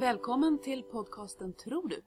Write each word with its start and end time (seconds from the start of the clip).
Välkommen 0.00 0.58
till 0.58 0.82
podcasten 0.82 1.52
Tror 1.52 1.88
du? 1.88 2.02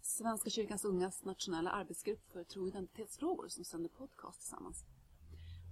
Svenska 0.00 0.50
kyrkans 0.50 0.84
ungas 0.84 1.24
nationella 1.24 1.70
arbetsgrupp 1.70 2.32
för 2.32 2.44
tro 2.44 2.62
och 2.62 2.68
identitetsfrågor 2.68 3.48
som 3.48 3.64
sänder 3.64 3.88
podcast 3.88 4.40
tillsammans. 4.40 4.84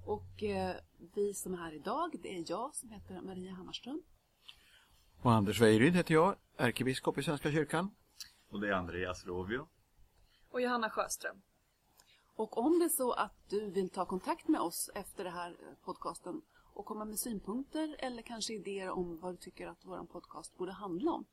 Och 0.07 0.43
eh, 0.43 0.77
vi 1.15 1.35
som 1.35 1.55
är 1.55 1.59
här 1.59 1.73
idag, 1.73 2.17
det 2.23 2.37
är 2.37 2.45
jag 2.47 2.75
som 2.75 2.91
heter 2.91 3.21
Maria 3.21 3.53
Hammarström. 3.53 4.03
Och 5.23 5.33
Anders 5.33 5.61
Weijeryd 5.61 5.95
heter 5.95 6.15
jag, 6.15 6.37
ärkebiskop 6.57 7.19
i 7.19 7.23
Svenska 7.23 7.53
kyrkan. 7.53 7.91
Och 8.51 8.61
det 8.61 8.69
är 8.69 8.73
Andreas 8.73 9.27
Rovio. 9.27 9.67
Och 10.51 10.61
Johanna 10.61 10.91
Sjöström. 10.91 11.43
Och 12.35 12.59
om 12.59 12.79
det 12.79 12.85
är 12.85 12.89
så 12.89 13.13
att 13.13 13.35
du 13.49 13.71
vill 13.71 13.91
ta 13.91 14.07
kontakt 14.07 14.49
med 14.49 14.61
oss 14.61 14.91
efter 14.95 15.25
den 15.25 15.33
här 15.33 15.51
eh, 15.51 15.85
podcasten 15.85 16.43
och 16.75 16.87
komma 16.87 17.05
med 17.05 17.19
synpunkter 17.19 17.97
eller 17.99 18.23
kanske 18.23 18.55
idéer 18.55 18.91
om 18.91 19.19
vad 19.21 19.33
du 19.33 19.37
tycker 19.37 19.67
att 19.67 19.85
vår 19.85 20.05
podcast 20.05 20.57
borde 20.57 20.73
handla 20.73 21.11
om. 21.11 21.25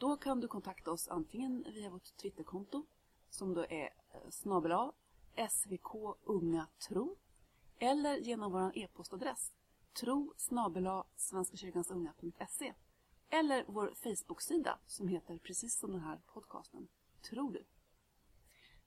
Då 0.00 0.16
kan 0.16 0.40
du 0.40 0.48
kontakta 0.48 0.90
oss 0.90 1.08
antingen 1.08 1.64
via 1.74 1.90
vårt 1.90 2.16
Twitterkonto 2.16 2.86
som 3.30 3.54
då 3.54 3.64
är 3.64 3.84
eh, 3.84 4.30
snabel 4.30 4.90
svk 5.50 5.94
unga 6.24 6.66
tro 6.88 7.16
eller 7.78 8.16
genom 8.16 8.52
vår 8.52 8.78
e-postadress 8.78 9.52
tro 9.92 10.34
svenskakyrkansunga.se 11.16 12.74
eller 13.30 13.64
vår 13.68 13.94
Facebook-sida 13.94 14.78
som 14.86 15.08
heter 15.08 15.38
precis 15.38 15.78
som 15.78 15.92
den 15.92 16.00
här 16.00 16.20
podcasten 16.26 16.88
Tror 17.22 17.52
du? 17.52 17.64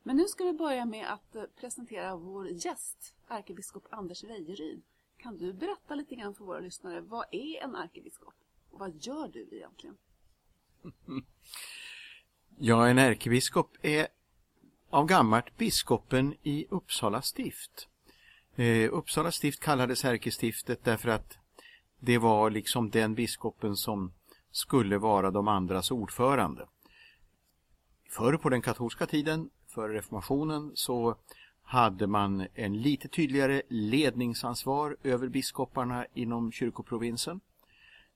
Men 0.03 0.17
nu 0.17 0.27
ska 0.27 0.43
vi 0.43 0.53
börja 0.53 0.85
med 0.85 1.13
att 1.13 1.35
eh, 1.35 1.43
presentera 1.55 2.15
vår 2.15 2.47
gäst, 2.47 3.15
ärkebiskop 3.27 3.87
Anders 3.89 4.23
Wejeryd. 4.23 4.83
Kan 5.17 5.37
du 5.37 5.53
berätta 5.53 5.95
lite 5.95 6.15
grann 6.15 6.35
för 6.35 6.45
våra 6.45 6.59
lyssnare, 6.59 7.01
vad 7.01 7.25
är 7.31 7.63
en 7.63 7.75
ärkebiskop? 7.75 8.35
Och 8.69 8.79
vad 8.79 8.95
gör 8.95 9.27
du 9.27 9.49
egentligen? 9.51 9.97
Ja, 12.59 12.87
en 12.87 12.97
ärkebiskop 12.97 13.77
är 13.81 14.07
av 14.89 15.05
gammalt 15.05 15.57
biskopen 15.57 16.35
i 16.43 16.65
Uppsala 16.69 17.21
stift. 17.21 17.87
Eh, 18.55 18.93
Uppsala 18.93 19.31
stift 19.31 19.59
kallades 19.59 20.05
ärkestiftet 20.05 20.83
därför 20.83 21.09
att 21.09 21.37
det 21.99 22.17
var 22.17 22.49
liksom 22.49 22.89
den 22.89 23.15
biskopen 23.15 23.75
som 23.75 24.13
skulle 24.51 24.97
vara 24.97 25.31
de 25.31 25.47
andras 25.47 25.91
ordförande. 25.91 26.67
Förr 28.09 28.37
på 28.37 28.49
den 28.49 28.61
katolska 28.61 29.05
tiden, 29.05 29.49
före 29.67 29.93
reformationen, 29.93 30.71
så 30.75 31.15
hade 31.63 32.07
man 32.07 32.47
en 32.53 32.81
lite 32.81 33.07
tydligare 33.07 33.61
ledningsansvar 33.69 34.97
över 35.03 35.27
biskoparna 35.27 36.05
inom 36.13 36.51
kyrkoprovinsen. 36.51 37.39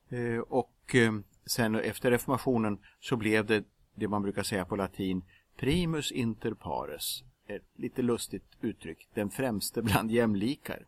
Eh, 0.09 0.39
och 0.39 0.95
eh, 0.95 1.13
sen 1.47 1.75
efter 1.75 2.11
reformationen 2.11 2.79
så 2.99 3.15
blev 3.15 3.45
det 3.45 3.63
det 3.95 4.07
man 4.07 4.21
brukar 4.21 4.43
säga 4.43 4.65
på 4.65 4.75
latin 4.75 5.23
primus 5.57 6.11
inter 6.11 6.53
pares. 6.53 7.23
Ett 7.47 7.67
lite 7.75 8.01
lustigt 8.01 8.57
uttryck, 8.61 9.07
den 9.13 9.29
främste 9.29 9.81
bland 9.81 10.11
jämlikar. 10.11 10.85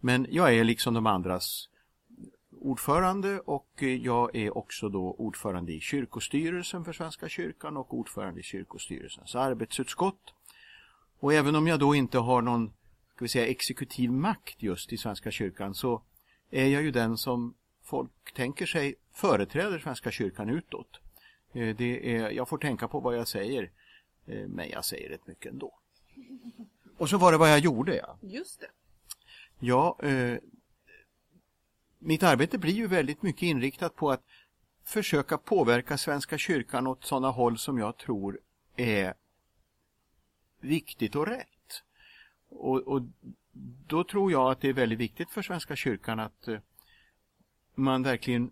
Men 0.00 0.26
jag 0.30 0.54
är 0.54 0.64
liksom 0.64 0.94
de 0.94 1.06
andras 1.06 1.68
ordförande 2.60 3.40
och 3.40 3.82
jag 3.82 4.36
är 4.36 4.58
också 4.58 4.88
då 4.88 5.14
ordförande 5.18 5.72
i 5.72 5.80
kyrkostyrelsen 5.80 6.84
för 6.84 6.92
Svenska 6.92 7.28
kyrkan 7.28 7.76
och 7.76 7.94
ordförande 7.94 8.40
i 8.40 8.42
kyrkostyrelsens 8.42 9.34
arbetsutskott. 9.34 10.34
Och 11.20 11.32
även 11.32 11.56
om 11.56 11.66
jag 11.66 11.80
då 11.80 11.94
inte 11.94 12.18
har 12.18 12.42
någon 12.42 12.72
ska 13.14 13.24
vi 13.24 13.28
säga, 13.28 13.46
exekutiv 13.46 14.12
makt 14.12 14.62
just 14.62 14.92
i 14.92 14.96
Svenska 14.96 15.30
kyrkan 15.30 15.74
så 15.74 16.02
är 16.50 16.66
jag 16.66 16.82
ju 16.82 16.90
den 16.90 17.16
som 17.16 17.54
folk 17.88 18.34
tänker 18.34 18.66
sig 18.66 18.94
företräder 19.12 19.78
Svenska 19.78 20.10
kyrkan 20.10 20.50
utåt. 20.50 21.00
Eh, 21.52 21.76
det 21.76 22.16
är, 22.16 22.30
jag 22.30 22.48
får 22.48 22.58
tänka 22.58 22.88
på 22.88 23.00
vad 23.00 23.16
jag 23.16 23.28
säger, 23.28 23.70
eh, 24.26 24.48
men 24.48 24.68
jag 24.68 24.84
säger 24.84 25.08
rätt 25.08 25.26
mycket 25.26 25.52
ändå. 25.52 25.74
Och 26.98 27.08
så 27.08 27.18
var 27.18 27.32
det 27.32 27.38
vad 27.38 27.50
jag 27.50 27.58
gjorde. 27.58 27.96
Ja. 27.96 28.18
Just 28.20 28.60
det. 28.60 28.66
Ja, 29.58 29.98
eh, 30.02 30.38
mitt 31.98 32.22
arbete 32.22 32.58
blir 32.58 32.72
ju 32.72 32.86
väldigt 32.86 33.22
mycket 33.22 33.42
inriktat 33.42 33.96
på 33.96 34.10
att 34.10 34.22
försöka 34.84 35.38
påverka 35.38 35.98
Svenska 35.98 36.38
kyrkan 36.38 36.86
åt 36.86 37.04
sådana 37.04 37.30
håll 37.30 37.58
som 37.58 37.78
jag 37.78 37.96
tror 37.96 38.40
är 38.76 39.14
viktigt 40.60 41.16
och 41.16 41.26
rätt. 41.26 41.82
Och, 42.48 42.78
och, 42.78 43.02
då 43.86 44.04
tror 44.04 44.32
jag 44.32 44.50
att 44.50 44.60
det 44.60 44.68
är 44.68 44.72
väldigt 44.72 44.98
viktigt 44.98 45.30
för 45.30 45.42
Svenska 45.42 45.76
kyrkan 45.76 46.20
att 46.20 46.48
eh, 46.48 46.58
man 47.78 48.02
verkligen 48.02 48.50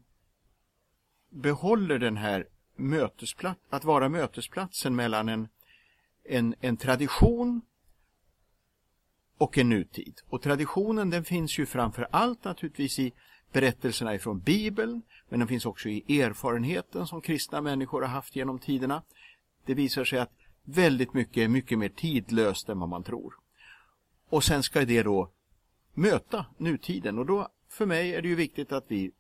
behåller 1.31 1.99
den 1.99 2.17
här 2.17 2.47
mötesplats, 2.77 3.61
att 3.71 3.85
vara 3.85 4.09
mötesplatsen 4.09 4.97
mellan 4.97 5.29
en, 5.29 5.49
en, 6.25 6.55
en 6.61 6.77
tradition 6.77 7.61
och 9.39 9.59
en 9.59 9.69
nutid. 9.69 10.21
Och 10.29 10.43
traditionen 10.43 11.11
den 11.11 11.25
finns 11.25 11.59
ju 11.59 11.67
framför 11.67 12.09
allt 12.11 12.45
naturligtvis 12.45 12.99
i 12.99 13.13
berättelserna 13.53 14.15
ifrån 14.15 14.41
Bibeln, 14.41 15.03
men 15.29 15.39
den 15.39 15.49
finns 15.49 15.67
också 15.67 15.89
i 15.89 16.21
erfarenheten 16.21 17.07
som 17.07 17.21
kristna 17.21 17.61
människor 17.61 18.03
har 18.03 18.09
haft 18.09 18.37
genom 18.37 18.59
tiderna. 18.59 19.03
Det 19.65 19.75
visar 19.75 20.05
sig 20.05 20.19
att 20.19 20.33
väldigt 20.65 21.15
mycket 21.15 21.37
är 21.37 21.49
mycket 21.49 21.79
mer 21.79 21.89
tidlöst 21.89 22.69
än 22.69 22.81
vad 22.81 22.89
man 22.89 23.05
tror. 23.05 23.35
Och 24.29 24.45
sen 24.45 24.63
ska 24.63 24.85
det 24.85 25.03
då 25.03 25.31
möta 25.95 26.47
nutiden 26.59 27.19
och 27.19 27.27
då 27.27 27.49
för 27.69 27.87
mig 27.87 28.15
är 28.15 28.23
det 28.23 28.29
ju 28.29 28.35
viktigt 28.35 28.73
att 28.73 28.85
vi 28.89 29.11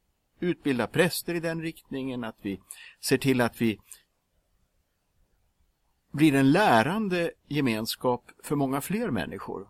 utbildar 0.41 0.87
präster 0.87 1.35
i 1.35 1.41
den 1.41 1.63
riktningen, 1.63 2.25
att 2.25 2.37
vi 2.43 2.61
ser 3.01 3.19
till 3.19 3.41
att 3.41 3.61
vi 3.61 3.79
blir 6.13 6.35
en 6.35 6.53
lärande 6.53 7.31
gemenskap 7.49 8.31
för 8.45 8.57
många 8.57 8.81
fler 8.81 9.11
människor 9.11 9.69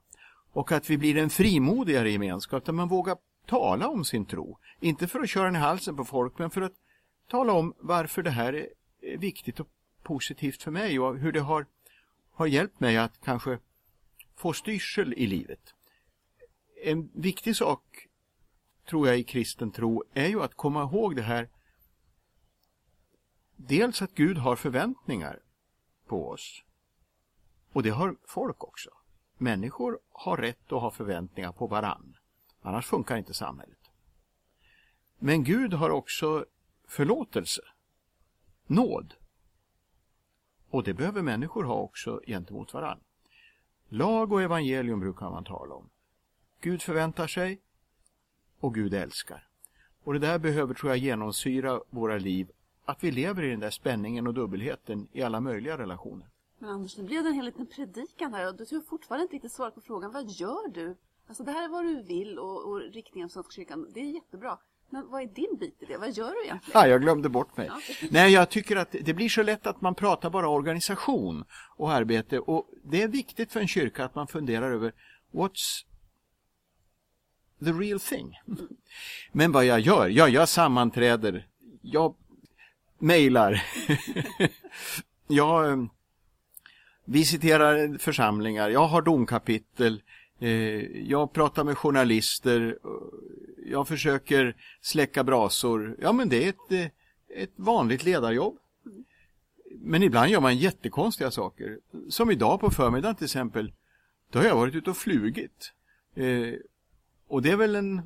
och 0.52 0.72
att 0.72 0.90
vi 0.90 0.98
blir 0.98 1.16
en 1.16 1.30
frimodigare 1.30 2.10
gemenskap 2.10 2.64
där 2.64 2.72
man 2.72 2.88
vågar 2.88 3.16
tala 3.46 3.88
om 3.88 4.04
sin 4.04 4.26
tro. 4.26 4.58
Inte 4.80 5.06
för 5.06 5.20
att 5.20 5.28
köra 5.28 5.44
den 5.44 5.56
i 5.56 5.58
halsen 5.58 5.96
på 5.96 6.04
folk 6.04 6.38
men 6.38 6.50
för 6.50 6.60
att 6.60 6.72
tala 7.28 7.52
om 7.52 7.74
varför 7.78 8.22
det 8.22 8.30
här 8.30 8.52
är 8.52 9.18
viktigt 9.18 9.60
och 9.60 9.68
positivt 10.02 10.62
för 10.62 10.70
mig 10.70 10.98
och 11.00 11.18
hur 11.18 11.32
det 11.32 11.40
har, 11.40 11.66
har 12.32 12.46
hjälpt 12.46 12.80
mig 12.80 12.96
att 12.96 13.20
kanske 13.24 13.58
få 14.36 14.52
styrsel 14.52 15.14
i 15.16 15.26
livet. 15.26 15.74
En 16.84 17.10
viktig 17.14 17.56
sak 17.56 18.06
tror 18.86 19.08
jag 19.08 19.18
i 19.18 19.24
kristen 19.24 19.70
tro 19.70 20.04
är 20.14 20.26
ju 20.26 20.42
att 20.42 20.54
komma 20.54 20.82
ihåg 20.82 21.16
det 21.16 21.22
här 21.22 21.48
dels 23.56 24.02
att 24.02 24.14
Gud 24.14 24.38
har 24.38 24.56
förväntningar 24.56 25.40
på 26.06 26.28
oss 26.28 26.62
och 27.72 27.82
det 27.82 27.90
har 27.90 28.16
folk 28.24 28.64
också. 28.64 28.90
Människor 29.38 29.98
har 30.12 30.36
rätt 30.36 30.72
att 30.72 30.80
ha 30.80 30.90
förväntningar 30.90 31.52
på 31.52 31.66
varann. 31.66 32.16
Annars 32.60 32.86
funkar 32.86 33.16
inte 33.16 33.34
samhället. 33.34 33.78
Men 35.18 35.44
Gud 35.44 35.72
har 35.72 35.90
också 35.90 36.44
förlåtelse, 36.88 37.62
nåd. 38.66 39.14
Och 40.70 40.84
det 40.84 40.94
behöver 40.94 41.22
människor 41.22 41.64
ha 41.64 41.74
också 41.74 42.20
gentemot 42.26 42.74
varann. 42.74 43.00
Lag 43.88 44.32
och 44.32 44.42
evangelium 44.42 45.00
brukar 45.00 45.30
man 45.30 45.44
tala 45.44 45.74
om. 45.74 45.90
Gud 46.60 46.82
förväntar 46.82 47.26
sig 47.26 47.60
och 48.66 48.74
Gud 48.74 48.94
älskar. 48.94 49.48
Och 50.04 50.12
det 50.12 50.18
där 50.18 50.38
behöver, 50.38 50.74
tror 50.74 50.90
jag, 50.90 50.98
genomsyra 50.98 51.80
våra 51.90 52.18
liv. 52.18 52.50
Att 52.84 53.04
vi 53.04 53.10
lever 53.10 53.42
i 53.42 53.50
den 53.50 53.60
där 53.60 53.70
spänningen 53.70 54.26
och 54.26 54.34
dubbelheten 54.34 55.08
i 55.12 55.22
alla 55.22 55.40
möjliga 55.40 55.78
relationer. 55.78 56.26
Men 56.58 56.70
Anders, 56.70 56.96
nu 56.96 57.04
blev 57.04 57.22
det 57.22 57.28
en 57.28 57.34
hel 57.34 57.44
liten 57.44 57.66
predikan 57.66 58.34
här 58.34 58.48
och 58.48 58.56
du 58.56 58.76
har 58.76 58.82
fortfarande 58.82 59.22
inte 59.22 59.34
riktigt 59.34 59.52
svarat 59.52 59.74
på 59.74 59.80
frågan. 59.80 60.12
Vad 60.12 60.30
gör 60.30 60.68
du? 60.68 60.96
Alltså 61.28 61.44
det 61.44 61.50
här 61.50 61.64
är 61.64 61.68
vad 61.68 61.84
du 61.84 62.02
vill 62.02 62.38
och, 62.38 62.68
och 62.68 62.80
riktningen 62.80 63.24
av 63.24 63.28
Svenska 63.28 63.52
kyrkan. 63.52 63.90
Det 63.94 64.00
är 64.00 64.04
jättebra. 64.04 64.58
Men 64.90 65.08
vad 65.10 65.22
är 65.22 65.26
din 65.26 65.56
bit 65.60 65.82
i 65.82 65.84
det? 65.84 65.96
Vad 65.96 66.10
gör 66.12 66.30
du 66.30 66.44
egentligen? 66.44 66.80
Ja, 66.80 66.88
jag 66.88 67.02
glömde 67.02 67.28
bort 67.28 67.56
mig. 67.56 67.66
Ja. 67.66 67.80
Nej, 68.10 68.32
jag 68.32 68.50
tycker 68.50 68.76
att 68.76 68.96
det 69.02 69.14
blir 69.14 69.28
så 69.28 69.42
lätt 69.42 69.66
att 69.66 69.80
man 69.80 69.94
pratar 69.94 70.30
bara 70.30 70.48
organisation 70.48 71.44
och 71.76 71.92
arbete. 71.92 72.38
Och 72.38 72.70
det 72.84 73.02
är 73.02 73.08
viktigt 73.08 73.52
för 73.52 73.60
en 73.60 73.68
kyrka 73.68 74.04
att 74.04 74.14
man 74.14 74.26
funderar 74.26 74.72
över 74.72 74.92
what's 75.32 75.85
the 77.64 77.72
real 77.72 78.00
thing. 78.00 78.38
Men 79.32 79.52
vad 79.52 79.64
jag 79.64 79.80
gör? 79.80 80.08
Ja, 80.08 80.28
jag 80.28 80.48
sammanträder. 80.48 81.46
Jag 81.82 82.14
mejlar. 82.98 83.62
jag 85.26 85.70
eh, 85.70 85.84
visiterar 87.04 87.98
församlingar. 87.98 88.70
Jag 88.70 88.86
har 88.86 89.02
domkapitel. 89.02 90.02
Eh, 90.38 90.50
jag 91.08 91.32
pratar 91.32 91.64
med 91.64 91.78
journalister. 91.78 92.78
Eh, 92.84 93.70
jag 93.70 93.88
försöker 93.88 94.56
släcka 94.80 95.24
brasor. 95.24 95.96
Ja, 96.00 96.12
men 96.12 96.28
det 96.28 96.44
är 96.44 96.48
ett, 96.48 96.92
ett 97.36 97.52
vanligt 97.56 98.04
ledarjobb. 98.04 98.58
Men 99.78 100.02
ibland 100.02 100.30
gör 100.30 100.40
man 100.40 100.56
jättekonstiga 100.56 101.30
saker. 101.30 101.78
Som 102.10 102.30
idag 102.30 102.60
på 102.60 102.70
förmiddagen 102.70 103.16
till 103.16 103.24
exempel. 103.24 103.72
Då 104.30 104.38
har 104.38 104.46
jag 104.46 104.56
varit 104.56 104.74
ute 104.74 104.90
och 104.90 104.96
flugit. 104.96 105.72
Och 107.28 107.42
det 107.42 107.50
är 107.50 107.56
väl 107.56 107.74
en 107.74 108.02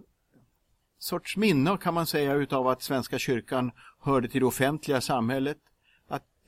sorts 0.99 1.37
minne 1.37 1.76
kan 1.81 1.94
man 1.94 2.06
säga 2.06 2.34
utav 2.34 2.69
att 2.69 2.82
Svenska 2.82 3.19
kyrkan 3.19 3.72
hörde 4.00 4.28
till 4.28 4.40
det 4.40 4.46
offentliga 4.46 5.00
samhället. 5.00 5.58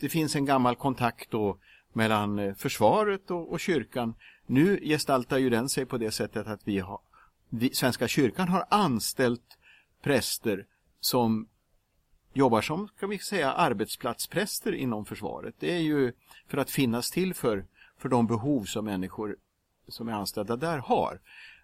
det 0.00 0.08
finns 0.08 0.36
en 0.36 0.44
gammal 0.44 0.76
kontakt 0.76 1.30
då 1.30 1.58
mellan 1.92 2.38
eh, 2.38 2.54
försvaret 2.54 3.30
och, 3.30 3.52
och 3.52 3.60
kyrkan. 3.60 4.14
Nu 4.46 4.80
gestaltar 4.82 5.38
ju 5.38 5.50
den 5.50 5.68
sig 5.68 5.86
på 5.86 5.98
det 5.98 6.10
sättet 6.10 6.46
att 6.46 6.60
vi 6.64 6.78
har, 6.78 7.00
vi, 7.48 7.74
Svenska 7.74 8.08
kyrkan 8.08 8.48
har 8.48 8.66
anställt 8.70 9.58
präster 10.02 10.66
som 11.00 11.48
jobbar 12.32 12.60
som, 12.60 12.88
kan 13.00 13.08
vi 13.08 13.18
säga, 13.18 13.52
arbetsplatspräster 13.52 14.72
inom 14.72 15.04
försvaret. 15.04 15.54
Det 15.58 15.74
är 15.74 15.80
ju 15.80 16.12
för 16.48 16.58
att 16.58 16.70
finnas 16.70 17.10
till 17.10 17.34
för, 17.34 17.66
för 17.98 18.08
de 18.08 18.26
behov 18.26 18.64
som 18.64 18.84
människor 18.84 19.36
som 19.88 20.08
är 20.08 20.12
anställda 20.12 20.56
där 20.56 20.78
har. 20.78 21.20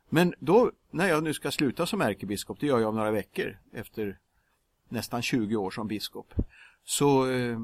Men 0.09 0.35
då, 0.39 0.73
när 0.91 1.09
jag 1.09 1.25
nu 1.25 1.35
ska 1.35 1.51
sluta 1.51 1.87
som 1.87 2.01
ärkebiskop, 2.01 2.61
det 2.61 2.67
gör 2.67 2.79
jag 2.79 2.89
om 2.89 2.97
några 2.97 3.11
veckor 3.11 3.59
efter 3.73 4.19
nästan 4.89 5.23
20 5.23 5.57
år 5.57 5.71
som 5.71 5.89
biskop, 5.89 6.35
så, 6.85 7.31
eh, 7.31 7.59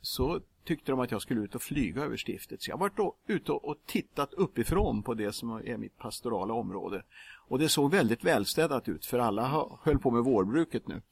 så 0.00 0.40
tyckte 0.64 0.92
de 0.92 1.00
att 1.00 1.10
jag 1.10 1.22
skulle 1.22 1.40
ut 1.40 1.54
och 1.54 1.62
flyga 1.62 2.02
över 2.02 2.16
stiftet. 2.16 2.62
Så 2.62 2.70
jag 2.70 2.78
varit 2.78 2.96
då 2.96 3.14
ute 3.26 3.52
och 3.52 3.76
tittat 3.86 4.34
uppifrån 4.34 5.02
på 5.02 5.14
det 5.14 5.32
som 5.32 5.50
är 5.50 5.76
mitt 5.76 5.98
pastorala 5.98 6.54
område. 6.54 7.02
Och 7.48 7.58
det 7.58 7.68
såg 7.68 7.90
väldigt 7.90 8.24
välstädat 8.24 8.88
ut 8.88 9.06
för 9.06 9.18
alla 9.18 9.68
höll 9.82 9.98
på 9.98 10.10
med 10.10 10.24
vårbruket 10.24 10.88
nu. 10.88 11.02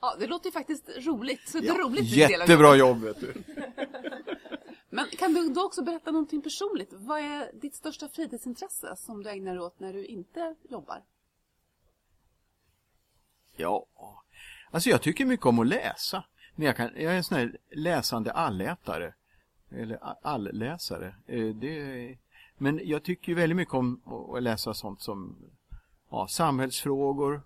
Ja, 0.00 0.16
det 0.20 0.26
låter 0.26 0.50
faktiskt 0.50 0.88
roligt. 0.96 1.48
Så 1.48 1.58
Ja, 1.58 1.62
det 1.62 1.68
är 1.80 1.84
roligt 1.84 2.04
jättebra 2.04 2.76
jobb 2.76 3.02
vet 3.02 3.20
du. 3.20 3.34
Men 4.90 5.06
kan 5.06 5.34
du 5.34 5.48
då 5.48 5.64
också 5.64 5.82
berätta 5.82 6.10
någonting 6.10 6.42
personligt? 6.42 6.92
Vad 6.92 7.20
är 7.20 7.52
ditt 7.52 7.74
största 7.74 8.08
fritidsintresse 8.08 8.96
som 8.96 9.22
du 9.22 9.30
ägnar 9.30 9.54
dig 9.54 9.60
åt 9.60 9.80
när 9.80 9.92
du 9.92 10.04
inte 10.04 10.54
jobbar? 10.68 11.04
Ja, 13.56 13.86
alltså 14.70 14.90
jag 14.90 15.02
tycker 15.02 15.24
mycket 15.24 15.46
om 15.46 15.58
att 15.58 15.66
läsa. 15.66 16.24
Men 16.54 16.66
jag, 16.66 16.76
kan, 16.76 16.90
jag 16.94 17.12
är 17.12 17.16
en 17.16 17.24
sån 17.24 17.38
här 17.38 17.58
läsande 17.70 18.32
allätare. 18.32 19.14
Eller 19.70 19.98
allläsare. 20.22 21.14
Eh, 21.26 21.54
det, 21.54 22.18
men 22.58 22.80
jag 22.84 23.02
tycker 23.02 23.34
väldigt 23.34 23.56
mycket 23.56 23.74
om 23.74 24.02
att 24.34 24.42
läsa 24.42 24.74
sånt 24.74 25.02
som 25.02 25.36
ja, 26.10 26.28
samhällsfrågor, 26.28 27.42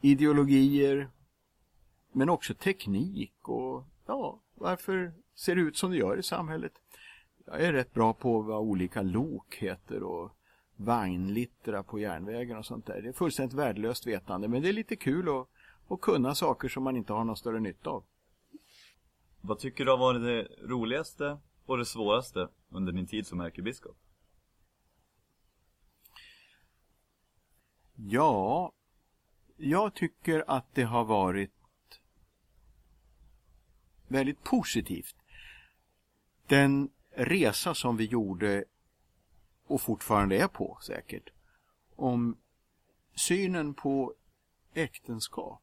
ideologier, 0.00 1.10
men 2.12 2.28
också 2.28 2.54
teknik 2.54 3.48
och 3.48 3.84
ja, 4.06 4.40
varför 4.54 5.14
ser 5.34 5.56
ut 5.56 5.76
som 5.76 5.90
det 5.90 5.96
gör 5.96 6.18
i 6.18 6.22
samhället. 6.22 6.72
Jag 7.46 7.60
är 7.60 7.72
rätt 7.72 7.94
bra 7.94 8.12
på 8.12 8.42
vad 8.42 8.60
olika 8.60 9.02
lok 9.02 9.56
heter 9.56 10.02
och 10.02 10.36
vagnlittra 10.76 11.82
på 11.82 11.98
järnvägen 11.98 12.56
och 12.56 12.66
sånt 12.66 12.86
där. 12.86 13.02
Det 13.02 13.08
är 13.08 13.12
fullständigt 13.12 13.58
värdelöst 13.58 14.06
vetande 14.06 14.48
men 14.48 14.62
det 14.62 14.68
är 14.68 14.72
lite 14.72 14.96
kul 14.96 15.28
att, 15.28 15.48
att 15.88 16.00
kunna 16.00 16.34
saker 16.34 16.68
som 16.68 16.82
man 16.82 16.96
inte 16.96 17.12
har 17.12 17.24
någon 17.24 17.36
större 17.36 17.60
nytta 17.60 17.90
av. 17.90 18.04
Vad 19.40 19.58
tycker 19.58 19.84
du 19.84 19.90
har 19.90 19.98
varit 19.98 20.22
det 20.22 20.48
roligaste 20.68 21.38
och 21.66 21.78
det 21.78 21.84
svåraste 21.84 22.48
under 22.68 22.92
din 22.92 23.06
tid 23.06 23.26
som 23.26 23.40
ärkebiskop? 23.40 23.96
Ja, 27.94 28.72
jag 29.56 29.94
tycker 29.94 30.44
att 30.46 30.74
det 30.74 30.82
har 30.82 31.04
varit 31.04 31.52
väldigt 34.08 34.42
positivt. 34.42 35.21
Den 36.52 36.90
resa 37.10 37.74
som 37.74 37.96
vi 37.96 38.04
gjorde 38.04 38.64
och 39.66 39.80
fortfarande 39.80 40.36
är 40.36 40.48
på 40.48 40.78
säkert 40.82 41.30
om 41.96 42.36
synen 43.14 43.74
på 43.74 44.14
äktenskap 44.74 45.62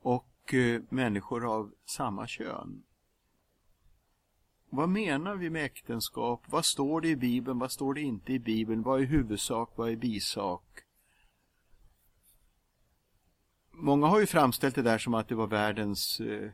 och 0.00 0.54
eh, 0.54 0.82
människor 0.88 1.54
av 1.54 1.74
samma 1.84 2.26
kön. 2.26 2.82
Vad 4.70 4.88
menar 4.88 5.36
vi 5.36 5.50
med 5.50 5.64
äktenskap? 5.64 6.42
Vad 6.46 6.64
står 6.64 7.00
det 7.00 7.08
i 7.08 7.16
Bibeln? 7.16 7.58
Vad 7.58 7.72
står 7.72 7.94
det 7.94 8.00
inte 8.00 8.32
i 8.32 8.38
Bibeln? 8.38 8.82
Vad 8.82 9.00
är 9.00 9.04
huvudsak? 9.04 9.72
Vad 9.76 9.90
är 9.90 9.96
bisak? 9.96 10.80
Många 13.70 14.06
har 14.06 14.20
ju 14.20 14.26
framställt 14.26 14.74
det 14.74 14.82
där 14.82 14.98
som 14.98 15.14
att 15.14 15.28
det 15.28 15.34
var 15.34 15.46
världens 15.46 16.20
eh, 16.20 16.50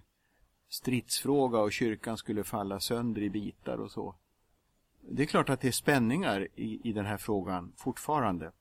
stridsfråga 0.76 1.58
och 1.58 1.72
kyrkan 1.72 2.16
skulle 2.16 2.44
falla 2.44 2.80
sönder 2.80 3.22
i 3.22 3.30
bitar 3.30 3.78
och 3.78 3.90
så. 3.90 4.14
Det 5.00 5.22
är 5.22 5.26
klart 5.26 5.48
att 5.48 5.60
det 5.60 5.68
är 5.68 5.72
spänningar 5.72 6.48
i, 6.54 6.80
i 6.88 6.92
den 6.92 7.06
här 7.06 7.16
frågan 7.16 7.72
fortfarande. 7.76 8.52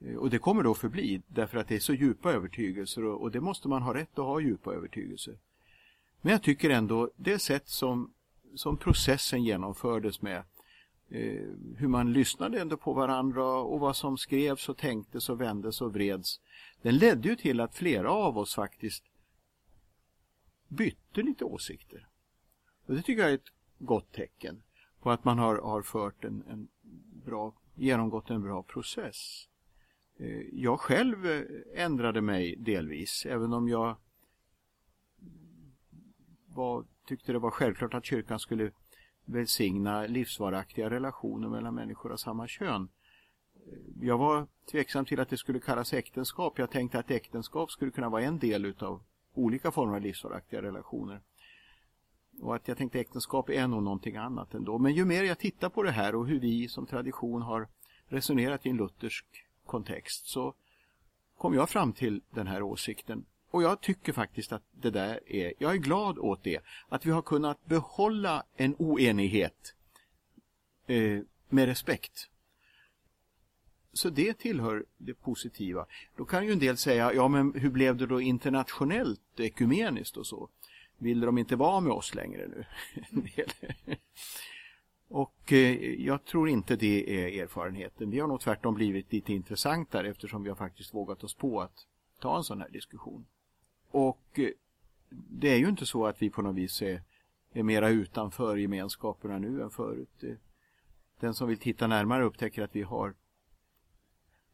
Eh, 0.00 0.16
och 0.16 0.30
det 0.30 0.38
kommer 0.38 0.62
då 0.62 0.74
förbli 0.74 1.22
därför 1.26 1.58
att 1.58 1.68
det 1.68 1.74
är 1.76 1.80
så 1.80 1.94
djupa 1.94 2.32
övertygelser 2.32 3.04
och, 3.04 3.22
och 3.22 3.30
det 3.30 3.40
måste 3.40 3.68
man 3.68 3.82
ha 3.82 3.94
rätt 3.94 4.18
att 4.18 4.24
ha 4.24 4.40
djupa 4.40 4.74
övertygelser. 4.74 5.38
Men 6.20 6.32
jag 6.32 6.42
tycker 6.42 6.70
ändå 6.70 7.10
det 7.16 7.38
sätt 7.38 7.68
som, 7.68 8.14
som 8.54 8.76
processen 8.76 9.44
genomfördes 9.44 10.22
med 10.22 10.42
eh, 11.08 11.48
hur 11.76 11.88
man 11.88 12.12
lyssnade 12.12 12.60
ändå 12.60 12.76
på 12.76 12.92
varandra 12.92 13.44
och 13.44 13.80
vad 13.80 13.96
som 13.96 14.18
skrevs 14.18 14.68
och 14.68 14.76
tänktes 14.76 15.28
och 15.28 15.40
vändes 15.40 15.80
och 15.80 15.92
vreds. 15.92 16.40
Den 16.82 16.96
ledde 16.96 17.28
ju 17.28 17.36
till 17.36 17.60
att 17.60 17.74
flera 17.74 18.10
av 18.10 18.38
oss 18.38 18.54
faktiskt 18.54 19.04
bytte 20.68 21.22
lite 21.22 21.44
åsikter. 21.44 22.08
Och 22.86 22.94
det 22.94 23.02
tycker 23.02 23.22
jag 23.22 23.30
är 23.30 23.34
ett 23.34 23.52
gott 23.78 24.12
tecken 24.12 24.62
på 25.00 25.10
att 25.10 25.24
man 25.24 25.38
har, 25.38 25.56
har 25.56 25.82
fört 25.82 26.24
en, 26.24 26.44
en 26.48 26.68
bra, 27.24 27.54
genomgått 27.74 28.30
en 28.30 28.42
bra 28.42 28.62
process. 28.62 29.48
Eh, 30.16 30.40
jag 30.52 30.80
själv 30.80 31.26
eh, 31.26 31.42
ändrade 31.74 32.20
mig 32.20 32.56
delvis, 32.56 33.26
även 33.26 33.52
om 33.52 33.68
jag 33.68 33.96
var, 36.46 36.84
tyckte 37.06 37.32
det 37.32 37.38
var 37.38 37.50
självklart 37.50 37.94
att 37.94 38.04
kyrkan 38.04 38.38
skulle 38.38 38.70
välsigna 39.24 40.06
livsvaraktiga 40.06 40.90
relationer 40.90 41.48
mellan 41.48 41.74
människor 41.74 42.12
av 42.12 42.16
samma 42.16 42.48
kön. 42.48 42.88
Eh, 43.54 43.78
jag 44.00 44.18
var 44.18 44.46
tveksam 44.70 45.04
till 45.04 45.20
att 45.20 45.28
det 45.28 45.36
skulle 45.36 45.60
kallas 45.60 45.92
äktenskap. 45.92 46.58
Jag 46.58 46.70
tänkte 46.70 46.98
att 46.98 47.10
äktenskap 47.10 47.70
skulle 47.70 47.90
kunna 47.90 48.08
vara 48.08 48.22
en 48.22 48.38
del 48.38 48.64
utav 48.64 49.02
olika 49.38 49.70
former 49.70 49.96
av 49.96 50.02
livsvaraktiga 50.02 50.62
relationer. 50.62 51.20
Och 52.40 52.54
att 52.54 52.68
jag 52.68 52.78
tänkte 52.78 53.00
äktenskap 53.00 53.50
är 53.50 53.66
nog 53.66 53.82
någonting 53.82 54.16
annat 54.16 54.54
ändå. 54.54 54.78
Men 54.78 54.94
ju 54.94 55.04
mer 55.04 55.24
jag 55.24 55.38
tittar 55.38 55.68
på 55.68 55.82
det 55.82 55.90
här 55.90 56.14
och 56.14 56.26
hur 56.26 56.40
vi 56.40 56.68
som 56.68 56.86
tradition 56.86 57.42
har 57.42 57.68
resonerat 58.08 58.66
i 58.66 58.70
en 58.70 58.76
luthersk 58.76 59.26
kontext 59.66 60.26
så 60.26 60.54
kom 61.38 61.54
jag 61.54 61.70
fram 61.70 61.92
till 61.92 62.20
den 62.30 62.46
här 62.46 62.62
åsikten. 62.62 63.24
Och 63.50 63.62
jag 63.62 63.80
tycker 63.80 64.12
faktiskt 64.12 64.52
att 64.52 64.62
det 64.72 64.90
där 64.90 65.20
är, 65.32 65.52
jag 65.58 65.72
är 65.72 65.76
glad 65.76 66.18
åt 66.18 66.42
det, 66.42 66.60
att 66.88 67.06
vi 67.06 67.10
har 67.10 67.22
kunnat 67.22 67.64
behålla 67.64 68.44
en 68.56 68.74
oenighet 68.78 69.74
eh, 70.86 71.20
med 71.48 71.66
respekt. 71.66 72.28
Så 73.92 74.10
det 74.10 74.38
tillhör 74.38 74.84
det 74.96 75.14
positiva. 75.14 75.86
Då 76.16 76.24
kan 76.24 76.46
ju 76.46 76.52
en 76.52 76.58
del 76.58 76.76
säga, 76.76 77.14
ja 77.14 77.28
men 77.28 77.54
hur 77.54 77.70
blev 77.70 77.96
det 77.96 78.06
då 78.06 78.20
internationellt, 78.20 79.40
ekumeniskt 79.40 80.16
och 80.16 80.26
så? 80.26 80.48
Vill 80.98 81.20
de 81.20 81.38
inte 81.38 81.56
vara 81.56 81.80
med 81.80 81.92
oss 81.92 82.14
längre 82.14 82.48
nu? 82.48 82.64
Och 85.08 85.52
eh, 85.52 85.94
jag 85.94 86.24
tror 86.24 86.48
inte 86.48 86.76
det 86.76 87.24
är 87.24 87.42
erfarenheten. 87.42 88.10
Vi 88.10 88.20
har 88.20 88.28
nog 88.28 88.40
tvärtom 88.40 88.74
blivit 88.74 89.12
lite 89.12 89.32
intressantare 89.32 90.08
eftersom 90.08 90.42
vi 90.42 90.48
har 90.48 90.56
faktiskt 90.56 90.94
vågat 90.94 91.24
oss 91.24 91.34
på 91.34 91.60
att 91.60 91.86
ta 92.20 92.36
en 92.36 92.44
sån 92.44 92.60
här 92.60 92.68
diskussion. 92.68 93.26
Och 93.90 94.38
eh, 94.38 94.50
det 95.10 95.48
är 95.48 95.56
ju 95.56 95.68
inte 95.68 95.86
så 95.86 96.06
att 96.06 96.22
vi 96.22 96.30
på 96.30 96.42
något 96.42 96.56
vis 96.56 96.82
är, 96.82 97.02
är 97.52 97.62
mera 97.62 97.88
utanför 97.88 98.56
gemenskaperna 98.56 99.38
nu 99.38 99.62
än 99.62 99.70
förut. 99.70 100.22
Eh, 100.22 100.34
den 101.20 101.34
som 101.34 101.48
vill 101.48 101.58
titta 101.58 101.86
närmare 101.86 102.24
upptäcker 102.24 102.62
att 102.62 102.76
vi 102.76 102.82
har 102.82 103.14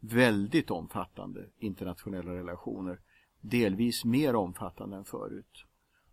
väldigt 0.09 0.71
omfattande 0.71 1.47
internationella 1.59 2.35
relationer. 2.35 3.01
Delvis 3.41 4.05
mer 4.05 4.37
omfattande 4.37 4.97
än 4.97 5.05
förut. 5.05 5.65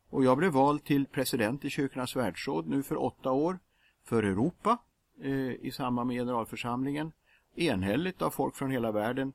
Och 0.09 0.23
jag 0.23 0.37
blev 0.37 0.51
vald 0.51 0.83
till 0.83 1.05
president 1.05 1.65
i 1.65 1.69
Kyrkornas 1.69 2.15
världsråd 2.15 2.67
nu 2.67 2.83
för 2.83 3.03
åtta 3.03 3.31
år 3.31 3.59
för 4.03 4.23
Europa 4.23 4.77
eh, 5.21 5.51
i 5.51 5.71
samband 5.73 6.07
med 6.07 6.15
generalförsamlingen. 6.15 7.11
Enhälligt 7.55 8.21
av 8.21 8.29
folk 8.29 8.55
från 8.55 8.71
hela 8.71 8.91
världen. 8.91 9.33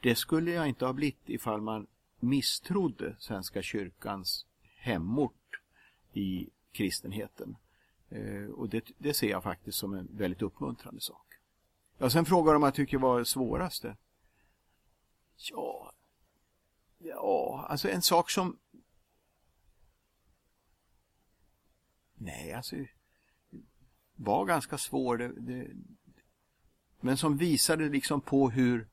Det 0.00 0.14
skulle 0.14 0.50
jag 0.50 0.68
inte 0.68 0.86
ha 0.86 0.92
blivit 0.92 1.22
ifall 1.26 1.60
man 1.60 1.86
misstrodde 2.20 3.16
Svenska 3.18 3.62
kyrkans 3.62 4.46
hemort 4.78 5.60
i 6.12 6.48
kristenheten. 6.72 7.56
Eh, 8.08 8.50
och 8.50 8.68
det, 8.68 8.84
det 8.98 9.14
ser 9.14 9.30
jag 9.30 9.42
faktiskt 9.42 9.78
som 9.78 9.94
en 9.94 10.08
väldigt 10.10 10.42
uppmuntrande 10.42 11.00
sak. 11.00 11.27
Ja, 11.98 12.10
sen 12.10 12.24
frågar 12.24 12.52
de 12.52 12.56
om 12.56 12.62
jag 12.62 12.74
tycker 12.74 12.98
var 12.98 13.18
det 13.18 13.24
svåraste. 13.24 13.96
Ja, 15.36 15.92
ja, 16.98 17.66
alltså 17.68 17.88
en 17.88 18.02
sak 18.02 18.30
som... 18.30 18.58
Nej, 22.14 22.52
alltså 22.52 22.76
var 24.14 24.44
ganska 24.44 24.78
svår. 24.78 25.18
Det, 25.18 25.28
det, 25.40 25.66
men 27.00 27.16
som 27.16 27.36
visade 27.36 27.88
liksom 27.88 28.20
på 28.20 28.50
hur, 28.50 28.88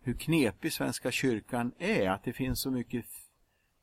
hur 0.00 0.14
knepig 0.14 0.72
Svenska 0.72 1.10
kyrkan 1.10 1.72
är. 1.78 2.10
Att 2.10 2.24
det 2.24 2.32
finns 2.32 2.60
så 2.60 2.70
mycket 2.70 3.04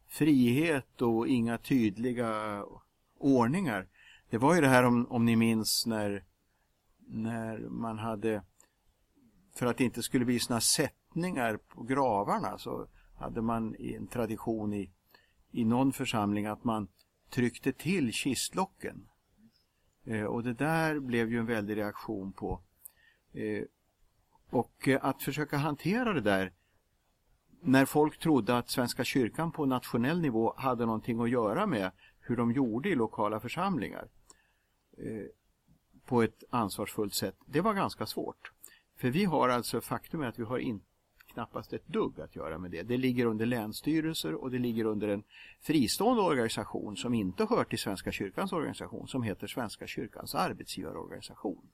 frihet 0.07 1.01
och 1.01 1.27
inga 1.27 1.57
tydliga 1.57 2.63
ordningar. 3.17 3.87
Det 4.29 4.37
var 4.37 4.55
ju 4.55 4.61
det 4.61 4.67
här 4.67 4.83
om, 4.83 5.07
om 5.11 5.25
ni 5.25 5.35
minns 5.35 5.85
när, 5.85 6.23
när 7.09 7.59
man 7.59 7.99
hade 7.99 8.43
för 9.55 9.65
att 9.65 9.77
det 9.77 9.83
inte 9.83 10.03
skulle 10.03 10.25
bli 10.25 10.39
sådana 10.39 10.61
sättningar 10.61 11.57
på 11.57 11.83
gravarna 11.83 12.57
så 12.57 12.87
hade 13.15 13.41
man 13.41 13.75
en 13.75 14.07
tradition 14.07 14.73
i, 14.73 14.91
i 15.51 15.65
någon 15.65 15.93
församling 15.93 16.45
att 16.45 16.63
man 16.63 16.87
tryckte 17.29 17.71
till 17.71 18.13
kistlocken. 18.13 19.07
Eh, 20.05 20.23
och 20.23 20.43
det 20.43 20.53
där 20.53 20.99
blev 20.99 21.31
ju 21.31 21.39
en 21.39 21.45
väldig 21.45 21.77
reaktion 21.77 22.33
på. 22.33 22.61
Eh, 23.33 23.63
och 24.49 24.87
eh, 24.87 25.05
att 25.05 25.23
försöka 25.23 25.57
hantera 25.57 26.13
det 26.13 26.21
där 26.21 26.53
när 27.61 27.85
folk 27.85 28.19
trodde 28.19 28.57
att 28.57 28.69
Svenska 28.69 29.03
kyrkan 29.03 29.51
på 29.51 29.65
nationell 29.65 30.21
nivå 30.21 30.53
hade 30.57 30.85
någonting 30.85 31.21
att 31.21 31.29
göra 31.29 31.65
med 31.65 31.91
hur 32.19 32.37
de 32.37 32.51
gjorde 32.51 32.89
i 32.89 32.95
lokala 32.95 33.39
församlingar 33.39 34.07
eh, 34.97 35.25
på 36.09 36.23
ett 36.23 36.43
ansvarsfullt 36.49 37.13
sätt. 37.13 37.35
Det 37.45 37.61
var 37.61 37.73
ganska 37.73 38.05
svårt. 38.05 38.51
För 38.97 39.09
vi 39.09 39.25
har 39.25 39.49
alltså 39.49 39.81
faktum 39.81 40.21
är 40.21 40.27
att 40.27 40.39
vi 40.39 40.43
har 40.43 40.57
in, 40.57 40.81
knappast 41.33 41.73
ett 41.73 41.87
dugg 41.87 42.19
att 42.21 42.35
göra 42.35 42.57
med 42.57 42.71
det. 42.71 42.83
Det 42.83 42.97
ligger 42.97 43.25
under 43.25 43.45
länsstyrelser 43.45 44.33
och 44.33 44.51
det 44.51 44.59
ligger 44.59 44.85
under 44.85 45.07
en 45.07 45.23
fristående 45.61 46.23
organisation 46.23 46.97
som 46.97 47.13
inte 47.13 47.45
hör 47.49 47.63
till 47.63 47.79
Svenska 47.79 48.11
kyrkans 48.11 48.53
organisation 48.53 49.07
som 49.07 49.23
heter 49.23 49.47
Svenska 49.47 49.87
kyrkans 49.87 50.35
arbetsgivarorganisation. 50.35 51.69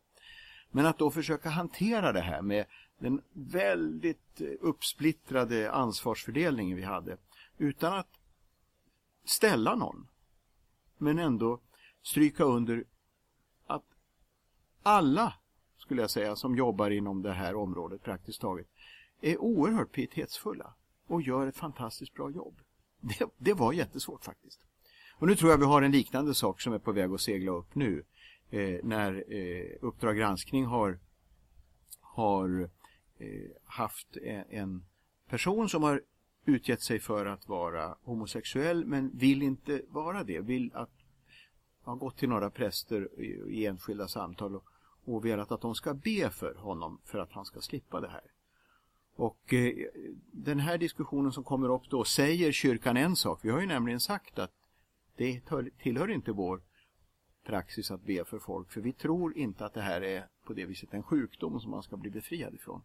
Men 0.72 0.86
att 0.86 0.98
då 0.98 1.12
försöka 1.12 1.50
hantera 1.50 2.12
det 2.12 2.22
här 2.22 2.42
med 2.42 2.65
den 3.00 3.22
väldigt 3.34 4.42
eh, 4.42 4.48
uppsplittrade 4.62 5.72
ansvarsfördelningen 5.72 6.77
vi 6.77 6.84
hade 6.84 7.18
utan 7.58 7.94
att 7.94 8.20
ställa 9.25 9.75
någon 9.75 10.08
men 10.98 11.20
ändå 11.20 11.60
stryka 12.01 12.44
under 12.44 12.84
alla 14.86 15.34
skulle 15.77 16.01
jag 16.01 16.10
säga 16.10 16.36
som 16.36 16.56
jobbar 16.56 16.89
inom 16.89 17.22
det 17.22 17.32
här 17.32 17.56
området 17.56 18.04
praktiskt 18.04 18.42
taget 18.42 18.68
är 19.22 19.38
oerhört 19.38 19.92
pietetsfulla 19.92 20.74
och 21.08 21.22
gör 21.22 21.48
ett 21.48 21.58
fantastiskt 21.58 22.13
bra 22.13 22.32
jobb. 22.32 22.62
Det, 23.01 23.25
det 23.38 23.54
var 23.54 23.74
jättesvårt 23.74 24.24
faktiskt. 24.24 24.60
Och 25.18 25.27
nu 25.27 25.36
tror 25.36 25.51
jag 25.51 25.58
vi 25.58 25.65
har 25.65 25.82
en 25.82 25.92
liknande 25.92 26.34
sak 26.34 26.62
som 26.62 26.74
är 26.74 26.80
på 26.80 26.92
väg 26.92 27.12
att 27.12 27.22
segla 27.22 27.51
upp 27.51 27.75
nu 27.75 28.04
eh, 28.50 28.80
när 28.84 29.34
eh, 29.34 29.77
Uppdrag 29.82 30.18
granskning 30.18 30.65
har, 30.65 31.00
har 32.00 32.70
eh, 33.18 33.51
haft 33.65 34.18
en 34.50 34.86
person 35.30 35.70
som 35.70 35.84
har 35.84 36.01
utgett 36.46 36.82
sig 36.82 37.00
för 37.00 37.25
att 37.25 37.48
vara 37.48 37.96
homosexuell 38.04 38.86
men 38.86 39.18
vill 39.18 39.42
inte 39.42 39.82
vara 39.88 40.24
det. 40.24 40.39
Vill 40.39 40.72
att 40.74 40.89
har 41.84 41.96
gått 41.96 42.18
till 42.18 42.30
några 42.30 42.50
präster 42.50 43.22
i, 43.22 43.25
i 43.25 43.65
enskilda 43.65 44.08
samtal 44.08 44.56
och, 44.56 44.65
och 45.05 45.25
velat 45.25 45.51
att 45.51 45.62
de 45.62 45.75
ska 45.75 45.93
be 45.93 46.29
för 46.29 46.55
honom 46.55 47.00
för 47.03 47.19
att 47.19 47.31
han 47.31 47.45
ska 47.45 47.62
slippa 47.62 48.01
det 48.01 48.09
här. 48.09 48.31
Och 49.15 49.53
eh, 49.53 49.74
den 50.31 50.59
här 50.59 50.77
diskussionen 50.77 51.31
som 51.31 51.43
kommer 51.43 51.69
upp 51.69 51.89
då 51.89 52.03
säger 52.03 52.51
kyrkan 52.51 52.97
en 52.97 53.15
sak. 53.15 53.39
Vi 53.43 53.50
har 53.50 53.62
ju 53.62 53.67
nämligen 53.67 54.00
sagt 54.00 54.39
att 54.39 54.51
det 55.15 55.41
tillhör 55.77 56.12
inte 56.12 56.31
vår 56.31 56.62
praxis 57.45 57.91
att 57.91 58.01
be 58.01 58.25
för 58.25 58.39
folk. 58.39 58.71
För 58.71 58.81
vi 58.81 58.93
tror 58.93 59.38
inte 59.38 59.65
att 59.65 59.74
det 59.74 59.81
här 59.81 60.01
är 60.01 60.27
på 60.45 60.53
det 60.53 60.65
viset 60.65 60.93
en 60.93 61.03
sjukdom 61.03 61.59
som 61.59 61.71
man 61.71 61.83
ska 61.83 61.97
bli 61.97 62.12
befriad 62.12 62.53
ifrån. 62.53 62.81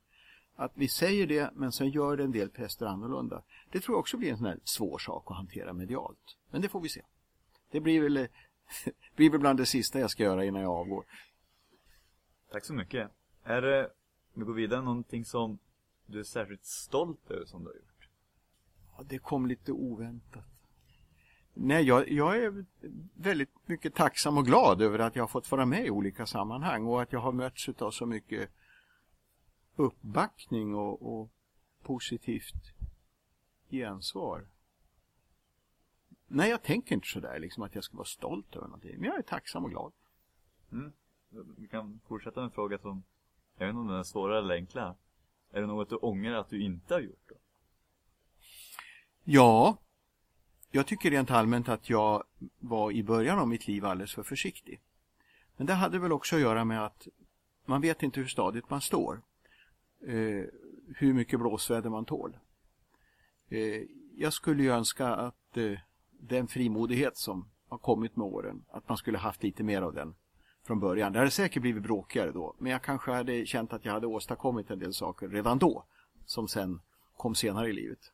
Att 0.56 0.72
vi 0.74 0.88
säger 0.88 1.26
det 1.26 1.50
men 1.54 1.72
sen 1.72 1.90
gör 1.90 2.16
det 2.16 2.24
en 2.24 2.32
del 2.32 2.50
präster 2.50 2.86
annorlunda. 2.86 3.42
Det 3.70 3.80
tror 3.80 3.94
jag 3.94 4.00
också 4.00 4.16
blir 4.16 4.30
en 4.30 4.36
sån 4.36 4.46
här 4.46 4.58
svår 4.64 4.98
sak 4.98 5.30
att 5.30 5.36
hantera 5.36 5.72
medialt. 5.72 6.36
Men 6.50 6.62
det 6.62 6.68
får 6.68 6.80
vi 6.80 6.88
se. 6.88 7.02
Det 7.70 7.80
blir 7.80 8.02
väl, 8.02 8.28
blir 9.16 9.30
väl 9.30 9.40
bland 9.40 9.58
det 9.58 9.66
sista 9.66 10.00
jag 10.00 10.10
ska 10.10 10.22
göra 10.22 10.44
innan 10.44 10.62
jag 10.62 10.72
avgår. 10.72 11.04
Tack 12.50 12.64
så 12.64 12.75
mycket. 12.75 13.11
Är 13.45 13.62
det, 13.62 13.90
vi 14.35 14.45
går 14.45 14.54
vidare, 14.54 14.83
någonting 14.83 15.25
som 15.25 15.59
du 16.07 16.19
är 16.21 16.25
särskilt 16.25 16.64
stolt 16.64 17.30
över 17.30 17.47
som 17.47 17.64
du 17.64 17.69
har 17.69 17.75
gjort? 17.75 18.09
Ja, 18.97 19.04
det 19.09 19.19
kom 19.19 19.47
lite 19.47 19.73
oväntat. 19.73 20.45
Nej, 21.54 21.85
jag, 21.85 22.09
jag, 22.09 22.37
är 22.37 22.64
väldigt 23.14 23.50
mycket 23.66 23.95
tacksam 23.95 24.38
och 24.38 24.47
glad 24.47 24.83
över 24.83 24.99
att 24.99 25.16
jag 25.16 25.23
har 25.23 25.28
fått 25.28 25.50
vara 25.50 25.66
med 25.66 25.87
i 25.87 25.90
olika 25.90 26.26
sammanhang 26.26 26.87
och 26.87 27.02
att 27.02 27.12
jag 27.12 27.21
har 27.21 27.33
mötts 27.33 27.69
av 27.69 27.90
så 27.90 28.07
mycket 28.07 28.50
uppbackning 29.76 30.75
och, 30.75 31.02
och 31.02 31.30
positivt 31.83 32.73
gensvar. 33.71 34.47
Nej, 36.26 36.50
jag 36.50 36.62
tänker 36.62 36.95
inte 36.95 37.09
sådär 37.09 37.38
liksom 37.38 37.62
att 37.62 37.75
jag 37.75 37.85
ska 37.85 37.97
vara 37.97 38.07
stolt 38.07 38.57
över 38.57 38.66
någonting. 38.66 38.97
Men 38.97 39.04
jag 39.04 39.19
är 39.19 39.23
tacksam 39.23 39.64
och 39.64 39.71
glad. 39.71 39.92
Mm. 40.73 40.92
Vi 41.56 41.68
kan 41.68 42.00
fortsätta 42.08 42.40
med 42.40 42.44
en 42.44 42.50
fråga 42.50 42.78
som, 42.78 43.02
jag 43.58 43.66
vet 43.66 43.72
inte 43.72 43.80
om 43.80 43.88
den 43.88 43.99
är 43.99 44.02
svårare 44.02 44.38
eller 44.38 44.54
enklare. 44.54 44.94
Är 45.52 45.60
det 45.60 45.66
något 45.66 45.88
du 45.88 45.96
ångrar 45.96 46.34
att 46.34 46.49
du 46.49 46.62
inte 46.62 46.94
har 46.94 47.00
gjort 47.00 47.28
då? 47.28 47.34
Ja, 49.25 49.76
jag 50.70 50.87
tycker 50.87 51.10
rent 51.10 51.30
allmänt 51.30 51.68
att 51.68 51.90
jag 51.90 52.25
var 52.58 52.92
i 52.92 53.02
början 53.02 53.38
av 53.38 53.49
mitt 53.49 53.66
liv 53.66 53.84
alldeles 53.84 54.14
för 54.14 54.22
försiktig. 54.22 54.80
Men 55.56 55.66
det 55.66 55.75
hade 55.75 55.99
väl 55.99 56.12
också 56.12 56.37
att 56.37 56.42
göra 56.42 56.64
med 56.64 56.84
att 56.84 57.08
man 57.64 57.80
vet 57.80 58.02
inte 58.02 58.20
hur 58.20 58.26
stadigt 58.26 58.70
man 58.70 58.80
står. 58.80 59.22
Eh, 60.06 60.44
hur 60.96 61.12
mycket 61.14 61.40
blåsväder 61.40 61.90
man 61.90 62.04
tål. 62.04 62.37
Eh, 63.49 63.82
jag 64.14 64.32
skulle 64.32 64.62
ju 64.62 64.70
önska 64.70 65.08
att 65.08 65.56
eh, 65.56 65.78
den 66.10 66.49
frimodighet 66.49 67.16
som 67.16 67.50
har 67.68 67.78
kommit 67.78 68.16
med 68.16 68.26
åren, 68.26 68.64
att 68.68 68.88
man 68.88 68.99
skulle 68.99 69.18
haft 69.18 69.42
lite 69.42 69.62
mer 69.62 69.82
av 69.82 69.94
den 69.94 70.14
från 70.67 70.81
början. 70.81 71.12
Det 71.12 71.19
hade 71.19 71.31
säkert 71.31 71.62
blivit 71.62 71.83
bråkigare 71.83 72.33
då, 72.33 72.55
men 72.59 72.73
jag 72.73 72.83
kanske 72.83 73.11
hade 73.11 73.47
känt 73.47 73.73
att 73.73 73.85
jag 73.85 73.93
hade 73.93 74.07
åstadkommit 74.07 74.71
en 74.71 74.79
del 74.79 74.95
saker 74.95 75.29
redan 75.29 75.59
då, 75.59 75.85
som 76.26 76.49
sen 76.49 76.81
kom 77.17 77.35
senare 77.35 77.69
i 77.69 77.73
livet. 77.73 78.12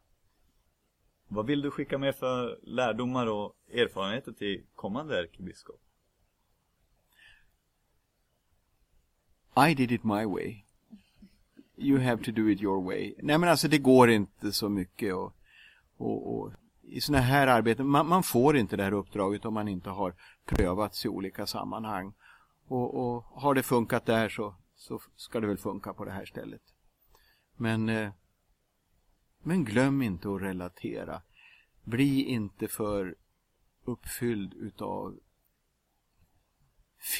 Vad 1.28 1.46
vill 1.46 1.62
du 1.62 1.70
skicka 1.70 1.98
med 1.98 2.16
för 2.16 2.58
lärdomar 2.62 3.26
och 3.26 3.56
erfarenheter 3.72 4.32
till 4.32 4.62
kommande 4.74 5.20
ärkebiskop? 5.20 5.80
I 9.68 9.74
did 9.74 9.92
it 9.92 10.04
my 10.04 10.24
way. 10.24 10.62
You 11.76 11.98
have 11.98 12.24
to 12.24 12.30
do 12.30 12.48
it 12.48 12.62
your 12.62 12.84
way. 12.84 13.14
Nej 13.18 13.38
men 13.38 13.48
alltså 13.48 13.68
det 13.68 13.78
går 13.78 14.10
inte 14.10 14.52
så 14.52 14.68
mycket 14.68 15.14
och, 15.14 15.32
och, 15.96 16.34
och 16.34 16.52
i 16.82 17.00
sådana 17.00 17.24
här 17.24 17.46
arbeten, 17.46 17.86
man, 17.86 18.08
man, 18.08 18.22
får 18.22 18.56
inte 18.56 18.76
det 18.76 18.82
här 18.82 18.92
uppdraget 18.92 19.44
om 19.44 19.54
man 19.54 19.68
inte 19.68 19.90
har 19.90 20.14
prövats 20.44 21.04
i 21.04 21.08
olika 21.08 21.46
sammanhang. 21.46 22.14
Och, 22.68 22.94
och 22.94 23.22
har 23.22 23.54
det 23.54 23.62
funkat 23.62 24.06
där 24.06 24.28
så, 24.28 24.54
så 24.74 25.00
ska 25.16 25.40
det 25.40 25.46
väl 25.46 25.58
funka 25.58 25.94
på 25.94 26.04
det 26.04 26.10
här 26.10 26.24
stället. 26.24 26.62
Men, 27.56 27.88
eh, 27.88 28.12
men 29.42 29.64
glöm 29.64 30.02
inte 30.02 30.28
att 30.28 30.42
relatera. 30.42 31.22
Bli 31.82 32.22
inte 32.22 32.68
för 32.68 33.16
uppfylld 33.84 34.54
utav 34.54 35.18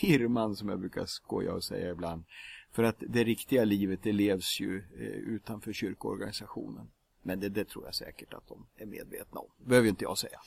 firman 0.01 0.57
som 0.57 0.69
jag 0.69 0.81
brukar 0.81 1.07
skoja 1.07 1.53
och 1.53 1.65
säga 1.65 1.91
ibland. 1.91 2.25
För 2.73 2.83
att 2.83 2.97
det 2.99 3.25
riktiga 3.25 3.65
livet 3.65 4.03
det 4.03 4.13
levs 4.13 4.61
ju 4.61 4.79
eh, 4.79 5.35
utanför 5.35 5.73
kyrkoorganisationen. 5.73 6.91
Men 7.23 7.41
det, 7.41 7.49
det 7.49 7.65
tror 7.65 7.85
jag 7.85 7.95
säkert 7.95 8.35
att 8.35 8.49
de 8.49 8.67
är 8.77 8.87
medvetna 8.87 9.41
om. 9.41 9.51
Det 9.59 9.69
behöver 9.69 9.89
inte 9.89 10.05
jag 10.05 10.19
säga. 10.19 10.41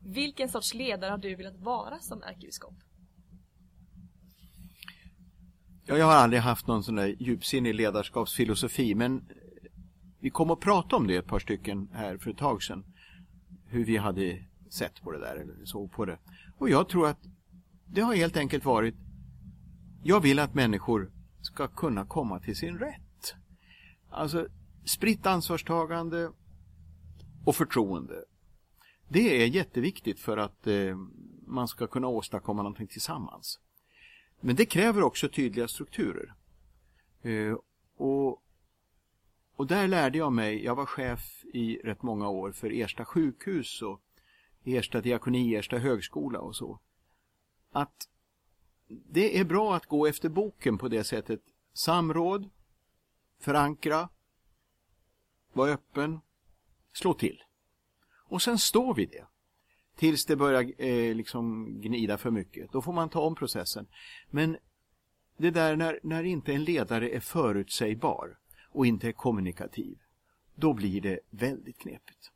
Vilken 0.00 0.48
sorts 0.48 0.74
ledare 0.74 1.10
har 1.10 1.18
du 1.18 1.34
velat 1.34 1.60
vara 1.60 1.98
som 1.98 2.22
ärkebiskop? 2.22 2.74
Jag 5.88 6.06
har 6.06 6.14
aldrig 6.14 6.42
haft 6.42 6.66
någon 6.66 6.84
sån 6.84 6.94
där 6.94 7.16
djupsinnig 7.18 7.74
ledarskapsfilosofi 7.74 8.94
men 8.94 9.16
eh, 9.16 9.22
vi 10.20 10.30
kom 10.30 10.50
att 10.50 10.60
prata 10.60 10.96
om 10.96 11.06
det 11.06 11.16
ett 11.16 11.26
par 11.26 11.38
stycken 11.38 11.88
här 11.92 12.18
för 12.18 12.30
ett 12.30 12.38
tag 12.38 12.62
sedan. 12.62 12.84
Hur 13.66 13.84
vi 13.84 13.96
hade 13.96 14.44
sett 14.70 15.02
på 15.02 15.12
det 15.12 15.18
där 15.18 15.36
eller 15.36 15.64
såg 15.64 15.92
på 15.92 16.04
det. 16.04 16.18
Och 16.58 16.70
jag 16.70 16.88
tror 16.88 17.08
att 17.08 17.18
det 17.86 18.00
har 18.00 18.14
helt 18.14 18.36
enkelt 18.36 18.64
varit 18.64 18.94
jag 20.02 20.20
vill 20.20 20.38
att 20.38 20.54
människor 20.54 21.10
ska 21.40 21.68
kunna 21.68 22.06
komma 22.06 22.40
till 22.40 22.56
sin 22.56 22.78
rätt. 22.78 23.34
Alltså 24.10 24.48
spritt 24.84 25.26
ansvarstagande 25.26 26.30
och 27.44 27.56
förtroende. 27.56 28.24
Det 29.08 29.42
är 29.42 29.46
jätteviktigt 29.46 30.20
för 30.20 30.36
att 30.36 30.66
eh, 30.66 30.96
man 31.46 31.68
ska 31.68 31.86
kunna 31.86 32.06
åstadkomma 32.06 32.62
någonting 32.62 32.86
tillsammans. 32.86 33.60
Men 34.40 34.56
det 34.56 34.66
kräver 34.66 35.02
också 35.02 35.28
tydliga 35.28 35.68
strukturer. 35.68 36.34
Eh, 37.22 37.56
och, 37.96 38.42
och 39.56 39.66
där 39.66 39.88
lärde 39.88 40.18
jag 40.18 40.32
mig, 40.32 40.64
jag 40.64 40.74
var 40.74 40.86
chef 40.86 41.44
i 41.44 41.76
rätt 41.76 42.02
många 42.02 42.28
år 42.28 42.52
för 42.52 42.70
Ersta 42.70 43.04
sjukhus 43.04 43.82
och 43.82 44.02
Ersta 44.64 45.00
diakoni, 45.00 45.54
Ersta 45.54 45.78
högskola 45.78 46.40
och 46.40 46.56
så. 46.56 46.80
Att 47.70 48.08
det 48.88 49.38
är 49.38 49.44
bra 49.44 49.76
att 49.76 49.86
gå 49.86 50.06
efter 50.06 50.28
boken 50.28 50.78
på 50.78 50.88
det 50.88 51.04
sättet. 51.04 51.40
Samråd, 51.72 52.50
förankra, 53.40 54.08
vara 55.52 55.70
öppen, 55.70 56.20
slå 56.92 57.14
till. 57.14 57.42
Och 58.28 58.42
sen 58.42 58.58
står 58.58 58.94
vi 58.94 59.06
det. 59.06 59.26
Tills 59.96 60.24
det 60.24 60.36
börjar 60.36 60.72
eh, 60.78 61.14
liksom 61.14 61.66
gnida 61.80 62.18
för 62.18 62.30
mycket. 62.30 62.72
Då 62.72 62.82
får 62.82 62.92
man 62.92 63.08
ta 63.08 63.20
om 63.20 63.34
processen. 63.34 63.86
Men 64.30 64.56
det 65.36 65.50
där 65.50 65.76
när, 65.76 66.00
när 66.02 66.24
inte 66.24 66.52
en 66.52 66.64
ledare 66.64 67.10
är 67.10 67.20
förutsägbar 67.20 68.38
och 68.72 68.86
inte 68.86 69.08
är 69.08 69.12
kommunikativ, 69.12 69.98
då 70.54 70.72
blir 70.74 71.00
det 71.00 71.20
väldigt 71.30 71.78
knepigt. 71.78 72.30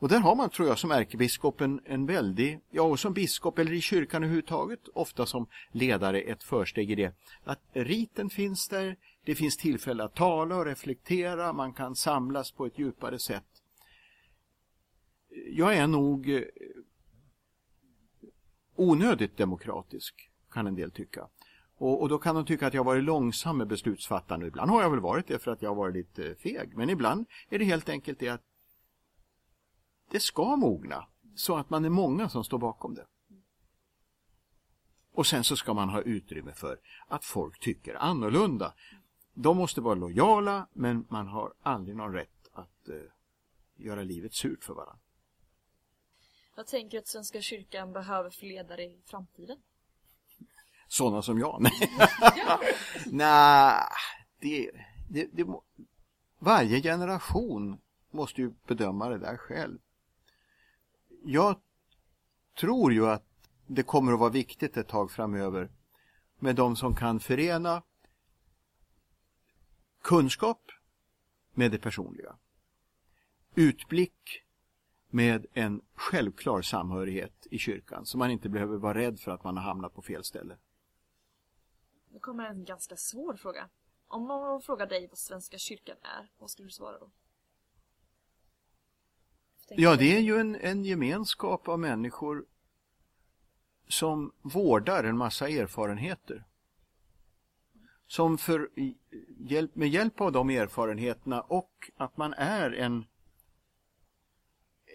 Och 0.00 0.08
där 0.08 0.20
har 0.20 0.36
man, 0.36 0.50
tror 0.50 0.68
jag, 0.68 0.78
som 0.78 0.90
ärkebiskop 0.90 1.60
en, 1.60 1.80
en 1.84 2.06
väldig, 2.06 2.60
ja 2.70 2.82
och 2.82 3.00
som 3.00 3.12
biskop 3.12 3.58
eller 3.58 3.72
i 3.72 3.80
kyrkan 3.80 4.22
överhuvudtaget, 4.22 4.88
ofta 4.94 5.26
som 5.26 5.46
ledare 5.72 6.20
ett 6.20 6.42
försteg 6.42 6.90
i 6.90 6.94
det. 6.94 7.14
Att 7.44 7.60
riten 7.72 8.30
finns 8.30 8.68
där, 8.68 8.96
det 9.24 9.34
finns 9.34 9.56
tillfälle 9.56 10.04
att 10.04 10.14
tala 10.14 10.56
och 10.56 10.64
reflektera, 10.64 11.52
man 11.52 11.72
kan 11.72 11.94
samlas 11.94 12.52
på 12.52 12.66
ett 12.66 12.78
djupare 12.78 13.18
sätt. 13.18 13.44
Jag 15.30 15.76
är 15.76 15.86
nog 15.86 16.30
eh, 16.30 16.42
onödigt 18.74 19.36
demokratisk, 19.36 20.30
kan 20.50 20.66
en 20.66 20.74
del 20.74 20.90
tycka. 20.90 21.28
Och, 21.76 22.02
och, 22.02 22.08
då 22.08 22.18
kan 22.18 22.34
de 22.34 22.44
tycka 22.44 22.66
att 22.66 22.74
jag 22.74 22.84
varit 22.84 23.04
långsam 23.04 23.58
med 23.58 23.66
beslutsfattande. 23.66 24.46
Ibland 24.46 24.70
har 24.70 24.82
jag 24.82 24.90
väl 24.90 25.00
varit 25.00 25.26
det 25.26 25.38
för 25.38 25.50
att 25.50 25.62
jag 25.62 25.70
har 25.70 25.76
varit 25.76 25.94
lite 25.94 26.34
feg. 26.34 26.76
Men 26.76 26.90
ibland 26.90 27.26
är 27.50 27.58
det 27.58 27.64
helt 27.64 27.88
enkelt 27.88 28.18
det 28.18 28.28
att 28.28 28.42
det 30.10 30.20
ska 30.20 30.56
mogna 30.56 31.06
så 31.34 31.56
att 31.56 31.70
man 31.70 31.84
är 31.84 31.90
många 31.90 32.28
som 32.28 32.44
står 32.44 32.58
bakom 32.58 32.94
det. 32.94 33.06
Och 35.12 35.26
sen 35.26 35.44
så 35.44 35.56
ska 35.56 35.74
man 35.74 35.88
ha 35.88 36.02
utrymme 36.02 36.52
för 36.52 36.78
att 37.08 37.24
folk 37.24 37.60
tycker 37.60 37.94
annorlunda. 37.94 38.74
De 39.34 39.56
måste 39.56 39.80
vara 39.80 39.94
lojala 39.94 40.66
men 40.72 41.06
man 41.08 41.26
har 41.26 41.52
aldrig 41.62 41.96
någon 41.96 42.12
rätt 42.12 42.48
att 42.52 42.88
eh, 42.88 42.96
göra 43.76 44.02
livet 44.02 44.34
surt 44.34 44.64
för 44.64 44.74
varandra. 44.74 44.99
Jag 46.60 46.66
tänker 46.66 46.98
att 46.98 47.08
Svenska 47.08 47.40
kyrkan 47.40 47.92
behöver 47.92 48.30
för 48.30 48.46
ledare 48.46 48.82
i 48.82 49.02
framtiden. 49.04 49.56
Sådana 50.88 51.22
som 51.22 51.38
jag? 51.38 51.56
Nej, 51.60 51.72
Nej 53.06 53.82
det, 54.38 54.70
det, 55.08 55.28
det, 55.32 55.46
varje 56.38 56.82
generation 56.82 57.80
måste 58.10 58.40
ju 58.40 58.52
bedöma 58.66 59.08
det 59.08 59.18
där 59.18 59.36
själv. 59.36 59.78
Jag 61.24 61.60
tror 62.58 62.92
ju 62.92 63.06
att 63.06 63.24
det 63.66 63.82
kommer 63.82 64.12
att 64.12 64.20
vara 64.20 64.30
viktigt 64.30 64.76
ett 64.76 64.88
tag 64.88 65.10
framöver 65.10 65.70
med 66.38 66.56
de 66.56 66.76
som 66.76 66.96
kan 66.96 67.20
förena 67.20 67.82
kunskap 70.02 70.70
med 71.54 71.70
det 71.70 71.78
personliga. 71.78 72.36
Utblick 73.54 74.44
med 75.10 75.46
en 75.52 75.80
självklar 75.94 76.62
samhörighet 76.62 77.46
i 77.50 77.58
kyrkan 77.58 78.06
så 78.06 78.18
man 78.18 78.30
inte 78.30 78.48
behöver 78.48 78.76
vara 78.76 78.98
rädd 78.98 79.20
för 79.20 79.30
att 79.30 79.44
man 79.44 79.56
har 79.56 79.64
hamnat 79.64 79.94
på 79.94 80.02
fel 80.02 80.24
ställe. 80.24 80.56
Nu 82.08 82.18
kommer 82.18 82.44
en 82.44 82.64
ganska 82.64 82.96
svår 82.96 83.34
fråga. 83.34 83.68
Om 84.08 84.26
någon 84.26 84.62
frågar 84.62 84.86
dig 84.86 85.06
vad 85.06 85.18
Svenska 85.18 85.58
kyrkan 85.58 85.96
är, 86.02 86.28
vad 86.38 86.50
skulle 86.50 86.68
du 86.68 86.72
svara 86.72 86.98
då? 86.98 87.10
Ja, 89.68 89.96
det 89.96 90.16
är 90.16 90.20
ju 90.20 90.36
en, 90.36 90.54
en 90.54 90.84
gemenskap 90.84 91.68
av 91.68 91.78
människor 91.78 92.46
som 93.88 94.32
vårdar 94.42 95.04
en 95.04 95.16
massa 95.16 95.48
erfarenheter. 95.48 96.44
Som 98.06 98.38
för 98.38 98.70
med 99.78 99.88
hjälp 99.88 100.20
av 100.20 100.32
de 100.32 100.50
erfarenheterna 100.50 101.40
och 101.40 101.90
att 101.96 102.16
man 102.16 102.34
är 102.34 102.70
en, 102.70 103.06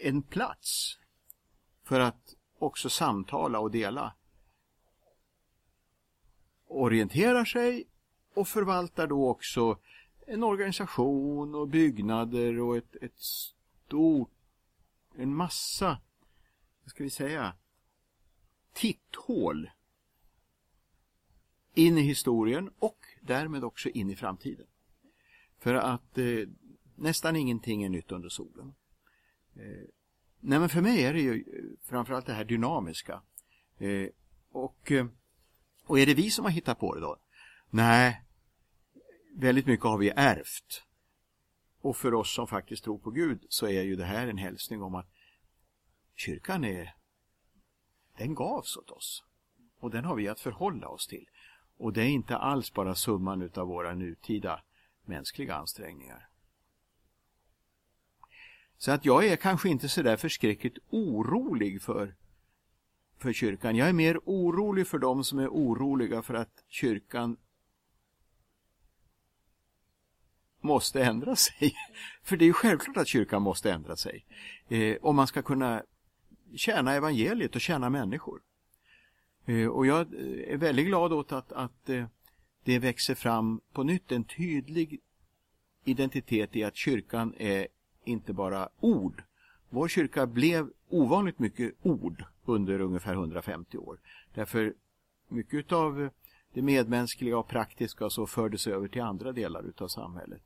en 0.02 0.22
plats 0.22 0.98
för 1.82 2.00
att 2.00 2.34
också 2.58 2.90
samtala 2.90 3.58
och 3.58 3.70
dela 3.70 4.14
orienterar 6.66 7.44
sig 7.44 7.84
och 8.34 8.48
förvaltar 8.48 9.06
då 9.06 9.28
också 9.28 9.78
en 10.26 10.42
organisation 10.42 11.54
och 11.54 11.68
byggnader 11.68 12.60
och 12.60 12.76
ett, 12.76 12.96
ett 13.00 13.18
stort, 13.18 14.30
en 15.14 15.34
massa, 15.34 16.00
vad 16.82 16.90
ska 16.90 17.04
vi 17.04 17.10
säga, 17.10 17.54
titthål 18.72 19.70
in 21.74 21.98
i 21.98 22.02
historien 22.02 22.70
och 22.78 22.98
därmed 23.20 23.64
också 23.64 23.88
in 23.88 24.10
i 24.10 24.16
framtiden. 24.16 24.66
För 25.58 25.74
att 25.74 26.18
eh, 26.18 26.48
nästan 26.94 27.36
ingenting 27.36 27.82
är 27.82 27.88
nytt 27.88 28.12
under 28.12 28.28
solen. 28.28 28.74
Eh, 29.56 29.88
nej 30.40 30.58
men 30.58 30.68
för 30.68 30.80
mig 30.80 31.04
är 31.04 31.12
det 31.12 31.20
ju 31.20 31.32
eh, 31.32 31.88
framförallt 31.88 32.26
det 32.26 32.32
här 32.32 32.44
dynamiska. 32.44 33.22
Eh, 33.78 34.08
och 34.50 34.92
eh, 34.92 35.06
och 35.86 35.98
är 35.98 36.06
det 36.06 36.14
vi 36.14 36.30
som 36.30 36.44
har 36.44 36.52
hittat 36.52 36.78
på 36.78 36.94
det 36.94 37.00
då? 37.00 37.16
Nej, 37.70 38.22
väldigt 39.34 39.66
mycket 39.66 39.86
har 39.86 39.98
vi 39.98 40.12
ärvt. 40.16 40.82
Och 41.80 41.96
för 41.96 42.14
oss 42.14 42.34
som 42.34 42.46
faktiskt 42.46 42.84
tror 42.84 42.98
på 42.98 43.10
Gud 43.10 43.46
så 43.48 43.66
är 43.66 43.82
ju 43.82 43.96
det 43.96 44.04
här 44.04 44.26
en 44.26 44.38
hälsning 44.38 44.82
om 44.82 44.94
att 44.94 45.06
kyrkan 46.14 46.64
är, 46.64 46.94
den 48.18 48.34
gavs 48.34 48.76
åt 48.76 48.90
oss. 48.90 49.24
Och 49.78 49.90
den 49.90 50.04
har 50.04 50.16
vi 50.16 50.28
att 50.28 50.40
förhålla 50.40 50.88
oss 50.88 51.06
till. 51.06 51.28
Och 51.76 51.92
det 51.92 52.02
är 52.02 52.08
inte 52.08 52.36
alls 52.36 52.72
bara 52.72 52.94
summan 52.94 53.42
utav 53.42 53.68
våra 53.68 53.94
nutida 53.94 54.62
mänskliga 55.04 55.54
ansträngningar. 55.54 56.28
Så 58.78 58.92
att 58.92 59.04
jag 59.04 59.26
är 59.26 59.36
kanske 59.36 59.68
inte 59.68 59.88
så 59.88 60.02
där 60.02 60.16
förskräckligt 60.16 60.78
orolig 60.90 61.82
för 61.82 62.14
för 63.18 63.32
kyrkan. 63.32 63.76
Jag 63.76 63.88
är 63.88 63.92
mer 63.92 64.18
orolig 64.24 64.86
för 64.86 64.98
dem 64.98 65.24
som 65.24 65.38
är 65.38 65.48
oroliga 65.48 66.22
för 66.22 66.34
att 66.34 66.64
kyrkan 66.68 67.36
måste 70.60 71.04
ändra 71.04 71.36
sig. 71.36 71.74
För 72.22 72.36
det 72.36 72.44
är 72.44 72.52
självklart 72.52 72.96
att 72.96 73.08
kyrkan 73.08 73.42
måste 73.42 73.72
ändra 73.72 73.96
sig. 73.96 74.24
Eh, 74.68 74.96
om 75.02 75.16
man 75.16 75.26
ska 75.26 75.42
kunna 75.42 75.82
tjäna 76.56 76.92
evangeliet 76.92 77.54
och 77.54 77.60
tjäna 77.60 77.90
människor. 77.90 78.40
Eh, 79.46 79.66
och 79.66 79.86
jag 79.86 80.00
eh, 80.00 80.52
är 80.52 80.56
väldigt 80.56 80.86
glad 80.86 81.12
åt 81.12 81.32
att, 81.32 81.52
att 81.52 81.88
eh, 81.88 82.06
det 82.64 82.78
växer 82.78 83.14
fram 83.14 83.60
på 83.72 83.82
nytt 83.82 84.12
en 84.12 84.24
tydlig 84.24 85.00
identitet 85.84 86.56
i 86.56 86.64
att 86.64 86.76
kyrkan 86.76 87.34
är 87.38 87.68
inte 88.06 88.32
bara 88.32 88.68
ord. 88.80 89.22
Vår 89.70 89.88
kyrka 89.88 90.26
blev 90.26 90.70
ovanligt 90.88 91.38
mycket 91.38 91.74
ord 91.82 92.24
under 92.44 92.80
ungefär 92.80 93.12
150 93.12 93.78
år. 93.78 93.98
Därför 94.34 94.74
mycket 95.28 95.72
av 95.72 96.08
det 96.52 96.62
medmänskliga 96.62 97.38
och 97.38 97.48
praktiska 97.48 98.10
så 98.10 98.26
fördes 98.26 98.66
över 98.66 98.88
till 98.88 99.02
andra 99.02 99.32
delar 99.32 99.62
utav 99.62 99.88
samhället. 99.88 100.42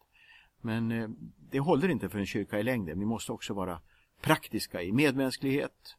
Men 0.61 0.93
eh, 0.93 1.09
det 1.51 1.61
håller 1.61 1.89
inte 1.89 2.09
för 2.09 2.19
en 2.19 2.27
kyrka 2.27 2.59
i 2.59 2.63
längden. 2.63 2.99
Vi 2.99 3.05
måste 3.05 3.33
också 3.33 3.55
vara 3.55 3.81
praktiska 4.21 4.83
i 4.83 4.93
medmänsklighet, 4.93 5.97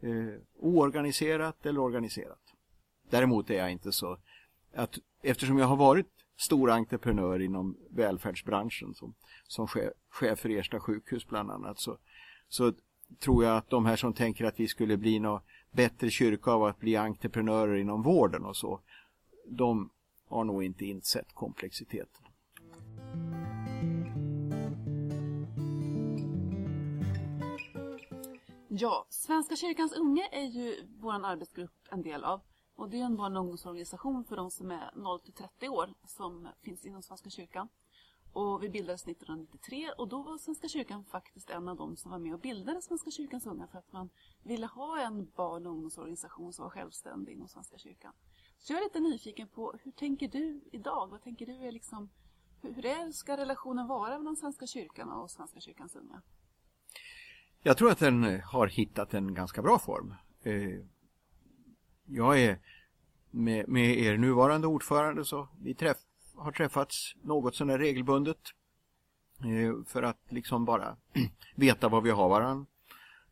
eh, 0.00 0.40
oorganiserat 0.58 1.66
eller 1.66 1.80
organiserat. 1.80 2.54
Däremot 3.10 3.50
är 3.50 3.54
jag 3.54 3.72
inte 3.72 3.92
så 3.92 4.18
att 4.74 4.98
eftersom 5.22 5.58
jag 5.58 5.66
har 5.66 5.76
varit 5.76 6.17
stor 6.38 6.70
entreprenör 6.70 7.40
inom 7.40 7.76
välfärdsbranschen 7.90 8.94
som, 8.94 9.14
som 9.46 9.68
chef, 9.68 9.92
chef 10.08 10.38
för 10.38 10.48
Ersta 10.48 10.80
sjukhus 10.80 11.28
bland 11.28 11.50
annat 11.50 11.80
så, 11.80 11.98
så 12.48 12.72
tror 13.18 13.44
jag 13.44 13.56
att 13.56 13.70
de 13.70 13.86
här 13.86 13.96
som 13.96 14.12
tänker 14.12 14.44
att 14.44 14.60
vi 14.60 14.68
skulle 14.68 14.96
bli 14.96 15.18
någon 15.18 15.40
bättre 15.70 16.10
kyrka 16.10 16.50
av 16.50 16.64
att 16.64 16.80
bli 16.80 16.96
entreprenörer 16.96 17.76
inom 17.76 18.02
vården 18.02 18.44
och 18.44 18.56
så, 18.56 18.80
de 19.46 19.90
har 20.28 20.44
nog 20.44 20.64
inte 20.64 20.84
insett 20.84 21.32
komplexiteten. 21.34 22.22
Ja, 28.68 29.06
Svenska 29.08 29.56
kyrkans 29.56 29.92
unga 29.92 30.26
är 30.32 30.44
ju 30.44 30.76
vår 31.00 31.26
arbetsgrupp 31.26 31.70
en 31.90 32.02
del 32.02 32.24
av. 32.24 32.40
Och 32.78 32.90
det 32.90 33.00
är 33.00 33.04
en 33.04 33.16
barn 33.16 33.36
och 33.36 33.40
ungdomsorganisation 33.40 34.24
för 34.24 34.36
de 34.36 34.50
som 34.50 34.70
är 34.70 34.90
0 34.96 35.20
till 35.20 35.32
30 35.32 35.68
år 35.68 35.94
som 36.06 36.48
finns 36.62 36.86
inom 36.86 37.02
Svenska 37.02 37.30
kyrkan. 37.30 37.68
Och 38.32 38.62
vi 38.62 38.68
bildades 38.68 39.02
1993 39.02 39.90
och 39.98 40.08
då 40.08 40.22
var 40.22 40.38
Svenska 40.38 40.68
kyrkan 40.68 41.04
faktiskt 41.04 41.50
en 41.50 41.68
av 41.68 41.76
de 41.76 41.96
som 41.96 42.10
var 42.10 42.18
med 42.18 42.34
och 42.34 42.40
bildade 42.40 42.82
Svenska 42.82 43.10
kyrkans 43.10 43.46
unga 43.46 43.66
för 43.66 43.78
att 43.78 43.92
man 43.92 44.10
ville 44.44 44.66
ha 44.66 45.00
en 45.00 45.30
barn 45.36 45.66
och 45.66 45.72
ungdomsorganisation 45.72 46.52
som 46.52 46.62
var 46.62 46.70
självständig 46.70 47.32
inom 47.32 47.48
Svenska 47.48 47.78
kyrkan. 47.78 48.12
Så 48.58 48.72
jag 48.72 48.80
är 48.80 48.84
lite 48.84 49.00
nyfiken 49.00 49.48
på 49.48 49.74
hur 49.82 49.92
tänker 49.92 50.28
du 50.28 50.60
idag? 50.72 51.08
Vad 51.10 51.22
tänker 51.22 51.46
du 51.46 51.66
är 51.66 51.72
liksom, 51.72 52.10
hur 52.62 52.86
är, 52.86 53.12
ska 53.12 53.36
relationen 53.36 53.86
vara 53.86 54.18
mellan 54.18 54.36
Svenska 54.36 54.66
kyrkan 54.66 55.12
och 55.12 55.30
Svenska 55.30 55.60
kyrkans 55.60 55.96
unga? 55.96 56.22
Jag 57.62 57.76
tror 57.76 57.90
att 57.90 57.98
den 57.98 58.40
har 58.40 58.66
hittat 58.66 59.14
en 59.14 59.34
ganska 59.34 59.62
bra 59.62 59.78
form. 59.78 60.14
Eh, 60.42 60.84
jag 62.10 62.40
är 62.40 62.58
med, 63.30 63.68
med 63.68 63.98
er 63.98 64.16
nuvarande 64.16 64.66
ordförande 64.66 65.24
så 65.24 65.48
vi 65.62 65.74
träff, 65.74 65.96
har 66.34 66.52
träffats 66.52 67.14
något 67.22 67.54
sådär 67.54 67.78
regelbundet 67.78 68.38
eh, 69.40 69.84
för 69.86 70.02
att 70.02 70.20
liksom 70.28 70.64
bara 70.64 70.96
veta 71.54 71.88
vad 71.88 72.02
vi 72.02 72.10
har 72.10 72.28
varann 72.28 72.66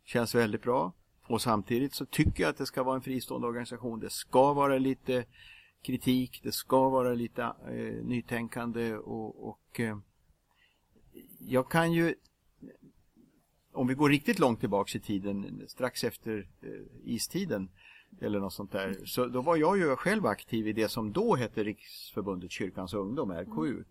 Känns 0.05 0.35
väldigt 0.35 0.63
bra. 0.63 0.93
Och 1.29 1.43
samtidigt 1.43 1.95
så 1.95 2.07
tycker 2.07 2.43
jag 2.43 2.51
att 2.51 2.57
det 2.57 2.67
ska 2.67 2.83
vara 2.83 2.97
en 2.97 3.03
fristående 3.03 3.47
organisation. 3.47 4.01
Det 4.01 4.11
ska 4.11 4.53
vara 4.53 4.79
lite 4.79 5.25
kritik, 5.83 6.41
det 6.43 6.53
ska 6.53 6.89
vara 6.89 7.15
lite 7.15 7.43
eh, 7.43 8.05
nytänkande 8.05 8.97
och, 8.97 9.49
och 9.49 9.81
eh, 9.81 9.99
jag 11.39 11.71
kan 11.71 11.93
ju 11.93 12.15
om 13.73 13.87
vi 13.87 13.95
går 13.95 14.09
riktigt 14.09 14.39
långt 14.39 14.61
tillbaks 14.61 14.97
i 14.97 15.01
tiden, 15.01 15.63
strax 15.69 16.05
efter 16.05 16.49
eh, 16.61 16.71
istiden 17.05 17.69
eller 18.21 18.41
något 18.41 18.53
sånt 18.53 18.73
där, 18.73 18.97
så 19.05 19.27
då 19.27 19.41
var 19.41 19.57
jag 19.57 19.79
ju 19.79 19.97
själv 19.97 20.27
aktiv 20.27 20.69
i 20.69 20.73
det 20.73 20.89
som 20.89 21.13
då 21.13 21.37
hette 21.37 21.65
Riksförbundet 21.65 22.51
Kyrkans 22.51 22.95
Ungdom, 22.95 23.31
RKU. 23.31 23.85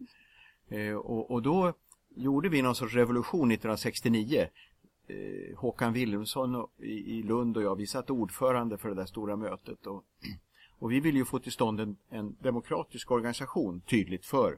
Eh, 0.70 0.96
och, 0.96 1.32
och 1.32 1.42
då 1.42 1.74
gjorde 2.16 2.50
vi 2.50 2.62
någon 2.62 2.76
sorts 2.76 2.94
revolution 2.94 3.52
1969. 3.52 4.48
Eh, 5.08 5.58
Håkan 5.58 5.94
Wilhelmsson 5.94 6.68
i, 6.78 7.18
i 7.18 7.24
Lund 7.24 7.58
och 7.58 7.64
jag, 7.64 7.76
vi 7.76 7.88
satt 7.88 8.10
ordförande 8.10 8.78
för 8.78 8.90
det 8.90 8.96
där 8.96 9.06
stora 9.06 9.36
mötet. 9.36 9.88
Och, 9.88 10.04
och 10.80 10.92
vi 10.92 11.00
ville 11.00 11.18
ju 11.18 11.26
få 11.26 11.40
till 11.40 11.52
stånd 11.52 11.80
en, 11.80 11.98
en 12.10 12.36
demokratisk 12.40 13.12
organisation 13.12 13.82
tydligt 13.82 14.26
för 14.26 14.58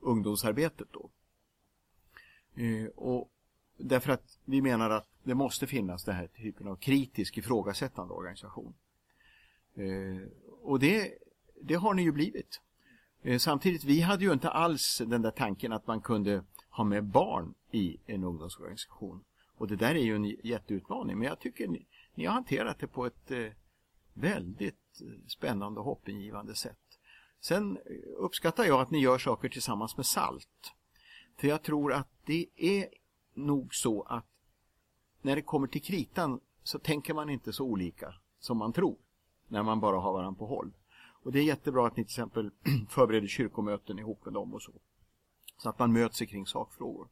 ungdomsarbetet 0.00 0.88
då. 0.92 1.10
Eh, 2.62 2.86
och 2.86 3.30
därför 3.76 4.12
att 4.12 4.38
vi 4.44 4.62
menar 4.62 4.90
att 4.90 5.08
det 5.22 5.34
måste 5.34 5.66
finnas 5.66 6.04
den 6.04 6.14
här 6.14 6.26
typen 6.26 6.68
av 6.68 6.76
kritisk 6.76 7.38
ifrågasättande 7.38 8.14
organisation. 8.14 8.74
Eh, 9.76 10.28
och 10.62 10.78
det, 10.78 11.14
det 11.62 11.74
har 11.74 11.94
ni 11.94 12.02
ju 12.02 12.12
blivit. 12.12 12.60
Eh, 13.22 13.38
samtidigt, 13.38 13.84
vi 13.84 14.00
hade 14.00 14.24
ju 14.24 14.32
inte 14.32 14.50
alls 14.50 15.02
den 15.06 15.22
där 15.22 15.30
tanken 15.30 15.72
att 15.72 15.86
man 15.86 16.00
kunde 16.00 16.44
ha 16.70 16.84
med 16.84 17.04
barn 17.04 17.54
i 17.70 17.96
en 18.06 18.24
ungdomsorganisation. 18.24 19.24
Och 19.56 19.68
det 19.68 19.76
där 19.76 19.94
är 19.94 20.04
ju 20.04 20.16
en 20.16 20.24
jätteutmaning, 20.24 21.18
men 21.18 21.28
jag 21.28 21.40
tycker 21.40 21.68
ni, 21.68 21.86
ni 22.14 22.26
har 22.26 22.34
hanterat 22.34 22.78
det 22.78 22.86
på 22.86 23.06
ett 23.06 23.30
eh, 23.30 23.46
väldigt 24.14 25.02
spännande 25.26 25.80
och 25.80 25.86
hoppingivande 25.86 26.54
sätt. 26.54 26.78
Sen 27.40 27.78
uppskattar 28.16 28.64
jag 28.64 28.80
att 28.80 28.90
ni 28.90 28.98
gör 28.98 29.18
saker 29.18 29.48
tillsammans 29.48 29.96
med 29.96 30.06
SALT. 30.06 30.72
För 31.36 31.48
jag 31.48 31.62
tror 31.62 31.92
att 31.92 32.08
det 32.24 32.46
är 32.56 32.88
nog 33.34 33.74
så 33.74 34.02
att 34.02 34.26
när 35.22 35.36
det 35.36 35.42
kommer 35.42 35.66
till 35.66 35.82
kritan 35.82 36.40
så 36.62 36.78
tänker 36.78 37.14
man 37.14 37.30
inte 37.30 37.52
så 37.52 37.64
olika 37.64 38.14
som 38.40 38.58
man 38.58 38.72
tror 38.72 38.96
när 39.48 39.62
man 39.62 39.80
bara 39.80 40.00
har 40.00 40.12
varandra 40.12 40.38
på 40.38 40.46
håll. 40.46 40.72
Och 41.22 41.32
det 41.32 41.38
är 41.38 41.44
jättebra 41.44 41.86
att 41.86 41.96
ni 41.96 42.04
till 42.04 42.10
exempel 42.10 42.50
förbereder 42.88 43.28
kyrkomöten 43.28 43.98
ihop 43.98 44.24
med 44.24 44.34
dem 44.34 44.54
och 44.54 44.62
så. 44.62 44.72
Så 45.58 45.68
att 45.68 45.78
man 45.78 45.92
möts 45.92 46.18
kring 46.18 46.46
sakfrågor. 46.46 47.08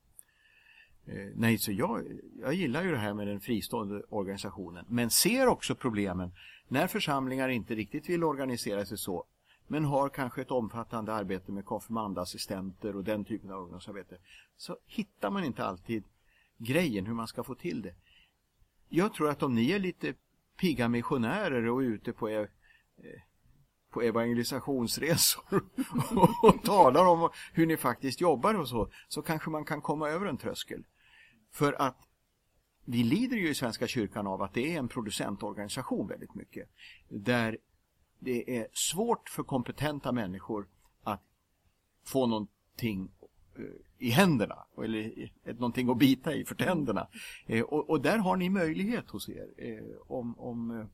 Eh, 1.07 1.31
nej, 1.35 1.59
så 1.59 1.73
jag, 1.73 2.05
jag 2.41 2.55
gillar 2.55 2.83
ju 2.83 2.91
det 2.91 2.99
här 2.99 3.15
med 3.15 3.27
den 3.27 3.41
fristående 3.41 4.03
organisationen. 4.09 4.85
Men 4.89 5.11
ser 5.11 5.47
också 5.47 5.75
problemen 5.75 6.33
när 6.69 6.87
församlingar 6.87 7.49
inte 7.49 7.75
riktigt 7.75 8.09
vill 8.09 8.25
organisera 8.25 8.87
sig 8.87 8.99
så. 8.99 9.25
Men 9.67 9.85
har 9.85 10.09
kanske 10.09 10.43
ett 10.43 10.51
omfattande 10.51 11.15
arbete 11.15 11.53
med 11.53 11.65
konfirmandassistenter 11.65 12.97
och 12.97 13.05
den 13.05 13.25
typen 13.25 13.51
av 13.51 13.63
ungdomsarbete. 13.63 14.19
Så 14.57 14.77
hittar 14.87 15.31
man 15.31 15.45
inte 15.45 15.65
alltid 15.65 16.05
grejen 16.59 17.07
hur 17.07 17.15
man 17.15 17.27
ska 17.27 17.45
få 17.45 17.55
till 17.55 17.83
det. 17.83 17.95
Jag 18.89 19.15
tror 19.15 19.31
att 19.31 19.43
om 19.43 19.55
ni 19.55 19.71
är 19.71 19.79
lite 19.79 20.15
pigga 20.57 20.89
missionärer 20.89 21.69
och 21.69 21.83
är 21.83 21.87
ute 21.87 22.13
på 22.13 22.29
ev 22.29 22.49
på 23.91 24.03
evangelisationsresor 24.03 25.65
och, 26.17 26.45
och 26.49 26.63
talar 26.63 27.07
om 27.07 27.31
hur 27.53 27.67
ni 27.67 27.77
faktiskt 27.77 28.21
jobbar 28.21 28.55
och 28.55 28.69
så, 28.69 28.91
så 29.09 29.23
kanske 29.23 29.51
man 29.51 29.65
kan 29.65 29.81
komma 29.81 30.09
över 30.09 30.27
en 30.27 30.37
tröskel. 30.37 30.85
För 31.53 31.73
att 31.73 32.09
vi 32.85 33.05
lider 33.05 33.37
ju 33.37 33.49
i 33.49 33.55
Svenska 33.55 33.87
kyrkan 33.87 34.27
av 34.27 34.43
att 34.43 34.55
det 34.55 34.75
är 34.75 34.79
en 34.79 34.89
producentorganisation 34.89 36.09
väldigt 36.09 36.35
mycket. 36.35 36.69
Där 37.09 37.59
det 38.19 38.59
är 38.59 38.69
svårt 38.73 39.29
för 39.29 39.43
kompetenta 39.43 40.13
människor 40.13 40.69
att 41.03 41.23
få 42.05 42.27
någonting 42.27 43.11
eh, 43.57 43.65
i 44.05 44.11
händerna 44.11 44.67
eller 44.85 45.31
någonting 45.53 45.91
att 45.91 45.99
bita 45.99 46.35
i 46.35 46.45
för 46.45 46.55
tänderna. 46.55 47.09
Eh, 47.47 47.63
och, 47.63 47.91
och, 47.91 48.01
där 48.01 48.19
har 48.19 48.37
ni 48.37 48.51
möjlighet 48.51 49.11
hos 49.11 49.29
er 49.29 49.49
eh, 49.57 49.85
om, 50.07 50.39
om, 50.39 50.89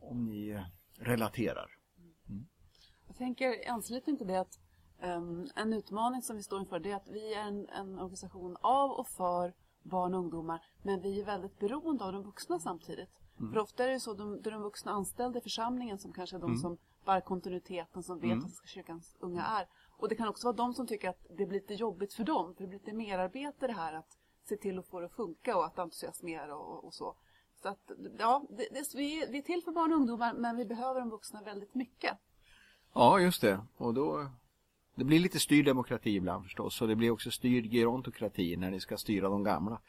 om 0.00 0.24
ni 0.24 0.64
relaterar. 0.98 1.66
Mm. 2.28 2.46
Jag 3.06 3.16
tänker 3.16 3.64
i 3.64 3.66
anslutning 3.66 4.16
till 4.16 4.26
det 4.26 4.40
att 4.40 4.58
um, 5.02 5.48
en 5.56 5.72
utmaning 5.72 6.22
som 6.22 6.36
vi 6.36 6.42
står 6.42 6.60
inför 6.60 6.78
det 6.78 6.90
är 6.90 6.96
att 6.96 7.08
vi 7.08 7.34
är 7.34 7.40
en, 7.40 7.68
en 7.68 7.98
organisation 7.98 8.56
av 8.60 8.90
och 8.90 9.08
för 9.08 9.54
barn 9.82 10.14
och 10.14 10.20
ungdomar 10.20 10.60
men 10.82 11.00
vi 11.00 11.20
är 11.20 11.24
väldigt 11.24 11.58
beroende 11.58 12.04
av 12.04 12.12
de 12.12 12.22
vuxna 12.22 12.58
samtidigt. 12.58 13.10
Mm. 13.40 13.52
För 13.52 13.60
ofta 13.60 13.84
är 13.84 13.88
det 13.88 14.00
så 14.00 14.10
att 14.10 14.18
de, 14.18 14.42
de 14.42 14.62
vuxna 14.62 14.92
anställda 14.92 15.38
i 15.38 15.42
församlingen 15.42 15.98
som 15.98 16.12
kanske 16.12 16.36
är 16.36 16.40
de 16.40 16.50
mm. 16.50 16.58
som 16.58 16.78
bär 17.04 17.20
kontinuiteten, 17.20 18.02
som 18.02 18.20
vet 18.20 18.32
mm. 18.32 18.44
att 18.44 18.68
kyrkans 18.68 19.16
unga 19.20 19.42
är. 19.42 19.66
Och 19.98 20.08
det 20.08 20.14
kan 20.14 20.28
också 20.28 20.46
vara 20.46 20.56
de 20.56 20.74
som 20.74 20.86
tycker 20.86 21.08
att 21.08 21.26
det 21.28 21.46
blir 21.46 21.60
lite 21.60 21.74
jobbigt 21.74 22.14
för 22.14 22.24
dem, 22.24 22.54
för 22.54 22.62
det 22.62 22.68
blir 22.68 22.78
lite 22.78 22.92
merarbete 22.92 23.66
det 23.66 23.72
här 23.72 23.92
att 23.92 24.18
se 24.48 24.56
till 24.56 24.78
att 24.78 24.86
få 24.86 25.00
det 25.00 25.06
att 25.06 25.12
funka 25.12 25.56
och 25.56 25.66
att 25.66 25.78
entusiasmera 25.78 26.56
och, 26.56 26.84
och 26.84 26.94
så. 26.94 27.16
Så 27.62 27.68
att, 27.68 27.90
ja, 28.18 28.46
det, 28.50 28.68
det, 28.70 28.94
vi, 28.94 29.26
vi 29.30 29.38
är 29.38 29.42
till 29.42 29.62
för 29.62 29.72
barn 29.72 29.92
och 29.92 29.98
ungdomar 29.98 30.34
men 30.34 30.56
vi 30.56 30.64
behöver 30.64 31.00
de 31.00 31.10
vuxna 31.10 31.42
väldigt 31.42 31.74
mycket. 31.74 32.18
Ja, 32.94 33.20
just 33.20 33.40
det. 33.40 33.60
Och 33.76 33.94
då 33.94 34.30
det 34.94 35.04
blir 35.04 35.18
lite 35.18 35.40
styrd 35.40 35.64
demokrati 35.64 36.10
ibland 36.16 36.44
förstås 36.44 36.82
och 36.82 36.88
det 36.88 36.96
blir 36.96 37.10
också 37.10 37.30
styrd 37.30 37.70
gerontokrati 37.70 38.56
när 38.56 38.70
ni 38.70 38.80
ska 38.80 38.96
styra 38.96 39.28
de 39.28 39.44
gamla. 39.44 39.80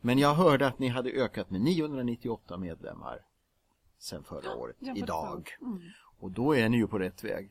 Men 0.00 0.18
jag 0.18 0.34
hörde 0.34 0.66
att 0.66 0.78
ni 0.78 0.88
hade 0.88 1.10
ökat 1.10 1.50
med 1.50 1.60
998 1.60 2.56
medlemmar 2.56 3.18
sen 3.98 4.24
förra 4.24 4.54
året, 4.54 4.76
ja, 4.78 4.94
idag. 4.96 5.48
Mm. 5.60 5.80
Och 6.20 6.30
då 6.30 6.56
är 6.56 6.68
ni 6.68 6.76
ju 6.76 6.86
på 6.86 6.98
rätt 6.98 7.24
väg. 7.24 7.50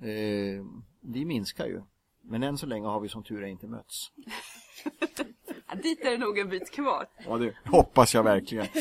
Eh, 0.00 0.64
vi 1.00 1.24
minskar 1.24 1.66
ju. 1.66 1.82
Men 2.22 2.42
än 2.42 2.58
så 2.58 2.66
länge 2.66 2.86
har 2.86 3.00
vi 3.00 3.08
som 3.08 3.22
tur 3.22 3.42
är 3.42 3.46
inte 3.46 3.66
mötts. 3.66 4.12
Dit 5.82 6.00
är 6.00 6.10
det 6.10 6.18
nog 6.18 6.38
en 6.38 6.48
bit 6.48 6.70
kvar. 6.70 7.08
Ja, 7.26 7.38
det 7.38 7.54
hoppas 7.64 8.14
jag 8.14 8.22
verkligen. 8.22 8.66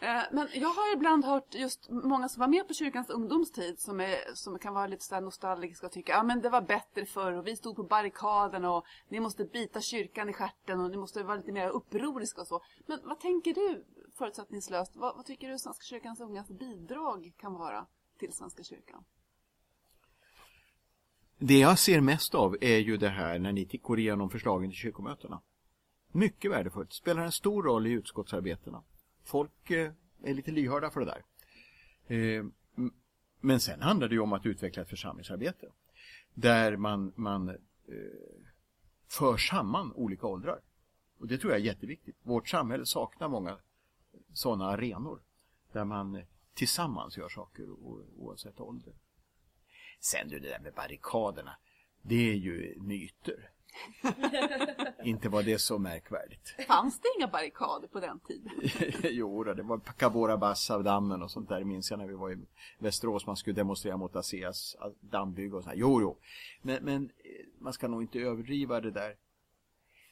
Eh, 0.00 0.22
men 0.32 0.48
jag 0.54 0.68
har 0.68 0.92
ibland 0.92 1.24
hört 1.24 1.54
just 1.54 1.90
många 1.90 2.28
som 2.28 2.40
var 2.40 2.48
med 2.48 2.68
på 2.68 2.74
kyrkans 2.74 3.10
ungdomstid 3.10 3.78
som, 3.78 4.00
är, 4.00 4.34
som 4.34 4.58
kan 4.58 4.74
vara 4.74 4.86
lite 4.86 5.04
så 5.04 5.20
nostalgiska 5.20 5.86
och 5.86 5.92
tycka 5.92 6.16
att 6.16 6.28
ja, 6.28 6.36
det 6.36 6.48
var 6.48 6.60
bättre 6.60 7.06
förr 7.06 7.32
och 7.32 7.46
vi 7.46 7.56
stod 7.56 7.76
på 7.76 7.82
barrikaden 7.82 8.64
och 8.64 8.84
ni 9.08 9.20
måste 9.20 9.44
bita 9.44 9.80
kyrkan 9.80 10.28
i 10.28 10.32
skärten 10.32 10.80
och 10.80 10.90
ni 10.90 10.96
måste 10.96 11.22
vara 11.22 11.36
lite 11.36 11.52
mer 11.52 11.68
upproriska 11.68 12.40
och 12.40 12.46
så. 12.46 12.60
Men 12.86 13.00
vad 13.04 13.20
tänker 13.20 13.54
du 13.54 13.84
förutsättningslöst? 14.14 14.96
Vad, 14.96 15.16
vad 15.16 15.26
tycker 15.26 15.48
du 15.48 15.58
Svenska 15.58 15.84
kyrkans 15.84 16.20
ungas 16.20 16.48
bidrag 16.48 17.32
kan 17.36 17.54
vara 17.54 17.86
till 18.18 18.32
Svenska 18.32 18.62
kyrkan? 18.62 19.04
Det 21.46 21.58
jag 21.58 21.78
ser 21.78 22.00
mest 22.00 22.34
av 22.34 22.56
är 22.60 22.78
ju 22.78 22.96
det 22.96 23.08
här 23.08 23.38
när 23.38 23.52
ni 23.52 23.64
går 23.82 23.98
igenom 23.98 24.30
förslagen 24.30 24.70
till 24.70 24.78
kyrkomötena. 24.78 25.40
Mycket 26.12 26.50
värdefullt, 26.50 26.92
spelar 26.92 27.24
en 27.24 27.32
stor 27.32 27.62
roll 27.62 27.86
i 27.86 27.90
utskottsarbetena. 27.90 28.82
Folk 29.24 29.70
eh, 29.70 29.92
är 30.22 30.34
lite 30.34 30.50
lyhörda 30.50 30.90
för 30.90 31.00
det 31.00 31.06
där. 31.06 31.22
Eh, 32.16 32.44
men 33.40 33.60
sen 33.60 33.82
handlar 33.82 34.08
det 34.08 34.14
ju 34.14 34.20
om 34.20 34.32
att 34.32 34.46
utveckla 34.46 34.82
ett 34.82 34.88
församlingsarbete. 34.88 35.68
Där 36.34 36.76
man, 36.76 37.12
man 37.16 37.48
eh, 37.48 37.56
för 39.08 39.36
samman 39.36 39.92
olika 39.92 40.26
åldrar. 40.26 40.60
Och 41.18 41.26
det 41.26 41.38
tror 41.38 41.52
jag 41.52 41.60
är 41.60 41.64
jätteviktigt. 41.64 42.16
Vårt 42.22 42.48
samhälle 42.48 42.86
saknar 42.86 43.28
många 43.28 43.58
sådana 44.32 44.66
arenor. 44.66 45.20
Där 45.72 45.84
man 45.84 46.22
tillsammans 46.54 47.16
gör 47.16 47.28
saker 47.28 47.66
oavsett 48.16 48.60
ålder. 48.60 48.94
Sen 50.04 50.28
du, 50.28 50.38
det 50.38 50.48
där 50.48 50.58
med 50.58 50.72
barrikaderna. 50.74 51.56
Det 52.02 52.30
är 52.30 52.34
ju 52.34 52.74
myter. 52.80 53.50
inte 55.04 55.28
var 55.28 55.42
det 55.42 55.58
så 55.58 55.78
märkvärdigt. 55.78 56.54
Fanns 56.66 57.00
det 57.00 57.08
inga 57.18 57.28
barrikader 57.28 57.88
på 57.88 58.00
den 58.00 58.20
tiden? 58.20 58.52
jo, 59.02 59.44
det 59.44 59.62
var 59.62 59.78
Cabora 59.78 60.36
Bassa-dammen 60.36 61.22
och 61.22 61.30
sånt 61.30 61.48
där. 61.48 61.64
minns 61.64 61.90
jag 61.90 61.98
när 61.98 62.06
vi 62.06 62.14
var 62.14 62.32
i 62.32 62.38
Västerås. 62.78 63.26
Man 63.26 63.36
skulle 63.36 63.56
demonstrera 63.56 63.96
mot 63.96 64.16
ASEAs 64.16 64.76
dammbygge 65.00 65.56
och 65.56 65.62
så 65.62 65.68
här. 65.68 65.76
Jo, 65.76 66.00
jo. 66.00 66.16
Men, 66.62 66.84
men 66.84 67.04
eh, 67.04 67.46
man 67.58 67.72
ska 67.72 67.88
nog 67.88 68.02
inte 68.02 68.18
överdriva 68.18 68.80
det 68.80 68.90
där. 68.90 69.16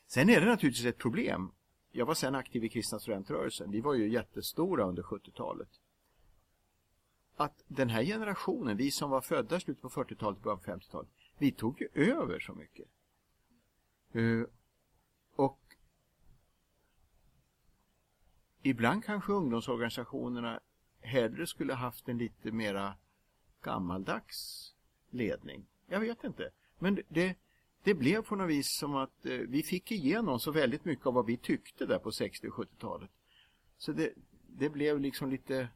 Sen 0.07 0.31
är 0.31 0.41
det 0.41 0.47
naturligtvis 0.47 0.87
ett 0.87 0.99
problem. 0.99 1.53
Jag 1.91 2.07
var 2.07 2.15
sen 2.15 2.35
aktiv 2.35 2.65
i 2.65 2.69
kristna 2.69 2.99
studentrörelsen. 2.99 3.71
Vi 3.71 3.81
var 3.81 3.95
ju 3.95 4.09
jättestora 4.09 4.85
under 4.85 5.03
70-talet 5.03 5.69
att 7.43 7.65
den 7.69 7.89
här 7.89 8.05
generationen, 8.05 8.77
vi 8.77 8.91
som 8.91 9.11
var 9.11 9.21
födda 9.21 9.57
i 9.57 9.61
slutet 9.61 9.83
på 9.83 9.89
40-talet, 9.89 10.43
början 10.43 10.59
på 10.59 10.71
50-talet, 10.71 11.09
vi 11.39 11.53
tog 11.53 11.81
ju 11.81 11.89
över 11.95 12.41
så 12.41 12.55
mycket. 12.55 12.89
Uh, 14.17 14.47
och 15.37 15.77
ibland 18.63 19.05
kanske 19.05 19.33
ungdomsorganisationerna 19.33 20.61
hellre 21.01 21.47
skulle 21.47 21.75
haft 21.75 22.09
en 22.09 22.19
lite 22.19 22.53
mera 22.53 22.95
gammaldags 23.63 24.73
ledning. 25.11 25.67
Jag 25.87 26.01
vet 26.01 26.25
inte. 26.25 26.51
Men 26.79 27.01
det, 27.09 27.37
det 27.83 27.95
blev 27.95 28.23
på 28.23 28.37
något 28.37 28.51
vis 28.51 28.71
som 28.71 28.95
att 28.95 29.27
eh, 29.27 29.33
vi 29.33 29.63
fick 29.63 29.93
igenom 29.93 30.41
så 30.41 30.51
väldigt 30.51 30.85
mycket 30.85 31.07
av 31.07 31.15
vad 31.15 31.27
vi 31.27 31.37
tyckte 31.37 31.87
där 31.87 31.99
på 31.99 32.13
60 32.13 32.49
och 32.49 32.55
70-talet. 32.55 33.11
Så 33.77 33.93
det, 33.93 34.13
det 34.47 34.71
blev 34.71 35.01
liksom 35.01 35.31
lite 35.31 35.69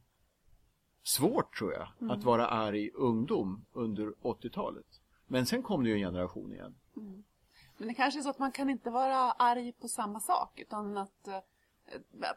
svårt 1.07 1.57
tror 1.57 1.73
jag 1.73 1.87
Mm. 2.01 2.11
att 2.11 2.23
vara 2.23 2.47
arg 2.47 2.89
ungdom 2.93 3.65
under 3.73 4.13
80-talet. 4.21 4.85
Men 5.27 5.45
sen 5.45 5.63
kom 5.63 5.83
det 5.83 5.89
ju 5.89 5.95
en 5.95 6.01
generation 6.11 6.53
igen. 6.53 6.75
Men 7.77 7.87
det 7.87 7.93
kanske 7.93 8.19
är 8.19 8.21
så 8.23 8.29
att 8.29 8.39
man 8.39 8.51
kan 8.51 8.69
inte 8.69 8.89
vara 8.89 9.31
arg 9.31 9.71
på 9.71 9.87
samma 9.87 10.19
sak 10.19 10.59
utan 10.59 10.97
att 10.97 11.27
eh, 11.27 11.39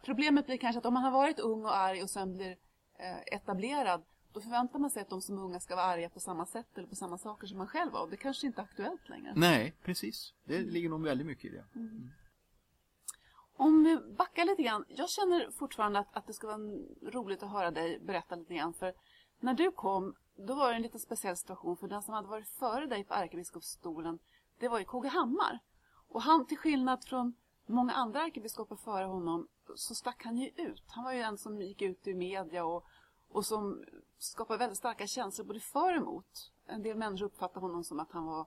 problemet 0.05 0.47
blir 0.47 0.57
kanske 0.57 0.79
att 0.79 0.87
om 0.87 0.95
man 0.95 1.03
har 1.03 1.11
varit 1.11 1.39
ung 1.39 1.65
och 1.65 1.77
arg 1.77 2.03
och 2.03 2.11
sen 2.11 2.33
blir 2.37 2.57
eh, 2.99 3.35
etablerad 3.37 4.03
då 4.33 4.41
förväntar 4.41 4.79
man 4.79 4.91
sig 4.91 5.03
att 5.03 5.09
de 5.11 5.23
som 5.23 5.39
är 5.39 5.43
unga 5.43 5.61
ska 5.61 5.77
vara 5.77 5.87
arga 5.87 6.09
på 6.09 6.21
samma 6.21 6.47
sätt 6.47 6.79
eller 6.79 6.89
på 6.89 6.95
samma 6.95 7.19
saker 7.19 7.47
som 7.47 7.59
man 7.59 7.67
själv 7.67 7.93
var 7.93 8.03
och 8.03 8.11
det 8.11 8.17
kanske 8.17 8.47
inte 8.47 8.61
är 8.61 8.65
aktuellt 8.65 9.09
längre. 9.09 9.33
Nej, 9.37 9.75
precis. 9.85 10.35
Det 10.45 10.59
ligger 10.59 10.89
nog 10.89 11.03
väldigt 11.05 11.27
mycket 11.27 11.45
i 11.45 11.49
det. 11.49 11.65
Om 13.61 13.85
vi 13.85 13.97
backar 13.97 14.45
lite 14.45 14.63
grann. 14.63 14.85
Jag 14.89 15.11
känner 15.11 15.51
fortfarande 15.51 15.99
att, 15.99 16.17
att 16.17 16.27
det 16.27 16.33
skulle 16.33 16.53
vara 16.53 17.13
roligt 17.13 17.43
att 17.43 17.51
höra 17.51 17.71
dig 17.71 17.99
berätta 17.99 18.35
lite 18.35 18.55
grann. 18.55 18.75
För 18.75 18.95
när 19.41 19.55
du 19.55 19.71
kom, 19.71 20.15
då 20.37 20.55
var 20.55 20.71
det 20.71 20.77
en 20.77 20.83
lite 20.83 20.99
speciell 20.99 21.37
situation. 21.37 21.77
För 21.77 21.89
den 21.89 22.03
som 22.03 22.15
hade 22.15 22.29
varit 22.29 22.49
före 22.49 22.87
dig 22.87 23.05
på 23.05 23.15
ärkebiskopsstolen, 23.15 24.19
det 24.59 24.69
var 24.69 24.79
ju 24.79 24.85
KG 24.85 25.09
Hammar. 25.09 25.59
Och 26.09 26.23
han, 26.23 26.47
till 26.47 26.59
skillnad 26.59 27.05
från 27.05 27.35
många 27.67 27.93
andra 27.93 28.21
ärkebiskopar 28.23 28.77
före 28.77 29.05
honom, 29.05 29.49
så 29.75 29.95
stack 29.95 30.25
han 30.25 30.37
ju 30.37 30.49
ut. 30.49 30.85
Han 30.87 31.05
var 31.05 31.13
ju 31.13 31.21
en 31.21 31.39
som 31.39 31.61
gick 31.61 31.83
ut 31.83 32.07
i 32.07 32.15
media 32.15 32.65
och, 32.65 32.85
och 33.29 33.47
som 33.47 33.85
skapade 34.19 34.59
väldigt 34.59 34.79
starka 34.79 35.07
känslor 35.07 35.47
både 35.47 35.61
för 35.61 35.91
och 35.91 35.97
emot. 35.97 36.53
En 36.67 36.83
del 36.83 36.97
människor 36.97 37.27
uppfattade 37.27 37.67
honom 37.67 37.85
som 37.85 38.01
att 38.01 38.13
han 38.13 38.27
var 38.27 38.47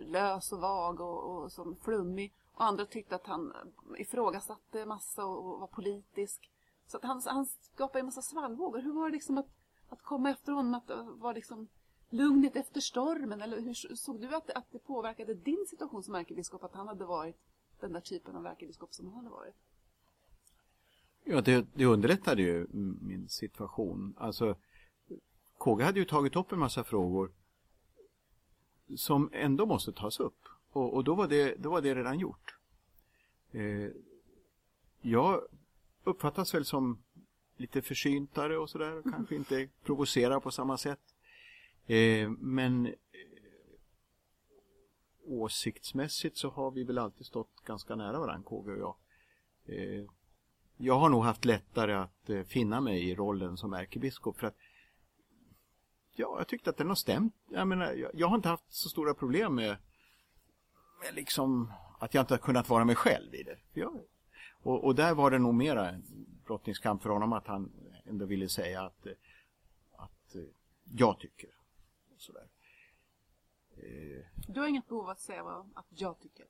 lös 0.00 0.52
och 0.52 0.60
vag 0.60 1.00
och, 1.00 1.42
och 1.42 1.52
som 1.52 1.76
flummig. 1.76 2.34
Och 2.60 2.66
andra 2.66 2.86
tyckte 2.86 3.14
att 3.14 3.26
han 3.26 3.52
ifrågasatte 3.98 4.86
massa 4.86 5.24
och, 5.24 5.60
var 5.60 5.66
politisk. 5.66 6.50
Så 6.86 6.96
att 6.96 7.04
han, 7.04 7.22
han 7.24 7.46
skapade 7.46 7.98
en 7.98 8.06
massa 8.06 8.22
svallvågor. 8.22 8.80
Hur 8.80 8.92
var 8.92 9.06
det 9.06 9.12
liksom 9.12 9.38
att, 9.38 9.48
att 9.88 10.02
komma 10.02 10.30
efter 10.30 10.52
honom? 10.52 10.74
Att 10.74 10.90
eh, 10.90 11.04
var 11.04 11.34
liksom 11.34 11.68
lugnet 12.10 12.56
efter 12.56 12.80
stormen? 12.80 13.42
Eller 13.42 13.60
hur 13.60 13.74
såg 13.74 14.20
du 14.20 14.34
att 14.34 14.46
det, 14.46 14.52
att 14.52 14.72
det 14.72 14.78
påverkade 14.78 15.34
din 15.34 15.66
situation 15.70 16.02
som 16.02 16.14
ärkebiskop? 16.14 16.64
Att 16.64 16.74
han 16.74 16.88
hade 16.88 17.04
varit 17.04 17.36
den 17.80 17.92
där 17.92 18.00
typen 18.00 18.36
av 18.36 18.46
ärkebiskop 18.46 18.94
som 18.94 19.06
han 19.06 19.14
hade 19.14 19.30
varit? 19.30 19.54
Ja, 21.24 21.40
det, 21.40 21.66
det 21.74 21.84
underlättade 21.84 22.42
ju 22.42 22.66
min 23.00 23.28
situation. 23.28 24.14
Alltså, 24.18 24.56
KG 25.58 25.84
hade 25.84 25.98
ju 25.98 26.04
tagit 26.04 26.36
upp 26.36 26.52
en 26.52 26.58
massa 26.58 26.84
frågor 26.84 27.32
som 28.96 29.30
ändå 29.32 29.66
måste 29.66 29.92
tas 29.92 30.20
upp. 30.20 30.48
Och, 30.72 30.94
och 30.94 31.04
då, 31.04 31.14
var 31.14 31.28
det, 31.28 31.54
då 31.58 31.70
var 31.70 31.80
det 31.80 31.94
redan 31.94 32.18
gjort. 32.18 32.56
Eh, 33.52 33.90
jag 35.00 35.40
uppfattas 36.04 36.54
väl 36.54 36.64
som 36.64 37.02
lite 37.56 37.82
försyntare 37.82 38.58
och 38.58 38.70
sådär. 38.70 38.98
och 38.98 39.04
Kanske 39.12 39.34
inte 39.34 39.68
provocerar 39.84 40.40
på 40.40 40.50
samma 40.50 40.78
sätt. 40.78 41.00
Eh, 41.86 42.30
men 42.30 42.86
eh, 42.86 42.92
åsiktsmässigt 45.24 46.36
så 46.36 46.50
har 46.50 46.70
vi 46.70 46.84
väl 46.84 46.98
alltid 46.98 47.26
stått 47.26 47.64
ganska 47.64 47.96
nära 47.96 48.18
varandra, 48.18 48.48
KG 48.48 48.72
och 48.72 48.78
jag. 48.78 48.96
Eh, 49.64 50.04
jag 50.76 50.98
har 50.98 51.08
nog 51.08 51.24
haft 51.24 51.44
lättare 51.44 51.94
att 51.94 52.30
eh, 52.30 52.42
finna 52.42 52.80
mig 52.80 53.10
i 53.10 53.14
rollen 53.14 53.56
som 53.56 53.72
ärkebiskop 53.72 54.38
för 54.38 54.46
att 54.46 54.56
ja, 56.12 56.34
jag 56.38 56.48
tyckte 56.48 56.70
att 56.70 56.76
den 56.76 56.88
har 56.88 56.94
stämt. 56.94 57.34
Jag 57.48 57.68
menar, 57.68 57.92
jag, 57.92 58.10
jag 58.14 58.28
har 58.28 58.36
inte 58.36 58.48
haft 58.48 58.72
så 58.72 58.88
stora 58.88 59.14
problem 59.14 59.54
med 59.54 59.76
liksom 61.12 61.72
att 61.98 62.14
jag 62.14 62.22
inte 62.22 62.34
har 62.34 62.38
kunnat 62.38 62.68
vara 62.68 62.84
mig 62.84 62.94
själv 62.94 63.34
i 63.34 63.42
det. 63.42 63.58
Jag, 63.72 64.00
och, 64.62 64.84
och 64.84 64.94
där 64.94 65.14
var 65.14 65.30
det 65.30 65.38
nog 65.38 65.54
mera 65.54 65.88
en 65.90 66.02
brottningskamp 66.46 67.02
för 67.02 67.10
honom 67.10 67.32
att 67.32 67.46
han 67.46 67.72
ändå 68.04 68.24
ville 68.26 68.48
säga 68.48 68.82
att, 68.82 69.06
eh, 69.06 69.12
att 69.96 70.34
eh, 70.34 70.42
jag 70.84 71.18
tycker. 71.18 71.50
Sådär. 72.16 72.48
Eh, 73.76 74.24
Du 74.48 74.60
har 74.60 74.66
inget 74.68 74.88
behov 74.88 75.04
av 75.04 75.10
att 75.10 75.20
säga 75.20 75.42
vad 75.42 75.70
att 75.74 75.86
jag 75.88 76.20
tycker. 76.20 76.46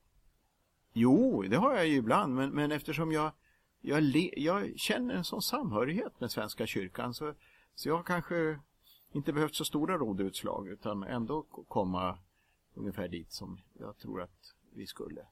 Jo, 0.92 1.42
det 1.42 1.56
har 1.56 1.74
jag 1.74 1.86
ju 1.86 1.96
ibland, 1.96 2.34
men, 2.34 2.50
men 2.50 2.72
eftersom 2.72 3.12
jag, 3.12 3.32
jag, 3.80 4.02
le, 4.02 4.30
jag 4.36 4.78
känner 4.78 5.14
en 5.14 5.24
sån 5.24 5.42
samhörighet 5.42 6.20
med 6.20 6.30
Svenska 6.30 6.66
kyrkan 6.66 7.14
så, 7.14 7.34
så 7.74 7.88
jag 7.88 7.96
har 7.96 8.02
kanske 8.02 8.60
inte 9.12 9.32
behövt 9.32 9.54
så 9.54 9.64
stora 9.64 9.98
rådutslag 9.98 10.68
utan 10.68 11.02
ändå 11.02 11.42
komma 11.68 12.18
ungefär 12.80 13.08
dit 13.08 13.32
som 13.32 13.60
jag 13.78 13.98
tror 13.98 14.22
att 14.22 14.54
vi 14.74 14.86
skulle. 14.86 15.26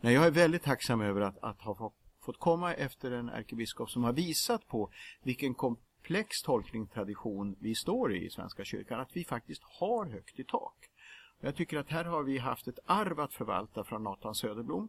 Nej, 0.00 0.14
jag 0.14 0.26
är 0.26 0.30
väldigt 0.30 0.62
tacksam 0.62 1.00
över 1.00 1.20
att, 1.20 1.38
att 1.38 1.60
ha 1.60 1.92
fått 2.20 2.38
komma 2.38 2.74
efter 2.74 3.10
en 3.10 3.28
ärkebiskop 3.28 3.90
som 3.90 4.04
har 4.04 4.12
visat 4.12 4.66
på 4.68 4.90
vilken 5.22 5.54
komplex 5.54 6.42
tolkningstradition 6.42 7.56
vi 7.60 7.74
står 7.74 8.14
i 8.14 8.26
i 8.26 8.30
Svenska 8.30 8.64
kyrkan, 8.64 9.00
att 9.00 9.16
vi 9.16 9.24
faktiskt 9.24 9.62
har 9.62 10.06
högt 10.06 10.38
i 10.38 10.44
tak. 10.44 10.90
Jag 11.40 11.56
tycker 11.56 11.78
att 11.78 11.88
här 11.88 12.04
har 12.04 12.22
vi 12.22 12.38
haft 12.38 12.68
ett 12.68 12.78
arv 12.84 13.20
att 13.20 13.34
förvalta 13.34 13.84
från 13.84 14.02
Nathan 14.02 14.34
Söderblom 14.34 14.88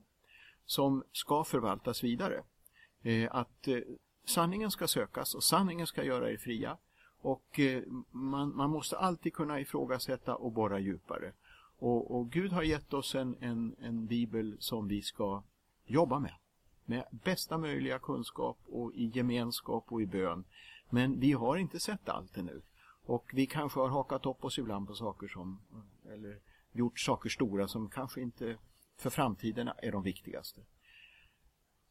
som 0.66 1.04
ska 1.12 1.44
förvaltas 1.44 2.04
vidare. 2.04 2.44
Eh, 3.02 3.36
att 3.36 3.68
eh, 3.68 3.78
sanningen 4.26 4.72
ska 4.72 4.88
sökas 4.88 5.36
och 5.36 5.44
sanningen 5.44 5.88
ska 5.88 6.04
göra 6.04 6.32
er 6.32 6.38
fria. 6.38 6.78
Och 7.22 7.60
eh, 7.60 7.84
man, 8.12 8.56
man 8.56 8.70
måste 8.70 8.98
alltid 8.98 9.34
kunna 9.34 9.60
ifrågasätta 9.60 10.36
och 10.36 10.52
borra 10.52 10.80
djupare. 10.80 11.34
Och, 11.78 12.16
och 12.16 12.32
Gud 12.32 12.52
har 12.52 12.64
gett 12.64 12.94
oss 12.94 13.16
en, 13.16 13.36
en, 13.40 13.76
en 13.80 14.06
bibel 14.06 14.58
som 14.60 14.88
vi 14.88 15.02
ska 15.02 15.44
jobba 15.86 16.20
med. 16.20 16.34
Med 16.86 17.04
bästa 17.12 17.58
möjliga 17.58 18.00
kunskap 18.00 18.58
och 18.66 18.94
i 18.94 19.12
gemenskap 19.14 19.86
och 19.88 20.02
i 20.02 20.06
bön. 20.06 20.44
Men 20.90 21.20
vi 21.20 21.32
har 21.32 21.58
inte 21.58 21.80
sett 21.80 22.10
allt 22.10 22.38
ännu. 22.38 22.62
Och 23.06 23.32
vi 23.34 23.46
kanske 23.46 23.80
har 23.80 23.90
hakat 23.90 24.26
upp 24.26 24.46
oss 24.46 24.60
ibland 24.60 24.88
på 24.88 24.96
saker 24.96 25.28
som, 25.28 25.62
eller 26.14 26.40
gjort 26.72 27.00
saker 27.00 27.30
stora 27.30 27.68
som 27.68 27.90
kanske 27.90 28.22
inte 28.22 28.58
för 28.98 29.10
framtiden 29.10 29.70
är 29.78 29.92
de 29.92 30.04
viktigaste. 30.04 30.62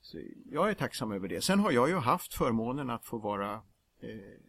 Så 0.00 0.18
jag 0.50 0.70
är 0.70 0.74
tacksam 0.74 1.12
över 1.12 1.28
det. 1.28 1.40
Sen 1.40 1.60
har 1.60 1.70
jag 1.70 1.88
ju 1.88 1.96
haft 1.96 2.34
förmånen 2.34 2.90
att 2.90 3.04
få 3.04 3.18
vara 3.18 3.62
eh, 4.00 4.40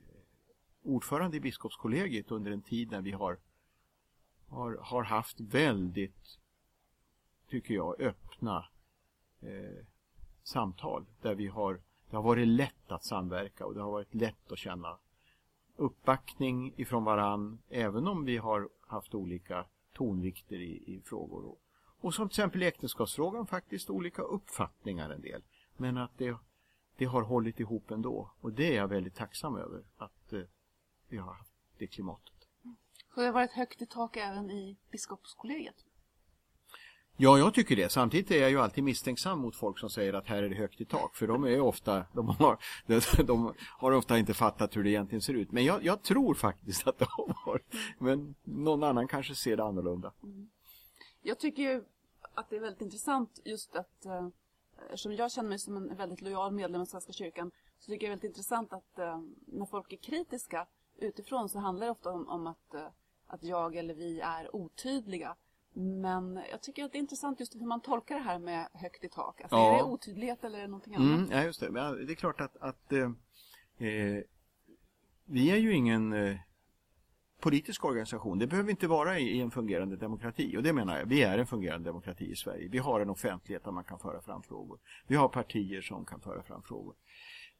ordförande 0.83 1.37
i 1.37 1.39
biskopskollegiet 1.39 2.31
under 2.31 2.51
en 2.51 2.61
tid 2.61 2.91
när 2.91 3.01
vi 3.01 3.11
har, 3.11 3.39
har, 4.49 4.77
har 4.81 5.03
haft 5.03 5.39
väldigt, 5.39 6.39
tycker 7.49 7.73
jag, 7.73 8.01
öppna 8.01 8.65
eh, 9.41 9.85
samtal 10.43 11.05
där 11.21 11.35
vi 11.35 11.47
har, 11.47 11.81
det 12.09 12.15
har 12.15 12.23
varit 12.23 12.47
lätt 12.47 12.91
att 12.91 13.03
samverka 13.03 13.65
och 13.65 13.73
det 13.73 13.81
har 13.81 13.91
varit 13.91 14.13
lätt 14.13 14.51
att 14.51 14.57
känna 14.57 14.97
uppbackning 15.75 16.73
ifrån 16.77 17.03
varann 17.03 17.59
även 17.69 18.07
om 18.07 18.25
vi 18.25 18.37
har 18.37 18.69
haft 18.87 19.15
olika 19.15 19.65
tonvikter 19.93 20.55
i, 20.55 20.95
i 20.95 21.01
frågor. 21.05 21.45
Och, 21.45 21.61
och 22.01 22.13
som 22.13 22.29
till 22.29 22.33
exempel 22.33 22.63
i 22.63 22.65
äktenskapsfrågan 22.65 23.47
faktiskt 23.47 23.89
olika 23.89 24.21
uppfattningar 24.21 25.09
en 25.09 25.21
del. 25.21 25.41
Men 25.77 25.97
att 25.97 26.17
det, 26.17 26.37
det 26.97 27.05
har 27.05 27.21
hållit 27.21 27.59
ihop 27.59 27.91
ändå. 27.91 28.31
Och 28.41 28.53
det 28.53 28.71
är 28.71 28.75
jag 28.75 28.87
väldigt 28.87 29.15
tacksam 29.15 29.55
över 29.55 29.83
att 29.97 30.33
eh, 30.33 30.41
vi 31.07 31.17
har 31.17 31.33
haft 31.33 31.53
det 31.77 31.87
klimatet. 31.87 32.34
Så 33.15 33.21
det 33.21 33.27
har 33.27 33.33
varit 33.33 33.51
högt 33.51 33.81
i 33.81 33.85
tak 33.85 34.17
även 34.17 34.51
i 34.51 34.77
biskopskollegiet. 34.91 35.75
Ja, 37.17 37.37
jag 37.37 37.53
tycker 37.53 37.75
det. 37.75 37.91
Samtidigt 37.91 38.31
är 38.31 38.41
jag 38.41 38.49
ju 38.49 38.59
alltid 38.59 38.83
misstänksam 38.83 39.39
mot 39.39 39.55
folk 39.55 39.79
som 39.79 39.89
säger 39.89 40.13
att 40.13 40.27
här 40.27 40.43
är 40.43 40.49
det 40.49 40.55
högt 40.55 40.81
i 40.81 40.85
tak. 40.85 41.15
För 41.15 41.27
de 41.27 41.43
är 41.43 41.59
ofta, 41.59 42.05
de 42.13 42.27
har, 42.27 42.57
de 43.23 43.53
har 43.59 43.91
ofta 43.91 44.17
inte 44.17 44.33
fattat 44.33 44.75
hur 44.75 44.83
det 44.83 44.89
egentligen 44.89 45.21
ser 45.21 45.33
ut. 45.33 45.51
Men 45.51 45.65
jag, 45.65 45.83
jag 45.83 46.03
tror 46.03 46.33
faktiskt 46.33 46.87
att 46.87 46.97
det 46.97 47.05
har 47.09 47.35
varit. 47.45 47.75
Men 47.99 48.35
någon 48.43 48.83
annan 48.83 49.07
kanske 49.07 49.35
ser 49.35 49.57
det 49.57 49.63
annorlunda. 49.63 50.13
Jag 51.21 51.39
tycker 51.39 51.63
ju 51.63 51.83
att 52.33 52.49
det 52.49 52.55
är 52.55 52.61
väldigt 52.61 52.81
intressant 52.81 53.39
just 53.45 53.75
att 53.75 54.05
eh, 54.05 54.27
eftersom 54.83 55.13
jag 55.13 55.31
känner 55.31 55.49
mig 55.49 55.59
som 55.59 55.77
en 55.77 55.95
väldigt 55.95 56.21
lojal 56.21 56.51
medlem 56.51 56.81
av 56.81 56.85
Svenska 56.85 57.13
kyrkan 57.13 57.51
så 57.79 57.91
tycker 57.91 57.93
jag 57.93 57.99
det 57.99 58.05
är 58.05 58.09
väldigt 58.09 58.29
intressant 58.29 58.73
att 58.73 58.99
eh, 58.99 59.21
när 59.45 59.65
folk 59.65 59.93
är 59.93 59.97
kritiska 59.97 60.67
utifrån 60.97 61.49
så 61.49 61.59
handlar 61.59 61.85
det 61.85 61.91
ofta 61.91 62.11
om, 62.11 62.29
om 62.29 62.47
att, 62.47 62.73
eh, 62.73 62.87
att 63.27 63.43
jag 63.43 63.75
eller 63.75 63.93
vi 63.93 64.19
är 64.19 64.55
otydliga. 64.55 65.35
Men 65.73 66.39
jag 66.51 66.61
tycker 66.61 66.83
att 66.85 66.91
det 66.91 66.97
är 66.97 66.99
intressant 66.99 67.39
just 67.39 67.55
hur 67.55 67.65
man 67.65 67.81
tolkar 67.81 68.15
det 68.15 68.21
här 68.21 68.39
med 68.39 68.67
högt 68.73 69.03
i 69.03 69.09
tak. 69.09 69.41
Alltså, 69.41 69.55
Ja. 69.55 69.73
Är 69.73 69.77
det 69.77 69.83
otydlighet 69.83 70.43
eller 70.43 70.57
är 70.57 70.61
det 70.61 70.67
någonting 70.67 70.95
annat? 70.95 71.19
Mm, 71.19 71.31
ja, 71.31 71.43
just 71.43 71.59
det. 71.59 71.71
Men 71.71 72.05
det 72.05 72.13
är 72.13 72.15
klart 72.15 72.41
att, 72.41 72.57
att 72.57 72.91
eh, 72.91 73.11
eh, 73.87 74.23
vi 75.25 75.51
är 75.51 75.57
ju 75.57 75.73
ingen 75.73 76.13
eh, 76.13 76.37
politisk 77.39 77.85
organisation. 77.85 78.39
Det 78.39 78.47
behöver 78.47 78.69
inte 78.69 78.87
vara 78.87 79.19
i, 79.19 79.23
i 79.23 79.41
en 79.41 79.51
fungerande 79.51 79.95
demokrati. 79.95 80.57
Och 80.57 80.63
det 80.63 80.73
menar 80.73 80.97
jag, 80.97 81.05
vi 81.05 81.23
är 81.23 81.37
en 81.37 81.47
fungerande 81.47 81.89
demokrati 81.89 82.31
i 82.31 82.35
Sverige. 82.35 82.67
Vi 82.67 82.77
har 82.77 82.99
en 82.99 83.09
offentlighet 83.09 83.63
där 83.63 83.71
man 83.71 83.83
kan 83.83 83.99
föra 83.99 84.21
fram 84.21 84.43
frågor. 84.43 84.79
Vi 85.07 85.15
har 85.15 85.27
partier 85.27 85.81
som 85.81 86.05
kan 86.05 86.19
föra 86.19 86.43
fram 86.43 86.61
frågor. 86.61 86.95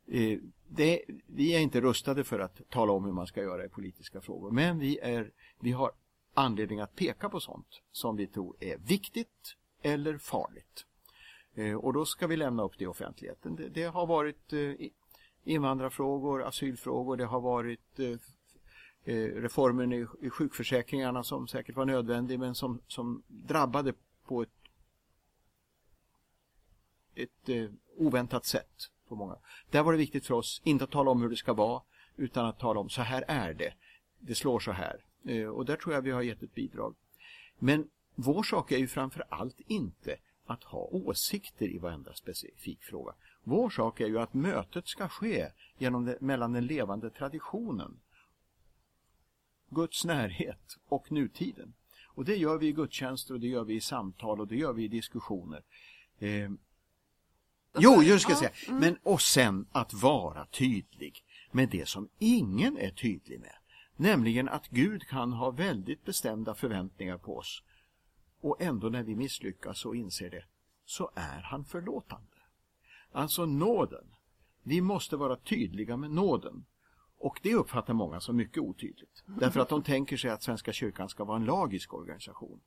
Eh, 0.08 0.40
det, 0.68 1.02
vi 1.28 1.56
är 1.56 1.60
inte 1.60 1.82
rustade 1.82 2.24
för 2.24 2.40
att 2.40 2.62
tala 2.70 2.92
om 2.92 3.06
hur 3.06 3.12
man 3.12 3.28
ska 3.28 3.42
göra 3.42 3.66
i 3.66 3.70
politiska 3.70 4.22
frågor. 4.22 4.52
Men 4.52 4.80
vi, 4.80 5.00
är, 5.00 5.32
vi 5.60 5.72
har 5.72 5.92
anledning 6.34 6.80
att 6.80 6.96
peka 6.96 7.30
på 7.30 7.40
sånt 7.40 7.82
som 7.92 8.16
vi 8.16 8.28
tror 8.28 8.56
är 8.60 8.78
viktigt 8.78 9.56
eller 9.82 10.18
farligt. 10.18 10.86
Eh, 11.56 11.76
och 11.76 11.94
då 11.94 12.06
ska 12.06 12.28
vi 12.28 12.38
lämna 12.38 12.64
upp 12.64 12.78
det 12.78 12.84
i 12.84 12.88
offentligheten. 12.88 13.56
Det, 13.56 13.70
det 13.70 13.84
har 13.84 14.06
varit 14.06 14.54
eh, 14.54 14.72
invandrarfrågor, 15.44 16.44
asylfrågor, 16.44 17.18
det 17.18 17.26
har 17.26 17.42
varit 17.42 18.00
reformen 19.08 19.94
i, 19.94 20.06
i 20.22 20.30
sjukförsäkringarna 20.30 21.24
som 21.24 21.48
säkert 21.48 21.76
var 21.76 21.86
nödvändig 21.86 22.40
men 22.40 22.56
som, 22.56 22.82
som 22.88 23.24
drabbade 23.28 23.94
på 24.24 24.42
ett, 24.42 24.50
ett 27.16 27.70
oväntat 27.98 28.46
sätt. 28.46 28.90
På 29.08 29.16
många. 29.16 29.36
Där 29.72 29.84
var 29.84 29.92
det 29.92 29.98
viktigt 29.98 30.26
för 30.26 30.34
oss 30.34 30.62
inte 30.64 30.84
att 30.84 30.92
tala 30.92 31.12
om 31.12 31.22
hur 31.22 31.30
det 31.30 31.36
ska 31.36 31.54
vara 31.54 31.82
utan 32.18 32.46
att 32.46 32.60
tala 32.60 32.80
om 32.80 32.90
så 32.90 33.02
här 33.02 33.24
är 33.28 33.54
det. 33.54 33.74
Det 34.20 34.36
slår 34.36 34.60
så 34.60 34.72
här. 34.72 35.06
Eh, 35.26 35.48
och 35.48 35.66
där 35.66 35.76
tror 35.76 35.96
jag 35.96 36.02
vi 36.02 36.12
har 36.12 36.22
gett 36.22 36.44
ett 36.44 36.56
bidrag. 36.56 36.96
Men 37.60 37.90
vår 38.16 38.44
sak 38.44 38.72
är 38.72 38.78
ju 38.78 38.88
framför 38.88 39.26
allt 39.30 39.62
inte 39.68 40.16
att 40.46 40.64
ha 40.64 40.80
åsikter 40.80 41.68
i 41.68 41.78
varenda 41.78 42.14
specifik 42.14 42.84
fråga. 42.84 43.14
Vår 43.44 43.70
sak 43.70 44.00
är 44.00 44.08
ju 44.08 44.20
att 44.20 44.34
mötet 44.34 44.88
ska 44.88 45.08
ske 45.08 45.52
genom 45.78 46.06
det, 46.06 46.22
mellan 46.22 46.54
den 46.54 46.66
levande 46.66 47.10
traditionen, 47.10 48.00
Guds 49.70 50.06
närhet 50.06 50.78
och 50.88 51.12
nutiden. 51.12 51.74
Och 52.06 52.26
det 52.26 52.36
gör 52.36 52.58
vi 52.58 52.68
i 52.68 52.72
gudstjänster 52.72 53.34
och 53.34 53.40
det 53.40 53.48
gör 53.48 53.64
vi 53.64 53.74
i 53.74 53.82
samtal 53.82 54.42
och 54.42 54.48
det 54.48 54.56
gör 54.56 54.74
vi 54.74 54.84
i 54.84 54.88
diskussioner. 54.88 55.64
Eh, 56.20 56.52
jo, 57.80 58.04
just 58.04 58.24
ska 58.24 58.32
jag 58.32 58.40
säga. 58.40 58.52
mm. 58.68 58.80
Men 58.80 58.98
och 59.04 59.22
sen 59.22 59.68
att 59.72 59.94
vara 59.94 60.46
tydlig 60.46 61.24
med 61.52 61.70
det 61.70 61.88
som 61.88 62.10
ingen 62.20 62.78
är 62.78 62.90
tydlig 62.90 63.40
med. 63.40 63.56
Nämligen 63.96 64.50
att 64.50 64.68
Gud 64.68 65.08
kan 65.08 65.34
ha 65.34 65.52
väldigt 65.52 66.06
bestämda 66.06 66.56
förväntningar 66.56 67.18
på 67.18 67.38
oss. 67.38 67.64
Och 68.42 68.62
ändå 68.62 68.90
när 68.90 69.04
vi 69.04 69.16
misslyckas 69.16 69.86
och 69.86 69.96
inser 69.96 70.30
det, 70.30 70.46
så 70.86 71.12
är 71.16 71.42
han 71.42 71.66
förlåtande. 71.66 72.28
Alltså 73.12 73.46
nåden. 73.46 74.06
Vi 74.64 74.82
måste 74.82 75.18
vara 75.18 75.36
tydliga 75.36 75.98
med 75.98 76.12
nåden. 76.12 76.66
Och 77.18 77.40
det 77.44 77.54
uppfattar 77.54 77.94
många 77.94 78.20
som 78.20 78.36
mycket 78.36 78.58
otydligt. 78.58 79.24
Därför 79.26 79.60
att 79.60 79.70
de 79.70 79.84
tänker 79.84 80.18
sig 80.18 80.32
att 80.32 80.44
Svenska 80.44 80.74
kyrkan 80.74 81.10
ska 81.10 81.24
vara 81.24 81.38
en 81.38 81.46
lagisk 81.46 81.94
organisation. 81.94 82.62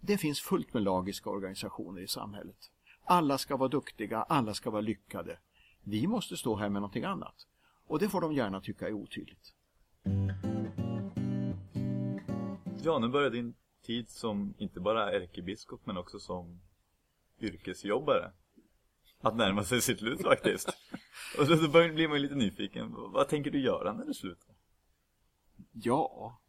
Det 0.00 0.18
finns 0.18 0.40
fullt 0.40 0.74
med 0.74 0.82
lagiska 0.82 1.30
organisationer 1.30 2.00
i 2.00 2.08
samhället. 2.08 2.70
Alla 3.10 3.38
ska 3.38 3.56
vara 3.56 3.68
duktiga, 3.68 4.22
alla 4.22 4.54
ska 4.54 4.70
vara 4.70 4.80
lyckade. 4.80 5.38
Vi 5.82 6.06
måste 6.06 6.36
stå 6.36 6.56
här 6.56 6.68
med 6.68 6.82
någonting 6.82 7.04
annat. 7.04 7.46
Och 7.86 7.98
det 7.98 8.08
får 8.08 8.20
de 8.20 8.32
gärna 8.32 8.60
tycka 8.60 8.88
är 8.88 8.92
otydligt. 8.92 9.54
Ja, 12.82 12.98
nu 12.98 13.08
börjar 13.08 13.30
din 13.30 13.54
tid 13.82 14.08
som 14.08 14.54
inte 14.58 14.80
bara 14.80 15.12
ärkebiskop 15.12 15.86
men 15.86 15.96
också 15.96 16.18
som 16.18 16.60
yrkesjobbare 17.40 18.32
att 19.20 19.36
närma 19.36 19.64
sig 19.64 19.80
sitt 19.80 19.98
slut 19.98 20.22
faktiskt. 20.22 20.68
Och 21.38 21.46
då 21.46 21.68
blir 21.68 22.08
man 22.08 22.16
ju 22.16 22.22
lite 22.22 22.34
nyfiken. 22.34 22.92
Vad 22.92 23.28
tänker 23.28 23.50
du 23.50 23.60
göra 23.60 23.92
när 23.92 24.04
du 24.04 24.14
slutar? 24.14 24.54
Ja. 25.72 26.40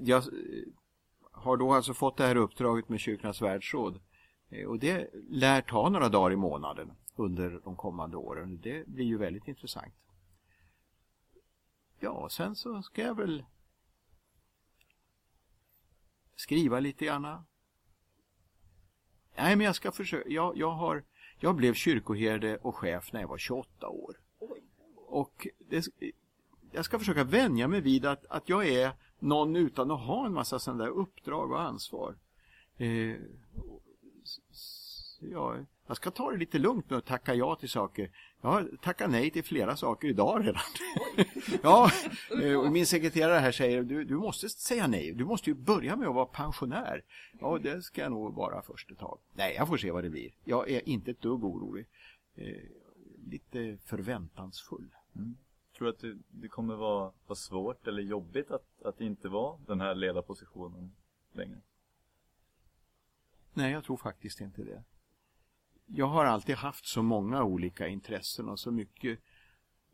Jag 0.00 0.24
har 1.32 1.56
då 1.56 1.72
alltså 1.72 1.94
fått 1.94 2.16
det 2.16 2.24
här 2.24 2.36
uppdraget 2.36 2.88
med 2.88 3.00
Kyrkornas 3.00 3.42
världsråd. 3.42 4.00
Eh, 4.50 4.66
Och 4.66 4.78
det 4.78 5.10
lär 5.28 5.62
ta 5.62 5.88
några 5.88 6.08
dagar 6.08 6.32
i 6.32 6.36
månaden 6.36 6.92
under 7.16 7.60
de 7.64 7.76
kommande 7.76 8.16
åren. 8.16 8.60
Det 8.62 8.86
blir 8.88 9.04
ju 9.04 9.18
väldigt 9.18 9.48
intressant. 9.48 9.94
Ja, 12.00 12.28
sen 12.28 12.56
så 12.56 12.82
ska 12.82 13.02
jag 13.02 13.14
väl 13.16 13.44
skriva 16.36 16.80
lite 16.80 17.04
grann. 17.04 17.22
Nej, 19.36 19.56
men 19.56 19.60
jag 19.60 19.74
ska 19.74 19.92
försöka. 19.92 20.28
Jag, 20.28 20.56
jag, 20.56 20.70
har, 20.70 21.04
jag 21.40 21.56
blev 21.56 21.74
kyrkoherde 21.74 22.56
och 22.56 22.76
chef 22.76 23.12
när 23.12 23.20
jag 23.20 23.28
var 23.28 23.38
28 23.38 23.88
år. 23.88 24.20
Och 25.08 25.46
det, 25.58 25.86
jag 26.72 26.84
ska 26.84 26.98
försöka 26.98 27.24
vänja 27.24 27.68
mig 27.68 27.80
vid 27.80 28.06
att, 28.06 28.26
att 28.26 28.48
jag 28.48 28.68
är 28.68 28.92
någon 29.18 29.56
utan 29.56 29.90
att 29.90 30.00
ha 30.00 30.26
en 30.26 30.32
massa 30.32 30.58
sådana 30.58 30.84
där 30.84 30.90
uppdrag 30.90 31.50
och 31.50 31.60
ansvar. 31.62 32.16
Eh, 32.76 33.16
ja, 35.20 35.56
jag 35.86 35.96
ska 35.96 36.10
ta 36.10 36.30
det 36.30 36.36
lite 36.36 36.58
lugnt 36.58 36.90
med 36.90 36.98
att 36.98 37.06
tacka 37.06 37.34
ja 37.34 37.56
till 37.56 37.68
saker. 37.68 38.10
Jag 38.40 38.48
har 38.48 38.70
tackat 38.82 39.10
nej 39.10 39.30
till 39.30 39.44
flera 39.44 39.76
saker 39.76 40.08
idag 40.08 40.46
redan. 40.46 40.62
ja, 41.62 41.90
eh, 42.42 42.60
och 42.60 42.72
min 42.72 42.86
sekreterare 42.86 43.38
här 43.38 43.52
säger 43.52 43.82
du, 43.82 44.04
du 44.04 44.16
måste 44.16 44.48
säga 44.48 44.86
nej. 44.86 45.12
Du 45.12 45.24
måste 45.24 45.50
ju 45.50 45.54
börja 45.54 45.96
med 45.96 46.08
att 46.08 46.14
vara 46.14 46.26
pensionär. 46.26 47.04
Ja, 47.40 47.58
det 47.58 47.82
ska 47.82 48.02
jag 48.02 48.10
nog 48.10 48.34
vara 48.34 48.62
först 48.62 48.90
ett 48.90 48.98
tag. 48.98 49.18
Nej, 49.34 49.54
jag 49.54 49.68
får 49.68 49.76
se 49.76 49.90
vad 49.90 50.04
det 50.04 50.10
blir. 50.10 50.30
Jag 50.44 50.70
är 50.70 50.88
inte 50.88 51.10
ett 51.10 51.20
dugg 51.20 51.44
orolig. 51.44 51.86
Eh, 52.34 52.62
lite 53.26 53.78
förväntansfull. 53.84 54.90
Tror 55.76 55.86
du 55.86 55.90
att 55.90 56.00
det, 56.00 56.18
det 56.28 56.48
kommer 56.48 56.74
vara, 56.74 57.12
vara 57.26 57.36
svårt 57.36 57.86
eller 57.86 58.02
jobbigt 58.02 58.50
att, 58.50 58.82
att 58.84 59.00
inte 59.00 59.28
vara 59.28 59.58
den 59.66 59.80
här 59.80 59.94
ledarpositionen 59.94 60.92
längre? 61.32 61.60
Nej, 63.56 63.72
jag 63.72 63.84
tror 63.84 63.96
faktiskt 63.96 64.40
inte 64.40 64.62
det. 64.62 64.82
Jag 65.86 66.06
har 66.06 66.24
alltid 66.24 66.56
haft 66.56 66.86
så 66.86 67.02
många 67.02 67.44
olika 67.44 67.88
intressen 67.88 68.48
och 68.48 68.60
så 68.60 68.70
mycket 68.70 69.18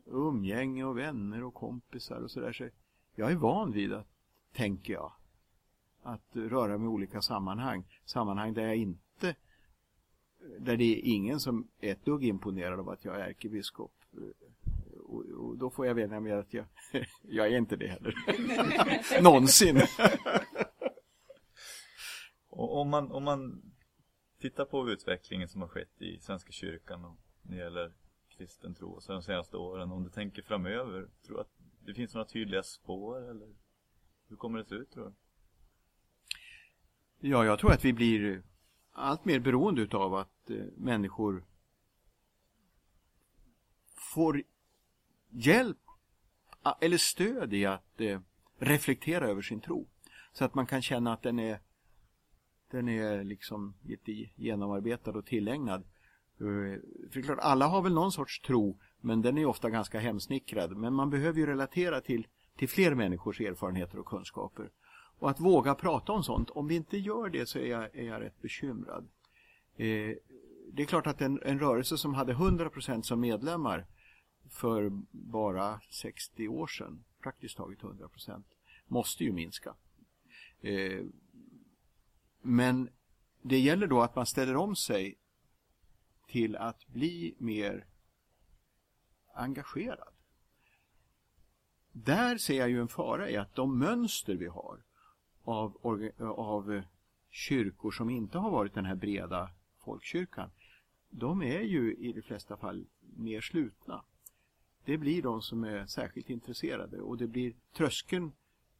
umgänge 0.05 0.83
och 0.83 0.97
vänner 0.97 1.43
och 1.43 1.53
kompisar 1.53 2.21
och 2.21 2.31
sådär. 2.31 2.53
Så 2.53 2.69
jag 3.15 3.31
är 3.31 3.35
van 3.35 3.71
vid 3.71 3.93
att, 3.93 4.07
tänker 4.53 4.93
jag, 4.93 5.13
att 6.01 6.35
röra 6.35 6.77
mig 6.77 6.85
i 6.85 6.89
olika 6.89 7.21
sammanhang. 7.21 7.83
Sammanhang 8.05 8.53
där 8.53 8.63
jag 8.63 8.75
inte, 8.75 9.35
där 10.59 10.77
det 10.77 10.83
är 10.83 11.01
ingen 11.03 11.39
som 11.39 11.67
är 11.79 11.91
ett 11.91 12.05
dugg 12.05 12.23
imponerad 12.23 12.79
av 12.79 12.89
att 12.89 13.05
jag 13.05 13.15
är 13.15 13.19
ärkebiskop. 13.19 13.93
Och, 15.03 15.25
och 15.25 15.57
då 15.57 15.69
får 15.69 15.85
jag 15.85 15.95
vänja 15.95 16.19
mig 16.19 16.31
att 16.31 16.53
jag, 16.53 16.65
jag 17.21 17.47
är 17.47 17.57
inte 17.57 17.75
det 17.75 17.87
heller. 17.87 18.15
Någonsin. 19.21 19.81
Och 22.55 22.81
om 22.81 22.89
man, 22.89 23.11
om 23.11 23.23
man 23.23 23.61
tittar 24.39 24.65
på 24.65 24.89
utvecklingen 24.89 25.47
som 25.47 25.61
har 25.61 25.67
skett 25.67 26.01
i 26.01 26.19
Svenska 26.19 26.51
kyrkan 26.51 27.05
och 27.05 27.17
när 27.41 27.57
det 27.57 27.63
gäller 27.63 27.93
kristen 28.29 28.75
tro 28.75 29.01
så 29.01 29.11
de 29.11 29.21
senaste 29.21 29.57
åren, 29.57 29.91
om 29.91 30.03
du 30.03 30.09
tänker 30.09 30.41
framöver, 30.41 31.07
tror 31.25 31.35
du 31.35 31.41
att 31.41 31.51
det 31.85 31.93
finns 31.93 32.13
några 32.13 32.27
tydliga 32.27 32.63
spår 32.63 33.29
eller 33.29 33.55
hur 34.27 34.35
kommer 34.35 34.59
det 34.59 34.65
se 34.65 34.75
ut 34.75 34.91
tror 34.91 35.05
du? 35.05 35.13
Ja, 37.29 37.45
jag 37.45 37.59
tror 37.59 37.71
att 37.71 37.85
vi 37.85 37.93
blir 37.93 38.43
allt 38.91 39.25
mer 39.25 39.39
beroende 39.39 39.97
av 39.97 40.15
att 40.15 40.49
eh, 40.49 40.65
människor 40.77 41.45
får 43.95 44.43
hjälp 45.29 45.77
eller 46.81 46.97
stöd 46.97 47.53
i 47.53 47.65
att 47.65 48.01
eh, 48.01 48.21
reflektera 48.57 49.27
över 49.27 49.41
sin 49.41 49.61
tro. 49.61 49.87
Så 50.33 50.45
att 50.45 50.55
man 50.55 50.65
kan 50.65 50.81
känna 50.81 51.13
att 51.13 51.21
den 51.21 51.39
är 51.39 51.59
den 52.73 52.89
är 52.89 53.23
liksom 53.23 53.73
lite 53.83 54.11
genomarbetad 54.35 55.11
och 55.11 55.25
tillägnad. 55.25 55.81
Eh, 55.81 56.79
för 57.09 57.13
det 57.13 57.19
är 57.19 57.21
klart, 57.21 57.39
alla 57.41 57.67
har 57.67 57.81
väl 57.81 57.93
någon 57.93 58.11
sorts 58.11 58.41
tro, 58.41 58.79
men 59.01 59.21
den 59.21 59.37
är 59.37 59.45
ofta 59.45 59.69
ganska 59.69 59.99
hemsnickrad. 59.99 60.77
Men 60.77 60.93
man 60.93 61.09
behöver 61.09 61.39
ju 61.39 61.45
relatera 61.45 62.01
till, 62.01 62.27
till 62.57 62.69
fler 62.69 62.95
människors 62.95 63.41
erfarenheter 63.41 63.99
och 63.99 64.05
kunskaper. 64.05 64.69
Och 65.19 65.29
att 65.29 65.39
våga 65.39 65.75
prata 65.75 66.11
om 66.11 66.23
sånt, 66.23 66.49
om 66.49 66.67
vi 66.67 66.75
inte 66.75 66.97
gör 66.97 67.29
det 67.29 67.45
så 67.45 67.59
är 67.59 67.67
jag, 67.67 67.95
är 67.95 68.03
jag 68.03 68.21
rätt 68.21 68.41
bekymrad. 68.41 69.07
Eh, 69.77 70.15
det 70.71 70.83
är 70.83 70.85
klart 70.85 71.07
att 71.07 71.21
en, 71.21 71.39
en 71.43 71.59
rörelse 71.59 71.97
som 71.97 72.13
hade 72.13 72.33
100% 72.33 73.01
som 73.01 73.19
medlemmar 73.19 73.85
för 74.49 74.89
bara 75.11 75.79
60 75.89 76.47
år 76.47 76.67
sedan, 76.67 77.03
praktiskt 77.23 77.57
taget 77.57 77.79
100%, 77.79 78.43
måste 78.87 79.23
ju 79.23 79.31
minska. 79.31 79.75
Eh, 80.61 81.03
men 82.43 82.89
det 83.41 83.59
gäller 83.59 83.87
då 83.87 84.01
att 84.01 84.15
man 84.15 84.25
ställer 84.25 84.55
om 84.55 84.75
sig 84.75 85.15
till 86.27 86.55
att 86.55 86.87
bli 86.87 87.35
mer 87.37 87.85
engagerad. 89.33 90.13
Där 91.91 92.37
ser 92.37 92.57
jag 92.57 92.69
ju 92.69 92.81
en 92.81 92.87
fara 92.87 93.29
i 93.29 93.37
att 93.37 93.55
de 93.55 93.79
mönster 93.79 94.35
vi 94.35 94.47
har 94.47 94.83
av, 95.43 95.77
av 96.37 96.81
kyrkor 97.29 97.91
som 97.91 98.09
inte 98.09 98.37
har 98.37 98.51
varit 98.51 98.73
den 98.73 98.85
här 98.85 98.95
breda 98.95 99.49
folkkyrkan, 99.79 100.49
de 101.09 101.41
är 101.41 101.61
ju 101.61 101.95
i 101.95 102.13
de 102.13 102.21
flesta 102.21 102.57
fall 102.57 102.85
mer 102.99 103.41
slutna. 103.41 104.03
Det 104.85 104.97
blir 104.97 105.21
de 105.21 105.41
som 105.41 105.63
är 105.63 105.85
särskilt 105.85 106.29
intresserade 106.29 107.01
och 107.01 107.17
det 107.17 107.27
blir 107.27 107.53
tröskeln 107.73 108.31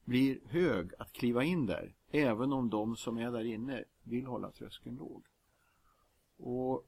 blir 0.06 0.40
hög 0.48 0.92
att 1.00 1.14
kliva 1.14 1.44
in 1.44 1.66
där, 1.66 1.94
även 2.14 2.54
om 2.54 2.70
de 2.70 2.96
som 2.96 3.18
är 3.18 3.32
där 3.32 3.44
inne 3.44 3.84
vill 4.04 4.26
hålla 4.26 4.52
tröskeln 4.52 4.96
låg. 4.96 5.24
Och, 6.38 6.86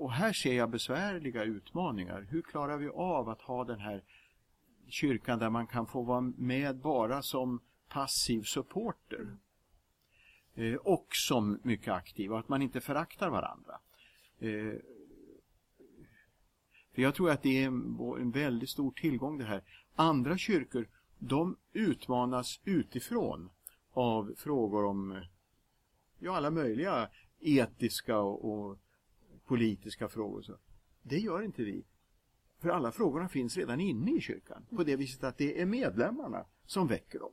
och 0.00 0.12
här 0.12 0.32
ser 0.32 0.54
jag 0.54 0.70
besvärliga 0.70 1.44
utmaningar. 1.44 2.26
Hur 2.30 2.42
klarar 2.42 2.76
vi 2.76 2.88
av 2.88 3.28
att 3.28 3.42
ha 3.42 3.64
den 3.64 3.80
här 3.80 4.02
kyrkan 4.88 5.38
där 5.38 5.50
man 5.50 5.66
kan 5.66 5.86
få 5.86 6.02
vara 6.02 6.20
med 6.20 6.76
bara 6.76 7.22
som 7.22 7.60
passiv 7.88 8.42
supporter 8.42 9.36
eh, 10.54 10.74
och 10.74 11.06
som 11.10 11.60
mycket 11.62 11.94
aktiv 11.94 12.32
och 12.32 12.38
att 12.38 12.48
man 12.48 12.62
inte 12.62 12.80
föraktar 12.80 13.30
varandra. 13.30 13.80
Eh, 14.38 14.74
för 16.94 17.02
jag 17.02 17.14
tror 17.14 17.30
att 17.30 17.42
det 17.42 17.62
är 17.62 17.66
en 18.20 18.30
väldigt 18.30 18.70
stor 18.70 18.90
tillgång 18.90 19.38
det 19.38 19.44
här. 19.44 19.62
Andra 19.94 20.38
kyrkor, 20.38 20.88
de 21.18 21.56
utmanas 21.72 22.60
utifrån 22.64 23.50
av 23.98 24.34
frågor 24.36 24.84
om 24.84 25.12
eh, 25.12 25.22
ja, 26.18 26.36
alla 26.36 26.50
möjliga 26.50 27.08
etiska 27.40 28.18
och, 28.18 28.44
och 28.44 28.78
politiska 29.46 30.08
frågor. 30.08 30.42
Så. 30.42 30.56
Det 31.02 31.18
gör 31.18 31.42
inte 31.42 31.62
vi. 31.62 31.84
För 32.60 32.68
alla 32.68 32.92
frågorna 32.92 33.28
finns 33.28 33.56
redan 33.56 33.80
inne 33.80 34.16
i 34.16 34.20
kyrkan. 34.20 34.66
På 34.76 34.84
det 34.84 34.96
viset 34.96 35.24
att 35.24 35.38
det 35.38 35.60
är 35.60 35.66
medlemmarna 35.66 36.44
som 36.66 36.86
väcker 36.86 37.18
dem. 37.18 37.32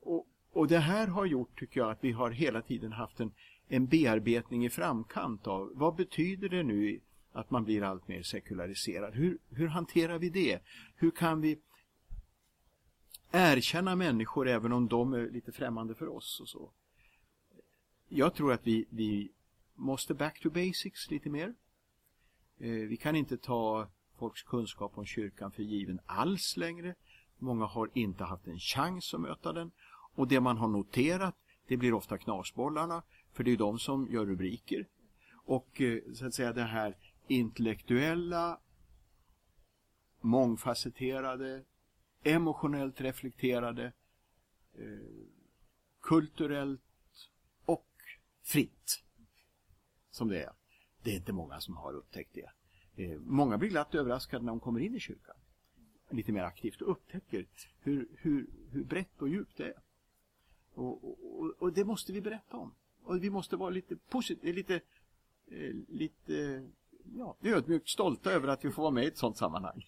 Och, 0.00 0.26
och 0.50 0.68
det 0.68 0.78
här 0.78 1.06
har 1.06 1.26
gjort, 1.26 1.58
tycker 1.58 1.80
jag, 1.80 1.90
att 1.90 2.04
vi 2.04 2.12
har 2.12 2.30
hela 2.30 2.62
tiden 2.62 2.92
haft 2.92 3.20
en, 3.20 3.32
en 3.68 3.86
bearbetning 3.86 4.64
i 4.64 4.70
framkant 4.70 5.46
av 5.46 5.72
vad 5.74 5.96
betyder 5.96 6.48
det 6.48 6.62
nu 6.62 7.00
att 7.32 7.50
man 7.50 7.64
blir 7.64 7.82
allt 7.82 8.08
mer 8.08 8.22
sekulariserad? 8.22 9.14
Hur, 9.14 9.38
hur 9.50 9.66
hanterar 9.66 10.18
vi 10.18 10.30
det? 10.30 10.60
Hur 10.96 11.10
kan 11.10 11.40
vi 11.40 11.58
erkänna 13.32 13.96
människor 13.96 14.48
även 14.48 14.72
om 14.72 14.88
de 14.88 15.12
är 15.12 15.30
lite 15.30 15.52
främmande 15.52 15.94
för 15.94 16.08
oss 16.08 16.40
och 16.40 16.48
så? 16.48 16.70
Jag 18.08 18.34
tror 18.34 18.52
att 18.52 18.66
vi, 18.66 18.86
vi 18.90 19.32
måste 19.74 20.14
back 20.14 20.40
to 20.40 20.50
basics 20.50 21.10
lite 21.10 21.30
mer. 21.30 21.54
Eh, 22.58 22.70
vi 22.70 22.96
kan 22.96 23.16
inte 23.16 23.36
ta 23.36 23.88
folks 24.18 24.42
kunskap 24.42 24.98
om 24.98 25.04
kyrkan 25.04 25.52
för 25.52 25.62
given 25.62 26.00
alls 26.06 26.56
längre. 26.56 26.94
Många 27.38 27.64
har 27.64 27.90
inte 27.94 28.24
haft 28.24 28.46
en 28.46 28.58
chans 28.58 29.14
att 29.14 29.20
möta 29.20 29.52
den. 29.52 29.70
Och 30.14 30.28
det 30.28 30.40
man 30.40 30.56
har 30.56 30.68
noterat, 30.68 31.36
det 31.66 31.76
blir 31.76 31.94
ofta 31.94 32.18
knasbollarna, 32.18 33.02
för 33.32 33.44
det 33.44 33.52
är 33.52 33.56
de 33.56 33.78
som 33.78 34.08
gör 34.10 34.26
rubriker. 34.26 34.86
Och 35.34 35.80
eh, 35.80 36.02
så 36.14 36.26
att 36.26 36.34
säga 36.34 36.52
det 36.52 36.62
här 36.62 36.96
intellektuella, 37.28 38.60
mångfacetterade, 40.20 41.64
emotionellt 42.22 43.00
reflekterade, 43.00 43.92
eh, 44.74 45.26
kulturellt 46.00 46.80
och 47.64 47.88
fritt 48.42 49.04
som 50.10 50.28
det 50.28 50.42
är. 50.42 50.52
Det 51.02 51.10
är 51.10 51.16
inte 51.16 51.32
många 51.32 51.60
som 51.60 51.76
har 51.76 51.92
upptäckt 51.92 52.34
det. 52.34 52.50
Eh, 53.04 53.18
många 53.20 53.58
blir 53.58 53.68
glatt 53.68 53.94
överraskade 53.94 54.44
när 54.44 54.52
de 54.52 54.60
kommer 54.60 54.80
in 54.80 54.94
i 54.94 55.00
kyrkan 55.00 55.36
lite 56.10 56.32
mer 56.32 56.42
aktivt 56.42 56.82
och 56.82 56.90
upptäcker 56.90 57.46
hur, 57.80 58.08
hur, 58.16 58.46
hur 58.70 58.84
brett 58.84 59.22
och 59.22 59.28
djupt 59.28 59.56
det 59.56 59.66
är. 59.66 59.82
Och, 60.74 61.04
och, 61.04 61.50
och, 61.58 61.72
det 61.72 61.84
måste 61.84 62.12
vi 62.12 62.20
berätta 62.20 62.56
om. 62.56 62.74
Och 63.02 63.24
vi 63.24 63.30
måste 63.30 63.56
vara 63.56 63.70
lite 63.70 63.96
positiva, 63.96 64.48
eh, 64.48 64.54
lite, 64.54 64.74
eh, 65.46 65.74
lite 65.88 66.68
ja, 67.16 67.36
ödmjukt 67.42 67.88
stolta 67.88 68.32
över 68.32 68.48
att 68.48 68.64
vi 68.64 68.70
får 68.70 68.82
vara 68.82 68.92
med 68.92 69.04
i 69.04 69.06
ett 69.06 69.18
sådant 69.18 69.36
sammanhang. 69.36 69.86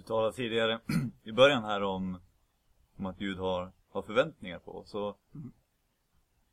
Du 0.00 0.04
talade 0.04 0.32
tidigare 0.32 0.80
i 1.22 1.32
början 1.32 1.64
här 1.64 1.82
om, 1.82 2.18
om 2.96 3.06
att 3.06 3.18
Gud 3.18 3.38
har, 3.38 3.72
har 3.90 4.02
förväntningar 4.02 4.58
på 4.58 4.78
oss. 4.78 4.94
Mm. 4.94 5.52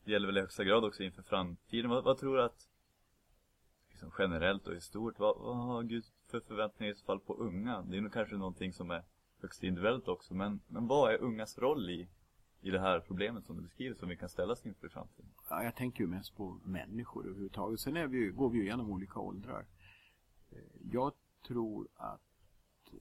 Det 0.04 0.12
gäller 0.12 0.28
väl 0.28 0.38
i 0.38 0.42
högsta 0.42 0.64
grad 0.64 0.84
också 0.84 1.04
inför 1.04 1.24
framtiden. 1.24 1.90
Vad, 1.90 2.04
vad 2.04 2.18
tror 2.18 2.38
du 2.38 2.44
att 2.44 2.70
liksom 3.90 4.12
generellt 4.18 4.68
och 4.68 4.76
i 4.76 4.82
stort, 4.82 5.20
vad, 5.20 5.38
vad 5.38 5.56
har 5.56 5.84
Gud 5.84 6.04
för 6.28 6.40
förväntningar 6.40 6.94
i 6.94 6.96
så 6.96 7.06
fall 7.06 7.20
på 7.20 7.34
unga? 7.34 7.82
Det 7.82 7.98
är 7.98 8.02
nog 8.02 8.14
kanske 8.14 8.36
någonting 8.36 8.74
som 8.74 8.92
är 8.92 9.04
högst 9.42 9.64
individuellt 9.64 10.08
också, 10.08 10.34
men, 10.34 10.60
men 10.68 10.88
vad 10.88 11.14
är 11.14 11.18
ungas 11.18 11.58
roll 11.58 11.90
i, 11.90 12.08
i 12.62 12.70
det 12.72 12.80
här 12.80 13.00
problemet 13.00 13.46
som 13.46 13.56
du 13.56 13.62
beskriver 13.62 13.96
som 13.96 14.10
vi 14.10 14.18
kan 14.18 14.30
ställas 14.30 14.66
inför 14.66 14.88
i 14.88 14.90
framtiden? 14.90 15.32
Ja, 15.50 15.64
jag 15.64 15.76
tänker 15.76 16.02
ju 16.02 16.08
mest 16.08 16.36
på 16.36 16.60
människor 16.64 17.26
överhuvudtaget. 17.26 17.80
Sen 17.80 17.98
är 17.98 18.08
vi, 18.08 18.28
går 18.28 18.50
vi 18.50 18.58
ju 18.58 18.64
igenom 18.64 18.92
olika 18.92 19.20
åldrar. 19.20 19.66
Jag 20.92 21.14
tror 21.48 21.88
att 21.96 22.22
eh, 22.92 23.00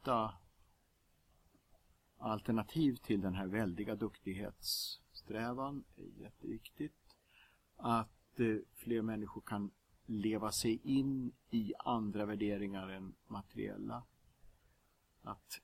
hitta 0.00 0.34
alternativ 2.18 2.96
till 2.96 3.20
den 3.20 3.34
här 3.34 3.46
väldiga 3.46 3.94
duktighetssträvan 3.94 5.84
är 5.96 6.22
jätteviktigt. 6.22 7.16
Att 7.76 8.40
eh, 8.40 8.56
fler 8.74 9.02
människor 9.02 9.40
kan 9.40 9.70
leva 10.06 10.52
sig 10.52 10.80
in 10.84 11.32
i 11.50 11.74
andra 11.78 12.26
värderingar 12.26 12.88
än 12.88 13.14
materiella. 13.26 14.02
Att 15.22 15.60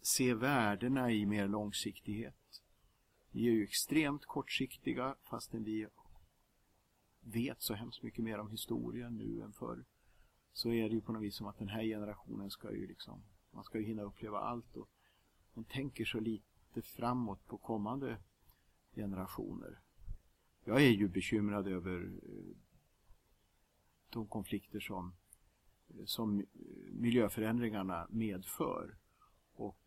se 0.00 0.34
värdena 0.34 1.10
i 1.10 1.26
mer 1.26 1.48
långsiktighet. 1.48 2.62
Vi 3.30 3.48
är 3.48 3.52
ju 3.52 3.64
extremt 3.64 4.26
kortsiktiga 4.26 5.16
fastän 5.22 5.64
vi 5.64 5.86
vet 7.20 7.62
så 7.62 7.74
hemskt 7.74 8.02
mycket 8.02 8.24
mer 8.24 8.38
om 8.38 8.50
historien 8.50 9.16
nu 9.16 9.42
än 9.42 9.52
förr. 9.52 9.84
Så 10.52 10.72
är 10.72 10.88
det 10.88 10.94
ju 10.94 11.00
på 11.00 11.12
något 11.12 11.22
vis 11.22 11.36
som 11.36 11.46
att 11.46 11.58
den 11.58 11.68
här 11.68 11.82
generationen 11.82 12.50
ska 12.50 12.72
ju 12.72 12.86
liksom, 12.86 13.22
man 13.54 13.64
ska 13.64 13.78
ju 13.78 13.84
hinna 13.84 14.02
uppleva 14.02 14.38
allt 14.38 14.76
och 14.76 14.88
man 15.54 15.64
tänker 15.64 16.04
så 16.04 16.20
lite 16.20 16.82
framåt 16.82 17.46
på 17.46 17.58
kommande 17.58 18.18
generationer. 18.94 19.80
Jag 20.64 20.82
är 20.82 20.90
ju 20.90 21.08
bekymrad 21.08 21.68
över 21.68 22.00
eh, 22.22 22.56
de 24.10 24.26
konflikter 24.26 24.80
som, 24.80 25.14
som 26.04 26.40
eh, 26.40 26.46
miljöförändringarna 26.92 28.06
medför 28.10 28.96
och 29.52 29.78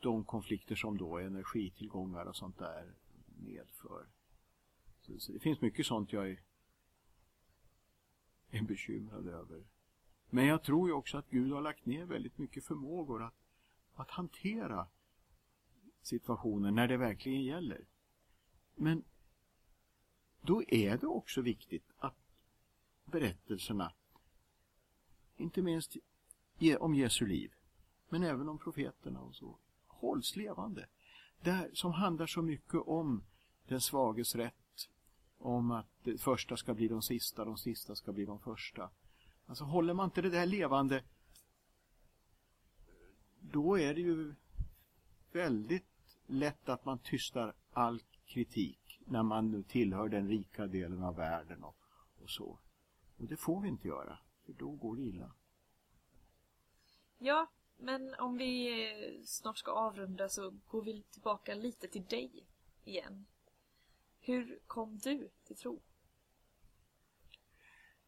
de 0.00 0.24
konflikter 0.24 0.74
som 0.74 0.96
då 0.96 1.18
energitillgångar 1.18 2.24
och 2.24 2.36
sånt 2.36 2.58
där 2.58 2.94
medför. 3.26 4.06
Så, 5.00 5.18
så 5.18 5.32
det 5.32 5.40
finns 5.40 5.60
mycket 5.60 5.86
sånt 5.86 6.12
jag 6.12 6.30
är, 6.30 6.40
är 8.50 8.62
bekymrad 8.62 9.26
över. 9.26 9.64
Men 10.34 10.46
jag 10.46 10.62
tror 10.62 10.88
ju 10.88 10.94
också 10.94 11.18
att 11.18 11.30
Gud 11.30 11.52
har 11.52 11.60
lagt 11.60 11.86
ner 11.86 12.04
väldigt 12.04 12.38
mycket 12.38 12.64
förmågor 12.64 13.22
att, 13.22 13.34
att 13.94 14.10
hantera 14.10 14.86
situationen 16.02 16.74
när 16.74 16.88
det 16.88 16.96
verkligen 16.96 17.42
gäller. 17.42 17.84
Men 18.74 19.04
då 20.40 20.62
är 20.68 20.98
det 20.98 21.06
också 21.06 21.40
viktigt 21.40 21.84
att 21.98 22.16
berättelserna, 23.04 23.92
inte 25.36 25.62
minst 25.62 25.96
om 26.78 26.94
Jesu 26.94 27.26
liv, 27.26 27.52
men 28.08 28.22
även 28.22 28.48
om 28.48 28.58
profeterna 28.58 29.20
och 29.20 29.34
så, 29.34 29.58
hålls 29.86 30.36
levande. 30.36 30.88
Där, 31.40 31.70
som 31.72 31.92
handlar 31.92 32.26
så 32.26 32.42
mycket 32.42 32.80
om 32.86 33.24
den 33.66 33.80
svages 33.80 34.34
rätt, 34.34 34.88
om 35.38 35.70
att 35.70 35.88
det 36.02 36.18
första 36.18 36.56
ska 36.56 36.74
bli 36.74 36.88
de 36.88 37.02
sista, 37.02 37.44
de 37.44 37.58
sista 37.58 37.94
ska 37.94 38.12
bli 38.12 38.24
de 38.24 38.38
första. 38.38 38.90
Alltså 39.46 39.64
håller 39.64 39.94
man 39.94 40.04
inte 40.04 40.22
det 40.22 40.30
där 40.30 40.46
levande, 40.46 41.04
då 43.40 43.78
är 43.78 43.94
det 43.94 44.00
ju 44.00 44.34
väldigt 45.32 46.18
lätt 46.26 46.68
att 46.68 46.84
man 46.84 46.98
tystar 46.98 47.54
all 47.72 48.00
kritik 48.26 49.00
när 49.04 49.22
man 49.22 49.50
nu 49.50 49.62
tillhör 49.62 50.08
den 50.08 50.28
rika 50.28 50.66
delen 50.66 51.02
av 51.02 51.16
världen 51.16 51.64
och, 51.64 51.76
och 52.22 52.30
så. 52.30 52.58
Och 53.16 53.26
det 53.26 53.36
får 53.36 53.60
vi 53.60 53.68
inte 53.68 53.88
göra, 53.88 54.18
för 54.46 54.52
då 54.52 54.70
går 54.70 54.96
det 54.96 55.02
illa. 55.02 55.34
Ja, 57.18 57.50
men 57.76 58.14
om 58.14 58.36
vi 58.36 58.82
eh, 58.82 59.22
snart 59.24 59.58
ska 59.58 59.70
avrunda 59.70 60.28
så 60.28 60.50
går 60.66 60.82
vi 60.82 61.02
tillbaka 61.02 61.54
lite 61.54 61.88
till 61.88 62.04
dig 62.04 62.46
igen. 62.84 63.26
Hur 64.20 64.58
kom 64.66 64.98
du 64.98 65.30
till 65.44 65.56
tro? 65.56 65.80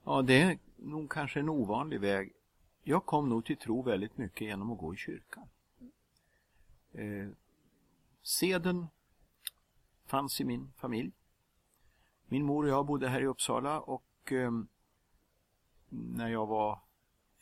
Ja, 0.08 0.22
det 0.22 0.40
är 0.40 0.58
nog 0.76 1.10
kanske 1.10 1.40
en 1.40 1.48
ovanlig 1.48 2.00
väg. 2.00 2.32
Jag 2.82 3.06
kom 3.06 3.28
nog 3.28 3.44
till 3.44 3.56
tro 3.56 3.82
väldigt 3.82 4.18
mycket 4.18 4.40
genom 4.40 4.72
att 4.72 4.78
gå 4.78 4.94
i 4.94 4.96
kyrkan. 4.96 5.48
Eh, 6.92 7.28
seden 8.22 8.86
fanns 10.04 10.40
i 10.40 10.44
min 10.44 10.72
familj. 10.76 11.12
Min 12.26 12.44
mor 12.44 12.64
och 12.64 12.70
jag 12.70 12.86
bodde 12.86 13.08
här 13.08 13.20
i 13.20 13.26
Uppsala 13.26 13.80
och 13.80 14.32
eh, 14.32 14.50
när 15.88 16.28
jag 16.28 16.46
var 16.46 16.80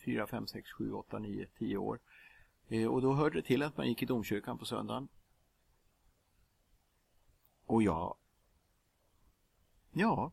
4, 0.04 0.26
5, 0.26 0.46
6, 0.46 0.72
7, 0.72 0.92
8, 0.92 1.18
9, 1.18 1.46
10 1.58 1.76
år. 1.76 1.98
Eh, 2.68 2.86
och 2.86 3.02
då 3.02 3.12
hörde 3.12 3.40
det 3.40 3.46
till 3.46 3.62
att 3.62 3.76
man 3.76 3.88
gick 3.88 4.02
i 4.02 4.06
domkyrkan 4.06 4.58
på 4.58 4.64
söndagen. 4.64 5.08
Och 7.66 7.82
jag... 7.82 8.16
Ja. 9.92 10.32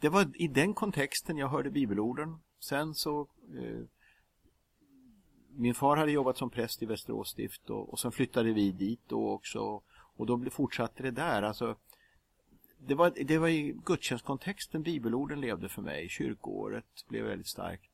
Det 0.00 0.08
var 0.08 0.30
i 0.34 0.48
den 0.48 0.74
kontexten 0.74 1.36
jag 1.36 1.48
hörde 1.48 1.70
bibelorden. 1.70 2.38
Sen 2.60 2.94
så... 2.94 3.20
Eh, 3.58 3.84
min 5.58 5.74
far 5.74 5.96
hade 5.96 6.12
jobbat 6.12 6.36
som 6.36 6.50
präst 6.50 6.82
i 6.82 6.86
Västerås 6.86 7.28
stift 7.28 7.70
och, 7.70 7.92
och 7.92 8.00
sen 8.00 8.12
flyttade 8.12 8.52
vi 8.52 8.72
dit 8.72 9.00
då 9.08 9.30
också. 9.30 9.82
Och 10.16 10.26
då 10.26 10.50
fortsatte 10.50 11.02
det 11.02 11.10
där. 11.10 11.42
Alltså, 11.42 11.76
det 12.78 12.94
var, 12.94 13.12
det 13.24 13.38
var 13.38 13.48
i 13.48 13.76
gudstjänstkontexten 13.84 14.82
bibelorden 14.82 15.40
levde 15.40 15.68
för 15.68 15.82
mig. 15.82 16.08
Kyrkoåret 16.08 17.08
blev 17.08 17.24
väldigt 17.24 17.48
starkt. 17.48 17.90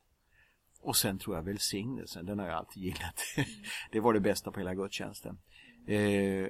Och 0.80 0.96
sen 0.96 1.18
tror 1.18 1.36
jag 1.36 1.42
välsignelsen, 1.42 2.26
den 2.26 2.38
har 2.38 2.46
jag 2.46 2.57
alltid 2.57 2.82
gillat. 2.82 3.20
det 3.90 4.00
var 4.00 4.12
det 4.12 4.20
bästa 4.20 4.50
på 4.50 4.61
hela 4.61 4.74
gudstjänsten. 4.74 5.38
Eh, 5.86 6.48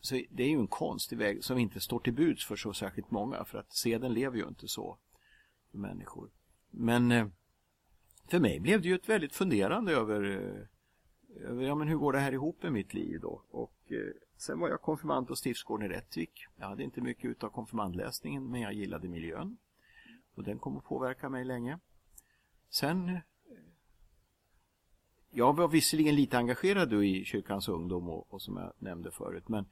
så 0.00 0.22
det 0.30 0.42
är 0.42 0.48
ju 0.48 0.58
en 0.58 0.66
konstig 0.66 1.18
väg 1.18 1.44
som 1.44 1.58
inte 1.58 1.80
står 1.80 1.98
till 1.98 2.12
buds 2.12 2.44
för 2.44 2.56
så 2.56 2.72
särskilt 2.72 3.10
många 3.10 3.44
för 3.44 3.58
att 3.58 3.72
seden 3.72 4.12
lever 4.12 4.36
ju 4.38 4.48
inte 4.48 4.68
så 4.68 4.98
för 5.70 5.78
människor. 5.78 6.30
Men 6.70 7.12
eh, 7.12 7.26
för 8.26 8.40
mig 8.40 8.60
blev 8.60 8.82
det 8.82 8.88
ju 8.88 8.94
ett 8.94 9.08
väldigt 9.08 9.34
funderande 9.34 9.92
över, 9.92 10.22
eh, 10.22 11.48
över 11.50 11.64
ja, 11.64 11.74
men 11.74 11.88
hur 11.88 11.96
går 11.96 12.12
det 12.12 12.18
här 12.18 12.32
ihop 12.32 12.62
med 12.62 12.72
mitt 12.72 12.94
liv 12.94 13.20
då? 13.20 13.42
Och 13.50 13.76
eh, 13.86 14.12
sen 14.36 14.60
var 14.60 14.68
jag 14.68 14.82
konfirmand 14.82 15.28
på 15.28 15.36
Stiftsgården 15.36 15.86
i 15.86 15.94
Rättvik. 15.94 16.46
Jag 16.56 16.66
hade 16.66 16.82
inte 16.82 17.00
mycket 17.00 17.24
utav 17.24 17.48
konfirmandläsningen 17.48 18.50
men 18.50 18.60
jag 18.60 18.72
gillade 18.72 19.08
miljön. 19.08 19.56
Och 20.34 20.44
den 20.44 20.58
kom 20.58 20.76
att 20.76 20.84
påverka 20.84 21.28
mig 21.28 21.44
länge. 21.44 21.78
Sen 22.70 23.20
jag 25.30 25.56
var 25.56 25.68
visserligen 25.68 26.14
lite 26.14 26.38
engagerad 26.38 26.92
i 27.04 27.24
kyrkans 27.24 27.68
ungdom 27.68 28.08
och, 28.08 28.34
och 28.34 28.42
som 28.42 28.56
jag 28.56 28.72
nämnde 28.78 29.10
förut 29.10 29.48
men, 29.48 29.66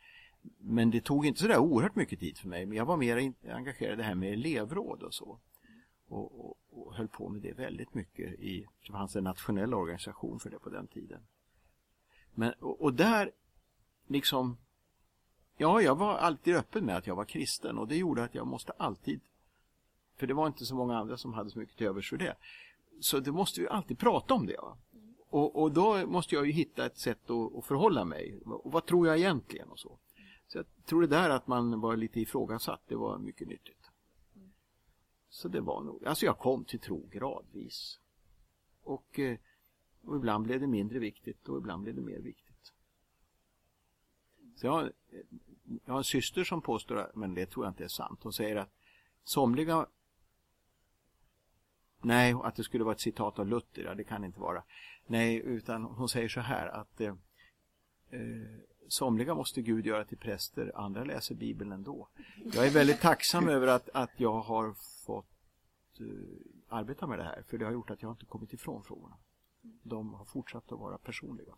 men 0.59 0.91
det 0.91 1.01
tog 1.01 1.27
inte 1.27 1.41
sådär 1.41 1.59
oerhört 1.59 1.97
mycket 1.97 2.21
tid 2.21 2.39
för 2.39 2.49
mig. 2.49 2.67
Men 2.67 2.79
jag 2.79 2.85
var 2.85 2.97
mer 2.97 3.33
engagerad 3.49 3.93
i 3.93 3.97
det 3.97 4.03
här 4.03 4.15
med 4.15 4.33
elevråd 4.33 5.03
och 5.03 5.15
så. 5.15 5.39
Och, 6.09 6.47
och, 6.47 6.57
och 6.71 6.95
höll 6.95 7.09
på 7.09 7.29
med 7.29 7.43
det 7.43 7.53
väldigt 7.53 7.95
mycket 7.95 8.41
i, 8.41 8.67
det 8.87 8.93
fanns 8.93 9.17
en 9.17 9.25
nationell 9.25 9.75
organisation 9.75 10.41
för 10.41 10.51
det 10.51 10.59
på 10.59 10.71
den 10.71 10.87
tiden. 10.87 11.21
Men, 12.35 12.53
och, 12.53 12.83
och 12.83 12.95
där 12.95 13.31
liksom 14.07 14.57
Ja, 15.61 15.83
jag 15.83 15.97
var 15.97 16.15
alltid 16.15 16.57
öppen 16.57 16.85
med 16.85 16.97
att 16.97 17.07
jag 17.07 17.17
var 17.17 17.25
kristen 17.25 17.79
och 17.79 17.89
det 17.89 17.97
gjorde 17.97 18.25
att 18.25 18.35
jag 18.35 18.47
måste 18.47 18.73
alltid 18.73 19.21
för 20.19 20.27
det 20.27 20.35
var 20.35 20.47
inte 20.47 20.67
så 20.67 20.75
många 20.75 20.99
andra 20.99 21.17
som 21.17 21.33
hade 21.33 21.51
så 21.51 21.59
mycket 21.59 21.77
till 21.77 21.87
övers 21.87 22.11
för 22.11 22.17
det. 22.17 22.37
Så 23.01 23.21
det 23.21 23.33
måste 23.33 23.61
vi 23.61 23.69
alltid 23.69 23.99
prata 23.99 24.35
om 24.35 24.47
det. 24.47 24.57
Va? 24.63 24.77
Och, 25.31 25.63
och, 25.63 25.73
då 25.73 26.07
måste 26.07 26.35
jag 26.35 26.47
ju 26.47 26.53
hitta 26.53 26.87
ett 26.87 26.99
sätt 26.99 27.31
att, 27.31 27.57
att 27.57 27.65
förhålla 27.65 28.05
mig. 28.05 28.41
Och 28.45 28.73
vad 28.73 28.87
tror 28.87 29.07
jag 29.07 29.19
egentligen 29.19 29.69
och 29.69 29.79
så. 29.79 29.99
Så 30.49 30.59
jag 30.59 30.67
tror 30.85 31.01
det 31.01 31.07
där 31.07 31.31
att 31.31 31.47
man 31.47 31.81
var 31.81 31.97
lite 31.97 32.21
ifrågasatt, 32.21 32.83
det 32.87 32.97
var 32.97 33.19
mycket 33.19 33.49
nyttigt. 33.49 33.91
Så 35.29 35.49
det 35.49 35.61
var 35.61 35.83
nog, 35.83 36.05
alltså 36.05 36.27
jag 36.27 36.39
kom 36.39 36.65
till 36.65 36.81
tro 36.81 37.07
gradvis. 37.07 38.01
Och, 38.83 39.19
eh, 39.19 39.39
och 40.03 40.17
ibland 40.17 40.45
blev 40.45 40.61
det 40.61 40.67
mindre 40.67 40.99
viktigt 40.99 41.49
och 41.49 41.59
ibland 41.59 41.83
blev 41.83 41.95
det 41.95 42.03
mer 42.03 42.19
viktigt. 42.19 42.73
Så 44.57 44.67
jag, 44.67 44.83
eh, 44.85 44.91
jag 45.85 45.93
har 45.93 45.99
en 45.99 46.05
syster 46.05 46.45
som 46.45 46.63
påstår, 46.63 47.13
men 47.15 47.35
det 47.35 47.47
tror 47.47 47.67
jag 47.67 47.71
inte 47.71 47.85
är 47.85 47.89
sant. 47.89 48.21
Hon 48.23 48.33
säger 48.33 48.57
att 48.57 48.73
somliga 49.25 49.87
Nej, 52.01 52.35
att 52.43 52.57
det 52.57 52.65
skulle 52.65 52.85
vara 52.85 52.95
ett 52.95 53.01
citat 53.01 53.39
av 53.39 53.47
Luther, 53.47 53.83
ja, 53.83 53.95
det 53.95 54.05
kan 54.05 54.21
det 54.21 54.27
inte 54.27 54.41
vara. 54.41 54.63
Nej, 55.07 55.43
utan 55.45 55.85
hon 55.85 56.09
säger 56.09 56.29
så 56.29 56.41
här 56.41 56.69
att 56.69 57.01
eh, 57.01 57.15
eh 58.11 58.59
somliga 58.89 59.35
måste 59.35 59.63
Gud 59.63 59.87
göra 59.87 60.05
till 60.05 60.19
präster, 60.19 60.73
andra 60.75 61.05
läser 61.05 61.35
Bibeln 61.35 61.73
ändå. 61.73 62.09
Jag 62.55 62.67
är 62.67 62.71
väldigt 62.71 63.01
tacksam 63.01 63.49
över 63.57 63.67
att, 63.67 63.89
att 63.89 64.11
jag 64.17 64.41
har 64.41 64.75
fått 65.07 66.01
eh, 66.01 66.07
arbeta 66.69 67.07
med 67.07 67.19
det 67.19 67.25
här, 67.25 67.43
för 67.43 67.59
det 67.59 67.65
har 67.65 67.73
gjort 67.73 67.91
att 67.91 68.03
jag 68.03 68.13
inte 68.13 68.27
kommit 68.27 68.53
ifrån 68.53 68.85
frågorna. 68.85 69.17
De 69.83 70.15
har 70.15 70.25
fortsatt 70.25 70.73
att 70.73 70.79
vara 70.79 70.99
personliga. 70.99 71.55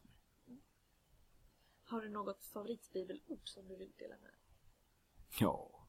Har 1.84 2.00
du 2.00 2.08
något 2.08 2.44
favoritbibelord 2.44 3.40
som 3.44 3.68
du 3.68 3.76
vill 3.76 3.92
dela 3.98 4.14
med? 4.22 4.30
Ja, 5.38 5.86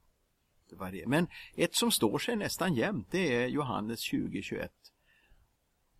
det 0.70 0.76
var 0.76 0.92
det. 0.92 1.08
Men 1.08 1.28
ett 1.56 1.76
som 1.76 1.92
står 1.92 2.20
sig 2.20 2.36
nästan 2.36 2.74
jämt, 2.74 3.08
det 3.12 3.36
är 3.36 3.48
Johannes 3.48 4.00
20-21. 4.00 4.70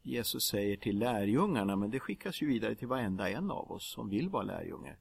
Jesus 0.02 0.44
säger 0.44 0.78
till 0.78 1.00
lärjungarna, 1.00 1.76
men 1.76 1.92
det 1.92 2.00
skickas 2.00 2.42
ju 2.42 2.48
vidare 2.48 2.76
till 2.76 2.88
varenda 2.88 3.30
en 3.30 3.52
av 3.52 3.72
oss 3.72 3.92
som 3.92 4.10
vill 4.10 4.30
vara 4.30 4.44
lärjunge. 4.44 4.98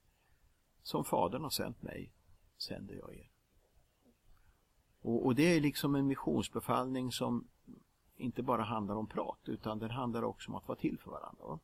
Som 0.83 1.05
Fadern 1.05 1.43
har 1.43 1.51
sänt 1.51 1.83
mig, 1.83 2.12
sänder 2.59 2.95
jag 2.95 3.14
er. 3.14 3.31
Och, 5.03 5.26
och, 5.26 5.35
det 5.35 5.57
är 5.57 5.61
liksom 5.61 5.95
en 5.95 6.07
missionsbefallning 6.07 7.12
som 7.12 7.49
inte 8.16 8.43
bara 8.43 8.62
handlar 8.62 8.95
om 8.95 9.07
prat, 9.07 9.41
utan 9.45 9.78
den 9.78 9.91
handlar 9.91 10.22
också 10.22 10.51
om 10.51 10.55
att 10.55 10.68
vara 10.68 10.78
till 10.78 10.99
för 10.99 11.11
varandra. 11.11 11.45
Va? 11.45 11.59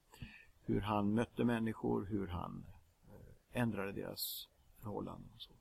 Hur 0.61 0.81
han 0.81 1.15
mötte 1.15 1.45
människor, 1.45 2.05
hur 2.05 2.27
han 2.27 2.67
eh, 3.09 3.61
ändrade 3.63 3.93
deras 3.93 4.49
förhållanden 4.79 5.31
och 5.35 5.43
så. 5.43 5.53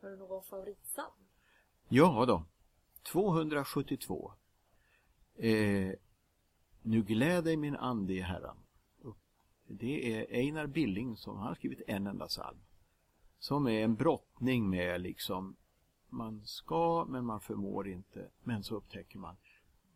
Har 0.00 0.10
du 0.10 0.16
någon 0.16 0.44
favoritpsalm? 0.44 1.12
Ja 1.88 2.24
då, 2.26 2.44
272. 3.02 4.32
Eh, 5.34 5.92
nu 6.82 7.02
gläder 7.02 7.56
min 7.56 7.76
ande 7.76 8.12
i 8.12 8.20
Herren. 8.20 8.56
Det 9.74 10.14
är 10.14 10.36
Einar 10.38 10.66
Billing 10.66 11.16
som 11.16 11.36
har 11.36 11.54
skrivit 11.54 11.82
en 11.86 12.06
enda 12.06 12.26
psalm. 12.26 12.58
Som 13.38 13.66
är 13.66 13.84
en 13.84 13.94
brottning 13.94 14.70
med 14.70 15.00
liksom 15.00 15.56
man 16.08 16.46
ska 16.46 17.06
men 17.08 17.24
man 17.24 17.40
förmår 17.40 17.88
inte. 17.88 18.30
Men 18.42 18.62
så 18.62 18.76
upptäcker 18.76 19.18
man 19.18 19.36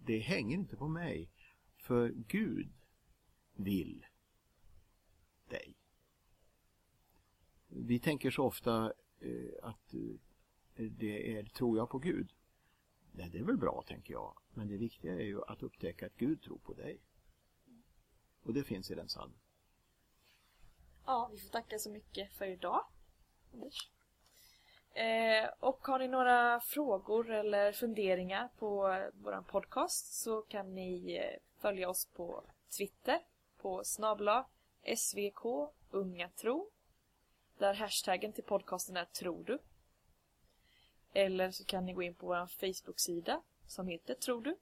det 0.06 0.18
hänger 0.18 0.56
inte 0.56 0.76
på 0.76 0.88
mig. 0.88 1.30
För 1.76 2.08
Gud 2.08 2.68
vill 3.54 4.06
dig. 5.48 5.74
Vi 7.68 7.98
tänker 7.98 8.30
så 8.30 8.44
ofta 8.44 8.92
eh, 9.20 9.50
att 9.62 9.94
eh, 9.94 10.86
det 10.90 11.36
är 11.36 11.44
tror 11.44 11.78
jag 11.78 11.90
på 11.90 11.98
Gud. 11.98 12.32
Nej, 13.12 13.30
det 13.30 13.38
är 13.38 13.44
väl 13.44 13.56
bra 13.56 13.84
tänker 13.86 14.12
jag. 14.12 14.38
Men 14.54 14.68
det 14.68 14.76
viktiga 14.76 15.12
är 15.12 15.24
ju 15.24 15.42
att 15.44 15.62
upptäcka 15.62 16.06
att 16.06 16.16
Gud 16.16 16.42
tror 16.42 16.58
på 16.58 16.74
dig. 16.74 17.00
Och 18.42 18.54
det 18.54 18.64
finns 18.64 18.90
i 18.90 18.94
den 18.94 19.06
psalmen. 19.06 19.38
Ja, 21.06 21.28
vi 21.32 21.38
får 21.38 21.48
tacka 21.48 21.78
så 21.78 21.90
mycket 21.90 22.32
för 22.32 22.46
idag. 22.46 22.84
Anders. 23.54 23.88
Eh, 24.94 25.50
och 25.60 25.86
har 25.86 25.98
ni 25.98 26.08
några 26.08 26.60
frågor 26.60 27.30
eller 27.30 27.72
funderingar 27.72 28.48
på 28.58 28.80
vår 29.14 29.42
podcast 29.42 30.14
så 30.14 30.42
kan 30.42 30.74
ni 30.74 31.16
eh, 31.16 31.60
följa 31.60 31.88
oss 31.88 32.06
på 32.06 32.44
Twitter 32.76 33.20
på 33.58 33.84
snabla 33.84 34.46
svk 34.96 35.70
unga 35.90 36.28
tro 36.28 36.70
där 37.58 37.74
hashtaggen 37.74 38.32
till 38.32 38.44
podcasten 38.44 38.96
är 38.96 39.04
tror 39.04 39.44
du. 39.44 39.58
Eller 41.12 41.50
så 41.50 41.64
kan 41.64 41.84
ni 41.84 41.92
gå 41.92 42.02
in 42.02 42.14
på 42.14 42.26
vår 42.26 42.46
Facebook-sida 42.46 43.42
som 43.66 43.88
heter 43.88 44.14
Tror 44.14 44.42
du 44.42 44.56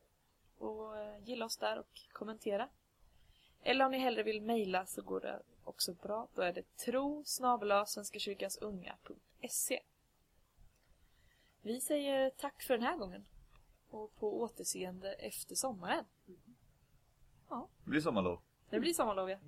och 0.59 0.99
eh, 0.99 1.19
gilla 1.25 1.45
oss 1.45 1.57
där 1.57 1.79
och 1.79 2.01
kommentera. 2.13 2.69
Eller 3.63 3.85
om 3.85 3.91
ni 3.91 3.99
hellre 3.99 4.23
vill 4.23 4.43
mejla 4.43 4.87
så 4.87 5.03
går 5.03 5.21
det 5.21 5.43
också 5.65 5.93
bra. 5.93 6.29
Då 6.35 6.43
är 6.43 6.53
det 6.53 6.77
tro 6.77 7.25
svenskakyrkansunga.se 7.25 9.81
Vi 11.63 11.81
säger 11.81 12.31
tack 12.31 12.63
för 12.63 12.75
den 12.75 12.87
här 12.87 12.97
gången 12.97 13.25
och 13.91 14.17
på 14.17 14.41
återseende 14.41 15.13
efter 15.13 15.55
sommaren. 15.55 16.05
Ja. 17.49 17.69
Det 17.85 17.91
blir 17.91 18.01
sommarlov. 18.01 18.41
Det 18.71 18.81
blir 18.81 18.95
sommarlov 18.95 19.31
ja. 19.31 19.39